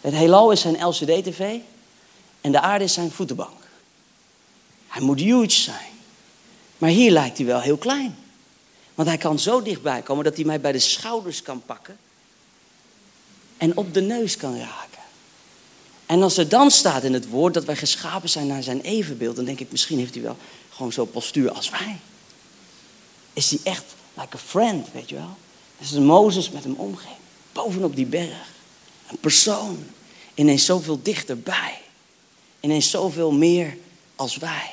Het 0.00 0.14
heelal 0.14 0.50
is 0.50 0.60
zijn 0.60 0.84
LCD-tv 0.84 1.58
en 2.40 2.52
de 2.52 2.60
aarde 2.60 2.84
is 2.84 2.92
zijn 2.92 3.10
voetenbank. 3.10 3.62
Hij 4.88 5.02
moet 5.02 5.20
huge 5.20 5.50
zijn. 5.50 5.92
Maar 6.78 6.90
hier 6.90 7.10
lijkt 7.10 7.36
hij 7.36 7.46
wel 7.46 7.60
heel 7.60 7.76
klein. 7.76 8.16
Want 8.94 9.08
hij 9.08 9.18
kan 9.18 9.38
zo 9.38 9.62
dichtbij 9.62 10.02
komen 10.02 10.24
dat 10.24 10.36
hij 10.36 10.44
mij 10.44 10.60
bij 10.60 10.72
de 10.72 10.78
schouders 10.78 11.42
kan 11.42 11.62
pakken 11.66 11.98
en 13.56 13.76
op 13.76 13.94
de 13.94 14.00
neus 14.00 14.36
kan 14.36 14.58
raken. 14.58 15.02
En 16.06 16.22
als 16.22 16.36
er 16.36 16.48
dan 16.48 16.70
staat 16.70 17.02
in 17.02 17.12
het 17.12 17.28
woord 17.28 17.54
dat 17.54 17.64
wij 17.64 17.76
geschapen 17.76 18.28
zijn 18.28 18.46
naar 18.46 18.62
zijn 18.62 18.80
evenbeeld, 18.80 19.36
dan 19.36 19.44
denk 19.44 19.60
ik 19.60 19.70
misschien 19.70 19.98
heeft 19.98 20.14
hij 20.14 20.22
wel 20.22 20.36
gewoon 20.70 20.92
zo'n 20.92 21.10
postuur 21.10 21.50
als 21.50 21.70
wij. 21.70 21.96
Is 23.32 23.50
hij 23.50 23.58
echt 23.62 23.84
like 24.14 24.36
a 24.36 24.38
friend, 24.38 24.86
weet 24.92 25.08
je 25.08 25.14
wel? 25.14 25.36
Dat 25.78 25.90
is 25.90 25.98
Mozes 25.98 26.50
met 26.50 26.64
hem 26.64 26.74
omging. 26.74 27.14
Bovenop 27.52 27.96
die 27.96 28.06
berg. 28.06 28.52
Een 29.10 29.18
persoon. 29.18 29.84
Ineens 30.34 30.64
zoveel 30.64 30.98
dichterbij. 31.02 31.80
Ineens 32.60 32.90
zoveel 32.90 33.32
meer 33.32 33.76
als 34.16 34.36
wij. 34.36 34.70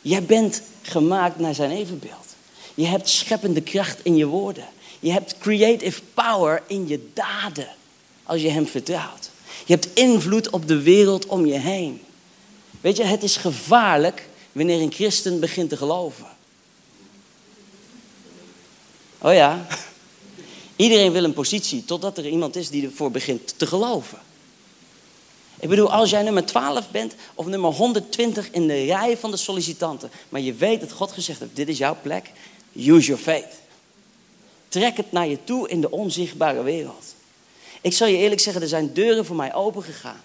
Jij 0.00 0.22
bent 0.22 0.62
gemaakt 0.82 1.38
naar 1.38 1.54
zijn 1.54 1.70
evenbeeld. 1.70 2.26
Je 2.74 2.86
hebt 2.86 3.08
scheppende 3.08 3.60
kracht 3.60 3.98
in 4.02 4.16
je 4.16 4.26
woorden. 4.26 4.68
Je 5.06 5.12
hebt 5.12 5.38
creative 5.38 6.02
power 6.14 6.62
in 6.66 6.88
je 6.88 7.08
daden. 7.14 7.68
Als 8.22 8.42
je 8.42 8.48
hem 8.48 8.66
vertrouwt. 8.66 9.30
Je 9.66 9.72
hebt 9.72 9.88
invloed 9.94 10.50
op 10.50 10.68
de 10.68 10.82
wereld 10.82 11.26
om 11.26 11.46
je 11.46 11.58
heen. 11.58 12.00
Weet 12.80 12.96
je, 12.96 13.04
het 13.04 13.22
is 13.22 13.36
gevaarlijk 13.36 14.28
wanneer 14.52 14.80
een 14.80 14.92
christen 14.92 15.40
begint 15.40 15.68
te 15.68 15.76
geloven. 15.76 16.26
Oh 19.18 19.32
ja. 19.32 19.66
Iedereen 20.76 21.12
wil 21.12 21.24
een 21.24 21.32
positie 21.32 21.84
totdat 21.84 22.18
er 22.18 22.28
iemand 22.28 22.56
is 22.56 22.68
die 22.68 22.84
ervoor 22.84 23.10
begint 23.10 23.58
te 23.58 23.66
geloven. 23.66 24.18
Ik 25.60 25.68
bedoel, 25.68 25.92
als 25.92 26.10
jij 26.10 26.22
nummer 26.22 26.46
12 26.46 26.90
bent 26.90 27.14
of 27.34 27.46
nummer 27.46 27.72
120 27.72 28.50
in 28.50 28.66
de 28.66 28.84
rij 28.84 29.16
van 29.16 29.30
de 29.30 29.36
sollicitanten, 29.36 30.10
maar 30.28 30.40
je 30.40 30.54
weet 30.54 30.80
dat 30.80 30.92
God 30.92 31.12
gezegd 31.12 31.40
heeft: 31.40 31.56
dit 31.56 31.68
is 31.68 31.78
jouw 31.78 31.96
plek, 32.02 32.30
use 32.72 33.06
your 33.06 33.22
faith. 33.22 33.64
Trek 34.68 34.96
het 34.96 35.12
naar 35.12 35.26
je 35.26 35.44
toe 35.44 35.68
in 35.68 35.80
de 35.80 35.90
onzichtbare 35.90 36.62
wereld. 36.62 37.14
Ik 37.80 37.92
zal 37.92 38.06
je 38.06 38.16
eerlijk 38.16 38.40
zeggen, 38.40 38.62
er 38.62 38.68
zijn 38.68 38.92
deuren 38.92 39.24
voor 39.24 39.36
mij 39.36 39.54
opengegaan. 39.54 40.22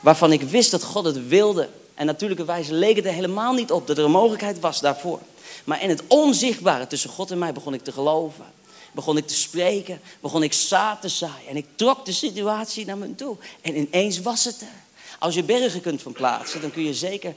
Waarvan 0.00 0.32
ik 0.32 0.42
wist 0.42 0.70
dat 0.70 0.82
God 0.82 1.04
het 1.04 1.28
wilde. 1.28 1.68
En 1.94 2.06
natuurlijkerwijs 2.06 2.68
leek 2.68 2.96
het 2.96 3.04
er 3.04 3.12
helemaal 3.12 3.52
niet 3.52 3.72
op 3.72 3.86
dat 3.86 3.98
er 3.98 4.04
een 4.04 4.10
mogelijkheid 4.10 4.60
was 4.60 4.80
daarvoor. 4.80 5.20
Maar 5.64 5.82
in 5.82 5.88
het 5.88 6.02
onzichtbare 6.06 6.86
tussen 6.86 7.10
God 7.10 7.30
en 7.30 7.38
mij 7.38 7.52
begon 7.52 7.74
ik 7.74 7.84
te 7.84 7.92
geloven. 7.92 8.44
Begon 8.92 9.16
ik 9.16 9.26
te 9.26 9.34
spreken, 9.34 10.00
begon 10.20 10.42
ik 10.42 10.52
zaad 10.52 11.00
te 11.00 11.08
zaaien. 11.08 11.48
En 11.48 11.56
ik 11.56 11.66
trok 11.74 12.04
de 12.04 12.12
situatie 12.12 12.86
naar 12.86 12.98
me 12.98 13.14
toe. 13.14 13.36
En 13.60 13.76
ineens 13.76 14.20
was 14.20 14.44
het 14.44 14.60
er. 14.60 14.80
Als 15.18 15.34
je 15.34 15.42
bergen 15.42 15.80
kunt 15.80 16.02
verplaatsen, 16.02 16.60
dan 16.60 16.70
kun 16.70 16.84
je 16.84 16.94
zeker 16.94 17.34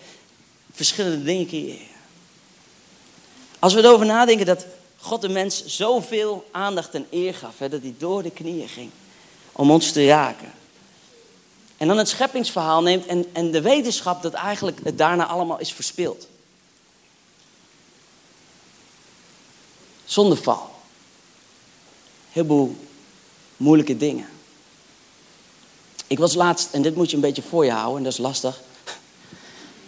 verschillende 0.72 1.24
dingen 1.24 1.48
creëren. 1.48 1.88
Als 3.60 3.74
we 3.74 3.84
erover 3.84 4.06
nadenken 4.06 4.46
dat 4.46 4.66
God 5.06 5.22
de 5.22 5.30
mens 5.30 5.66
zoveel 5.66 6.46
aandacht 6.52 6.94
en 6.94 7.08
eer 7.12 7.34
gaf, 7.34 7.60
hè, 7.60 7.70
dat 7.70 7.82
hij 7.82 7.96
door 7.98 8.24
de 8.24 8.32
knieën 8.32 8.68
ging 8.68 8.90
om 9.52 9.72
ons 9.72 9.92
te 9.92 10.06
raken. 10.06 10.52
En 11.78 11.88
dan 11.88 11.98
het 11.98 12.10
scheppingsverhaal 12.10 12.82
neemt 12.82 13.06
en, 13.06 13.26
en 13.34 13.52
de 13.52 13.62
wetenschap 13.62 14.22
dat 14.22 14.34
eigenlijk 14.34 14.80
het 14.84 14.98
daarna 14.98 15.26
allemaal 15.26 15.60
is 15.60 15.74
verspild. 15.74 16.28
Zondeval. 20.06 20.70
Heel 22.32 22.46
veel 22.46 22.76
moeilijke 23.58 23.98
dingen. 23.98 24.28
Ik 26.08 26.20
was 26.20 26.34
laatst, 26.34 26.74
en 26.74 26.82
dit 26.82 26.96
moet 26.96 27.10
je 27.10 27.16
een 27.16 27.22
beetje 27.22 27.42
voor 27.42 27.66
je 27.66 27.72
houden, 27.72 27.98
en 27.98 28.04
dat 28.04 28.14
is 28.14 28.20
lastig. 28.20 28.62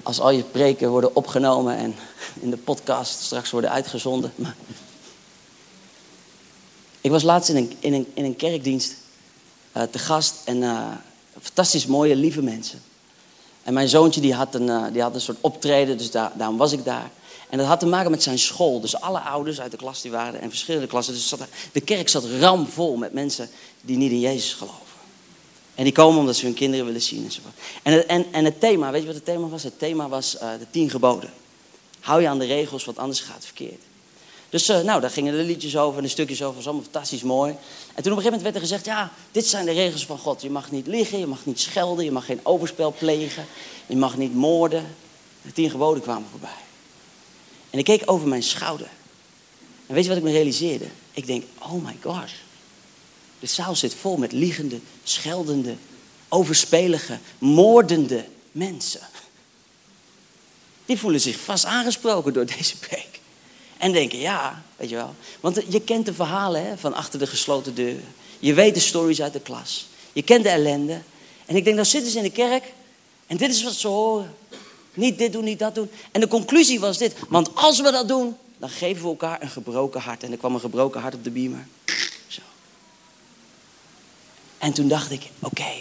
Als 0.04 0.20
al 0.20 0.32
je 0.32 0.44
preken 0.44 0.90
worden 0.90 1.16
opgenomen 1.16 1.78
en 1.78 1.96
in 2.40 2.50
de 2.50 2.58
podcast 2.58 3.22
straks 3.22 3.52
worden 3.52 3.72
uitgezonden. 3.72 4.34
Maar 4.36 4.56
ik 7.08 7.14
was 7.14 7.24
laatst 7.24 7.50
in 7.50 7.56
een, 7.56 7.74
in 7.80 7.94
een, 7.94 8.08
in 8.14 8.26
een 8.26 8.36
kerkdienst 8.36 8.96
uh, 9.78 9.84
te 9.84 10.00
gast 10.00 10.36
en 10.44 10.58
uh, 10.58 10.88
fantastisch 11.42 11.86
mooie, 11.86 12.16
lieve 12.16 12.42
mensen. 12.42 12.82
En 13.64 13.74
mijn 13.74 13.90
zoontje 13.90 14.22
die 14.22 14.34
had 14.34 14.56
een, 14.56 14.68
uh, 14.68 14.86
die 14.92 15.02
had 15.02 15.16
een 15.16 15.22
soort 15.22 15.38
optreden, 15.42 15.98
dus 15.98 16.12
daar, 16.12 16.32
daarom 16.36 16.58
was 16.58 16.72
ik 16.72 16.86
daar. 16.86 17.12
En 17.50 17.58
dat 17.58 17.68
had 17.68 17.80
te 17.80 17.86
maken 17.86 18.12
met 18.12 18.24
zijn 18.24 18.40
school. 18.40 18.80
Dus 18.80 19.00
alle 19.00 19.20
ouders 19.20 19.62
uit 19.62 19.72
de 19.72 19.78
klas 19.78 20.02
die 20.02 20.12
waren 20.12 20.42
en 20.42 20.50
verschillende 20.50 20.88
klassen. 20.88 21.14
Dus 21.14 21.34
de 21.72 21.82
kerk 21.82 22.10
zat 22.10 22.24
ramvol 22.40 22.96
met 22.96 23.14
mensen 23.14 23.50
die 23.82 23.98
niet 23.98 24.12
in 24.12 24.20
Jezus 24.20 24.54
geloven. 24.54 24.82
En 25.76 25.84
die 25.84 25.94
komen 25.94 26.20
omdat 26.20 26.36
ze 26.36 26.46
hun 26.46 26.54
kinderen 26.54 26.86
willen 26.86 27.02
zien. 27.02 27.32
En, 27.84 28.08
en, 28.08 28.26
en 28.32 28.46
het 28.46 28.60
thema, 28.60 28.92
weet 28.92 29.02
je 29.02 29.08
wat 29.08 29.16
het 29.16 29.26
thema 29.26 29.48
was? 29.48 29.64
Het 29.64 29.80
thema 29.80 30.10
was 30.10 30.32
de 30.32 30.68
tien 30.70 30.90
geboden. 30.90 31.34
Hou 32.00 32.22
je 32.22 32.28
aan 32.28 32.40
de 32.40 32.46
regels, 32.46 32.86
want 32.86 32.98
anders 32.98 33.20
gaat 33.20 33.36
het 33.36 33.46
verkeerd. 33.46 33.82
Dus 34.58 34.70
uh, 34.70 34.82
nou, 34.82 35.02
daar 35.02 35.10
gingen 35.10 35.38
de 35.38 35.44
liedjes 35.44 35.78
over 35.78 35.98
en 35.98 36.04
de 36.04 36.10
stukjes 36.10 36.44
over. 36.44 36.56
Was 36.56 36.66
allemaal 36.66 36.84
fantastisch 36.84 37.22
mooi. 37.22 37.52
En 37.52 38.04
toen 38.04 38.12
op 38.12 38.18
een 38.18 38.24
gegeven 38.24 38.24
moment 38.24 38.42
werd 38.42 38.56
er 38.56 38.62
gezegd... 38.62 38.86
ja, 38.86 39.12
dit 39.32 39.46
zijn 39.46 39.66
de 39.66 39.72
regels 39.72 40.06
van 40.06 40.18
God. 40.18 40.42
Je 40.42 40.50
mag 40.50 40.72
niet 40.72 40.88
liegen, 40.88 41.20
je 41.20 41.28
mag 41.28 41.46
niet 41.46 41.60
schelden... 41.60 42.06
je 42.06 42.12
mag 42.12 42.26
geen 42.26 42.40
overspel 42.44 42.94
plegen, 42.98 43.46
je 43.86 43.96
mag 43.96 44.18
niet 44.18 44.36
moorden. 44.36 44.96
De 45.42 45.52
tien 45.52 45.70
geboden 45.70 46.04
kwamen 46.04 46.28
voorbij. 46.30 46.50
En 47.70 47.80
ik 47.80 47.86
keek 47.86 48.02
over 48.06 48.28
mijn 48.28 48.44
schouder. 48.44 48.88
En 49.88 49.94
weet 49.94 50.04
je 50.04 50.10
wat 50.10 50.18
ik 50.18 50.24
me 50.24 50.32
realiseerde? 50.32 50.86
Ik 51.12 51.26
denk, 51.26 51.44
oh 51.60 51.84
my 51.84 51.98
gosh. 52.02 52.34
De 53.40 53.48
zaal 53.48 53.76
zit 53.76 53.94
vol 53.94 54.18
met 54.18 54.32
liegende, 54.32 54.80
scheldende, 55.04 55.76
overspelige, 56.30 57.20
moordende 57.38 58.26
mensen. 58.52 59.02
Die 60.86 61.00
voelen 61.00 61.22
zich 61.22 61.40
vast 61.40 61.66
aangesproken 61.66 62.34
door 62.34 62.46
deze 62.46 62.78
preek. 62.78 63.20
En 63.78 63.92
denken, 63.92 64.20
ja, 64.20 64.64
weet 64.76 64.90
je 64.90 64.96
wel. 64.96 65.16
Want 65.40 65.62
je 65.70 65.82
kent 65.82 66.06
de 66.06 66.14
verhalen 66.14 66.66
hè, 66.66 66.78
van 66.78 66.94
achter 66.94 67.20
de 67.20 67.28
gesloten 67.28 67.76
deuren. 67.76 68.14
Je 68.40 68.54
weet 68.54 68.74
de 68.74 68.80
stories 68.80 69.22
uit 69.22 69.34
de 69.34 69.40
klas. 69.40 69.88
Je 70.14 70.22
kent 70.22 70.44
de 70.44 70.50
ellende. 70.50 71.02
En 71.46 71.56
ik 71.56 71.64
denk, 71.64 71.76
dan 71.76 71.86
zitten 71.86 72.12
ze 72.12 72.18
in 72.18 72.24
de 72.24 72.32
kerk. 72.32 72.74
En 73.28 73.38
dit 73.38 73.50
is 73.50 73.64
wat 73.64 73.74
ze 73.74 73.88
horen. 73.88 74.36
Niet 74.94 75.18
dit 75.18 75.32
doen, 75.32 75.44
niet 75.44 75.60
dat 75.60 75.76
doen. 75.76 75.90
En 76.12 76.22
de 76.22 76.28
conclusie 76.28 76.80
was 76.80 76.98
dit. 76.98 77.16
Want 77.30 77.56
als 77.56 77.82
we 77.82 77.92
dat 77.92 78.08
doen, 78.08 78.36
dan 78.58 78.70
geven 78.70 79.04
we 79.04 79.10
elkaar 79.10 79.42
een 79.42 79.50
gebroken 79.50 80.02
hart. 80.02 80.24
En 80.24 80.32
er 80.32 80.38
kwam 80.38 80.54
een 80.54 80.60
gebroken 80.60 81.02
hart 81.02 81.16
op 81.16 81.24
de 81.24 81.30
beamer. 81.30 81.68
Zo. 82.28 82.42
En 84.58 84.74
toen 84.74 84.88
dacht 84.88 85.12
ik, 85.12 85.30
oké. 85.40 85.72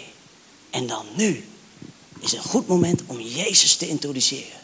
en 0.69 0.87
dan 0.87 1.05
nu 1.15 1.45
is 2.19 2.33
een 2.33 2.43
goed 2.43 2.67
moment 2.67 3.01
om 3.05 3.19
Jezus 3.19 3.75
te 3.75 3.87
introduceren. 3.87 4.59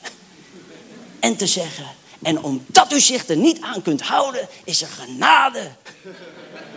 En 1.20 1.36
te 1.36 1.48
zeggen, 1.48 1.86
en 2.24 2.42
omdat 2.42 2.92
u 2.92 3.00
zich 3.00 3.28
er 3.28 3.38
niet 3.38 3.62
aan 3.62 3.82
kunt 3.82 4.02
houden, 4.02 4.48
is 4.64 4.82
er 4.82 4.88
genade. 4.88 5.72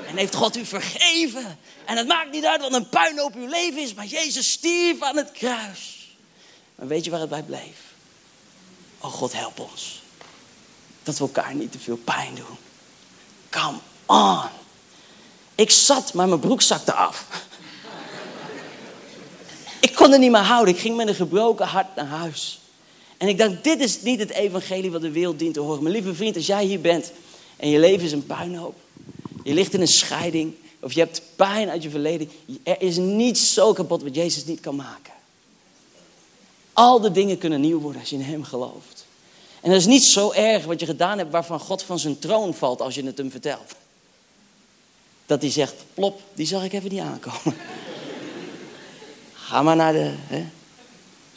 En 0.07 0.16
heeft 0.16 0.34
God 0.34 0.57
u 0.57 0.64
vergeven. 0.64 1.59
En 1.84 1.97
het 1.97 2.07
maakt 2.07 2.30
niet 2.30 2.44
uit 2.44 2.61
wat 2.61 2.72
een 2.72 2.88
puinhoop 2.88 3.34
uw 3.34 3.49
leven 3.49 3.82
is, 3.82 3.94
maar 3.94 4.07
Jezus 4.07 4.51
stierf 4.51 5.03
aan 5.03 5.16
het 5.16 5.32
kruis. 5.32 6.16
Maar 6.74 6.86
weet 6.86 7.05
je 7.05 7.11
waar 7.11 7.20
het 7.20 7.28
bij 7.28 7.42
bleef? 7.42 7.76
Oh 8.99 9.12
God, 9.12 9.32
help 9.32 9.61
ons. 9.61 10.03
Dat 11.03 11.18
we 11.18 11.24
elkaar 11.24 11.55
niet 11.55 11.72
te 11.72 11.78
veel 11.78 11.97
pijn 11.97 12.34
doen. 12.34 12.57
Come 13.51 13.78
on. 14.07 14.49
Ik 15.55 15.70
zat, 15.70 16.12
maar 16.12 16.28
mijn 16.28 16.40
broek 16.40 16.62
zakte 16.62 16.92
af. 16.92 17.26
Ik 19.80 19.94
kon 19.94 20.12
er 20.12 20.18
niet 20.18 20.30
meer 20.30 20.40
houden. 20.40 20.74
Ik 20.74 20.80
ging 20.80 20.97
met 20.97 21.09
een 21.09 21.14
gebroken 21.14 21.66
hart 21.66 21.94
naar 21.94 22.07
huis. 22.07 22.61
En 23.17 23.29
ik 23.29 23.39
dacht, 23.39 23.64
dit 23.64 23.81
is 23.81 24.03
niet 24.03 24.19
het 24.19 24.31
evangelie 24.31 24.91
wat 24.91 25.01
de 25.01 25.11
wereld 25.11 25.39
dient 25.39 25.55
te 25.55 25.61
horen. 25.61 25.83
Mijn 25.83 25.95
lieve 25.95 26.14
vriend, 26.14 26.37
als 26.37 26.47
jij 26.47 26.64
hier 26.64 26.81
bent 26.81 27.12
en 27.57 27.69
je 27.69 27.79
leven 27.79 28.05
is 28.05 28.12
een 28.12 28.27
puinhoop. 28.27 28.75
Je 29.43 29.55
ligt 29.55 29.75
in 29.75 29.81
een 29.81 29.89
scheiding 29.89 30.55
of 30.81 30.93
je 30.93 31.01
hebt 31.01 31.23
pijn 31.37 31.69
uit 31.69 31.83
je 31.83 31.91
verleden. 31.91 32.31
Er 32.62 32.83
is 32.83 32.97
niets 32.97 33.53
zo 33.53 33.73
kapot 33.73 34.03
wat 34.03 34.14
Jezus 34.14 34.45
niet 34.45 34.61
kan 34.61 34.77
maken. 34.77 35.12
Al 36.73 37.01
de 37.01 37.11
dingen 37.11 37.39
kunnen 37.39 37.61
nieuw 37.61 37.81
worden 37.81 38.01
als 38.01 38.11
je 38.11 38.17
in 38.17 38.23
Hem 38.23 38.45
gelooft. 38.45 39.07
En 39.61 39.71
dat 39.71 39.81
is 39.81 39.87
niet 39.87 40.05
zo 40.05 40.33
erg 40.33 40.64
wat 40.64 40.81
je 40.81 40.87
gedaan 40.87 41.19
hebt 41.19 41.31
waarvan 41.31 41.61
God 41.61 41.83
van 41.83 41.99
zijn 41.99 42.19
troon 42.19 42.55
valt 42.55 42.81
als 42.81 42.95
je 42.95 43.05
het 43.05 43.19
hem 43.19 43.31
vertelt. 43.31 43.75
Dat 45.27 45.41
hij 45.43 45.51
zegt, 45.51 45.75
plop, 45.95 46.21
die 46.35 46.47
zag 46.47 46.64
ik 46.64 46.73
even 46.73 46.91
niet 46.91 47.01
aankomen. 47.01 47.57
Ga 49.35 49.62
maar 49.62 49.77
naar 49.77 49.93
de, 49.93 50.12
hè, 50.17 50.47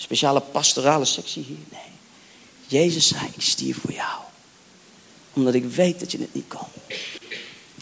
speciale 0.02 0.42
pastorale 0.42 1.06
sectie 1.06 1.44
hier. 1.44 1.58
Nee. 1.70 1.82
Jezus 2.68 3.08
zei, 3.08 3.22
ik 3.36 3.42
stierf 3.42 3.78
voor 3.78 3.92
jou. 3.92 4.20
Omdat 5.34 5.54
ik 5.54 5.66
weet 5.66 6.00
dat 6.00 6.12
je 6.12 6.18
het 6.18 6.34
niet 6.34 6.48
kon. 6.48 6.68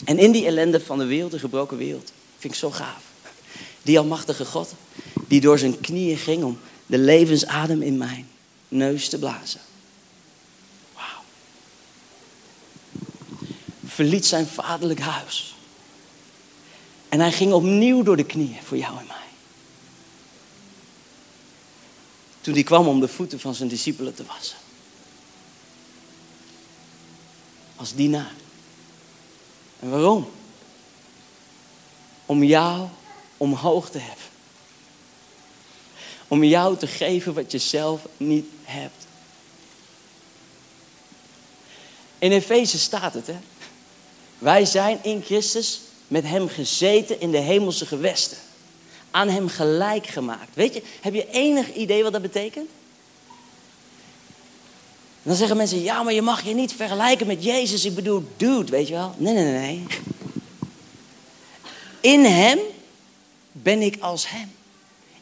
En 0.06 0.20
in 0.20 0.32
die 0.32 0.46
ellende 0.46 0.82
van 0.82 0.98
de 0.98 1.06
wereld, 1.06 1.32
de 1.32 1.40
gebroken 1.40 1.78
wereld, 1.78 2.12
vind 2.38 2.54
ik 2.54 2.60
zo 2.60 2.72
gaaf. 2.72 3.04
Die 3.82 4.00
almachtige 4.00 4.46
God, 4.46 4.74
die 5.28 5.42
door 5.42 5.60
zijn 5.60 5.80
knieën 5.80 6.18
ging 6.18 6.44
om 6.44 6.60
de 6.86 6.98
levensadem 6.98 7.82
in 7.82 7.98
mijn 7.98 8.30
neus 8.68 9.10
te 9.10 9.20
blazen. 9.20 9.60
Wauw. 10.94 11.24
verliet 13.86 14.26
zijn 14.26 14.48
vaderlijk 14.48 15.00
huis. 15.00 15.56
En 17.10 17.20
hij 17.20 17.32
ging 17.32 17.54
opnieuw 17.54 18.04
door 18.04 18.18
de 18.18 18.26
knieën 18.26 18.64
voor 18.64 18.78
jou 18.78 18.98
en 19.00 19.06
mij. 19.08 19.27
Toen 22.48 22.56
hij 22.56 22.66
kwam 22.66 22.88
om 22.88 23.00
de 23.00 23.08
voeten 23.08 23.40
van 23.40 23.56
zijn 23.56 23.70
discipelen 23.70 24.14
te 24.14 24.26
wassen. 24.26 24.58
Als 27.76 27.94
dienaar. 27.94 28.32
En 29.80 29.90
waarom? 29.90 30.32
Om 32.26 32.44
jou 32.44 32.88
omhoog 33.38 33.90
te 33.90 33.98
heffen. 33.98 34.32
Om 36.28 36.44
jou 36.44 36.78
te 36.78 36.88
geven 36.88 37.34
wat 37.34 37.52
je 37.52 37.58
zelf 37.58 38.02
niet 38.18 38.46
hebt. 38.64 39.06
In 42.20 42.32
Efeze 42.32 42.80
staat 42.80 43.14
het, 43.14 43.28
hè? 43.28 43.38
Wij 44.38 44.66
zijn 44.66 45.00
in 45.04 45.22
Christus 45.22 45.80
met 46.08 46.24
hem 46.24 46.50
gezeten 46.50 47.20
in 47.20 47.32
de 47.32 47.38
hemelse 47.38 47.86
gewesten. 47.86 48.38
Aan 49.18 49.30
hem 49.30 49.48
gelijk 49.48 50.08
gemaakt. 50.08 50.50
Weet 50.54 50.74
je, 50.74 50.82
heb 51.02 51.14
je 51.14 51.28
enig 51.32 51.74
idee 51.74 52.04
wat 52.04 52.12
dat 52.12 52.22
betekent? 52.22 52.70
dan 55.22 55.36
zeggen 55.36 55.58
mensen, 55.58 55.84
ja, 55.84 56.04
maar 56.04 56.14
je 56.14 56.22
mag 56.22 56.44
je 56.44 56.54
niet 56.54 56.74
vergelijken 56.74 57.28
met 57.28 57.44
Jezus. 57.44 57.86
Ik 57.86 57.96
bedoel, 57.96 58.24
dude, 58.38 58.72
weet 58.72 58.88
je 58.88 58.94
wel? 58.94 59.16
Nee, 59.18 59.34
nee, 59.34 59.52
nee. 59.52 59.84
In 62.00 62.26
hem 62.26 62.60
ben 63.52 63.82
ik 63.82 63.98
als 64.00 64.30
hem. 64.30 64.52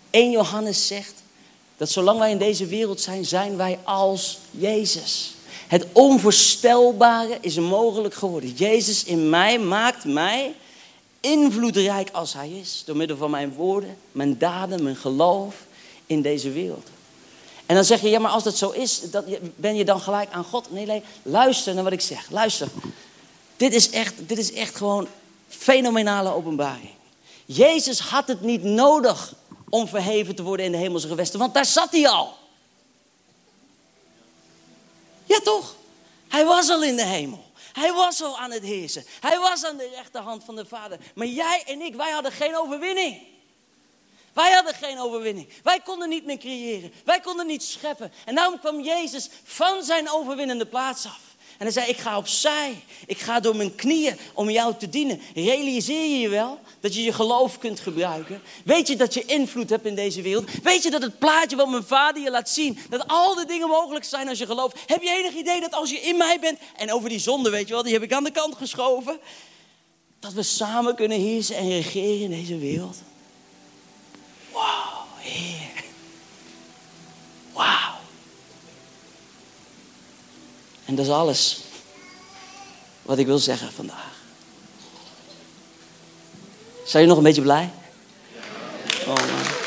1 0.10 0.32
Johannes 0.32 0.88
zegt 0.88 1.14
dat 1.78 1.90
zolang 1.90 2.20
wij 2.20 2.32
in 2.32 2.38
deze 2.38 2.66
wereld 2.66 3.02
zijn, 3.02 3.26
zijn 3.26 3.58
wij 3.58 3.80
als 3.84 4.38
Jezus. 4.52 5.34
Het 5.68 5.86
onvoorstelbare 5.92 7.38
is 7.42 7.56
mogelijk 7.56 8.14
geworden. 8.14 8.50
Jezus 8.50 9.04
in 9.04 9.30
mij 9.30 9.60
maakt 9.60 10.04
mij 10.04 10.54
invloedrijk 11.26 12.10
als 12.12 12.34
Hij 12.34 12.50
is. 12.50 12.84
Door 12.86 12.96
middel 12.96 13.18
van 13.18 13.32
mijn 13.32 13.54
woorden, 13.54 13.98
mijn 14.12 14.38
daden, 14.38 14.84
mijn 14.84 14.96
geloof 14.96 15.56
in 16.06 16.22
deze 16.22 16.52
wereld. 16.52 16.88
En 17.66 17.76
dan 17.76 17.84
zeg 17.84 18.02
je, 18.02 18.10
ja, 18.10 18.20
maar 18.20 18.32
als 18.32 18.44
dat 18.44 18.58
zo 18.58 18.70
is, 18.70 19.02
dat, 19.12 19.26
ben 19.56 19.76
je 19.76 19.86
dan 19.86 20.02
gelijk 20.02 20.32
aan 20.32 20.44
God? 20.44 20.72
Nee, 20.72 20.86
nee, 20.86 21.04
luister 21.22 21.74
naar 21.74 21.84
wat 21.84 21.94
ik 21.94 22.02
zeg. 22.02 22.30
Luister. 22.30 22.68
Dit 23.58 23.74
is 23.74 23.90
echt, 23.90 24.14
dit 24.18 24.38
is 24.38 24.54
echt 24.54 24.76
gewoon 24.76 25.08
fenomenale 25.48 26.34
openbaring. 26.34 26.90
Jezus 27.46 28.00
had 28.00 28.28
het 28.28 28.42
niet 28.42 28.64
nodig 28.64 29.34
om 29.70 29.88
verheven 29.88 30.36
te 30.36 30.44
worden 30.44 30.66
in 30.66 30.72
de 30.72 30.78
hemelse 30.78 31.08
gewesten, 31.08 31.40
want 31.40 31.54
daar 31.54 31.66
zat 31.66 31.92
hij 31.92 32.08
al. 32.08 32.34
Ja, 35.26 35.40
toch? 35.40 35.76
Hij 36.28 36.46
was 36.46 36.70
al 36.70 36.84
in 36.84 36.96
de 36.96 37.06
hemel. 37.06 37.44
Hij 37.76 37.94
was 37.94 38.22
al 38.22 38.40
aan 38.40 38.52
het 38.52 38.64
heersen. 38.64 39.06
Hij 39.20 39.40
was 39.40 39.66
aan 39.66 39.78
de 39.78 39.90
rechterhand 39.90 40.44
van 40.44 40.56
de 40.56 40.66
Vader. 40.66 41.00
Maar 41.16 41.28
jij 41.28 41.64
en 41.66 41.82
ik, 41.82 41.96
wij 41.96 42.12
hadden 42.12 42.32
geen 42.32 42.58
overwinning. 42.58 43.22
Wij 44.34 44.52
hadden 44.52 44.74
geen 44.74 45.00
overwinning. 45.00 45.50
Wij 45.64 45.80
konden 45.80 46.10
niet 46.10 46.26
meer 46.26 46.38
creëren. 46.38 46.94
Wij 47.06 47.20
konden 47.20 47.48
niet 47.48 47.64
scheppen. 47.64 48.12
En 48.26 48.36
daarom 48.36 48.60
kwam 48.60 48.82
Jezus 48.82 49.30
van 49.44 49.84
zijn 49.84 50.10
overwinnende 50.10 50.66
plaats 50.66 51.06
af. 51.06 51.22
En 51.58 51.66
hij 51.66 51.72
zei, 51.72 51.90
ik 51.90 51.98
ga 51.98 52.18
opzij. 52.18 52.84
Ik 53.06 53.18
ga 53.18 53.40
door 53.40 53.56
mijn 53.56 53.76
knieën 53.76 54.18
om 54.34 54.50
jou 54.50 54.74
te 54.78 54.90
dienen. 54.90 55.22
Realiseer 55.36 56.10
je 56.10 56.20
je 56.20 56.30
wel 56.30 56.60
dat 56.80 56.96
je 56.96 57.04
je 57.04 57.14
geloof 57.14 57.58
kunt 57.58 57.80
gebruiken? 57.80 58.42
Weet 58.64 58.88
je 58.88 58.96
dat 58.96 59.14
je 59.14 59.26
invloed 59.26 59.70
hebt 59.70 59.86
in 59.86 59.96
deze 59.96 60.22
wereld? 60.22 60.50
Weet 60.64 60.84
je 60.84 60.92
dat 60.92 61.02
het 61.02 61.20
plaatje 61.20 61.56
wat 61.56 61.70
mijn 61.70 61.84
vader 61.84 62.24
je 62.24 62.32
laat 62.32 62.50
zien, 62.50 62.80
dat 62.90 63.08
al 63.08 63.36
de 63.36 63.46
dingen 63.46 63.68
mogelijk 63.68 64.06
zijn 64.06 64.30
als 64.30 64.38
je 64.38 64.46
gelooft? 64.46 64.78
Heb 64.86 65.02
je 65.02 65.10
enig 65.10 65.34
idee 65.34 65.62
dat 65.62 65.74
als 65.74 65.90
je 65.90 66.00
in 66.00 66.18
mij 66.18 66.40
bent, 66.40 66.60
en 66.76 66.92
over 66.92 67.10
die 67.10 67.20
zonde 67.20 67.50
weet 67.50 67.68
je 67.68 67.74
wel, 67.74 67.84
die 67.84 67.94
heb 67.94 68.04
ik 68.04 68.14
aan 68.14 68.24
de 68.24 68.32
kant 68.32 68.56
geschoven, 68.56 69.20
dat 70.20 70.34
we 70.34 70.44
samen 70.44 70.96
kunnen 70.96 71.20
heersen 71.20 71.56
en 71.56 71.70
regeren 71.70 72.22
in 72.22 72.30
deze 72.30 72.58
wereld? 72.58 72.98
Wauw. 74.52 74.96
En 80.86 80.96
dat 80.96 81.06
is 81.06 81.12
alles 81.12 81.60
wat 83.02 83.18
ik 83.18 83.26
wil 83.26 83.40
zeggen 83.40 83.72
vandaag. 83.72 84.14
Zijn 86.74 87.04
jullie 87.04 87.08
nog 87.08 87.18
een 87.18 87.24
beetje 87.24 87.42
blij? 87.42 87.70
Oh, 89.08 89.65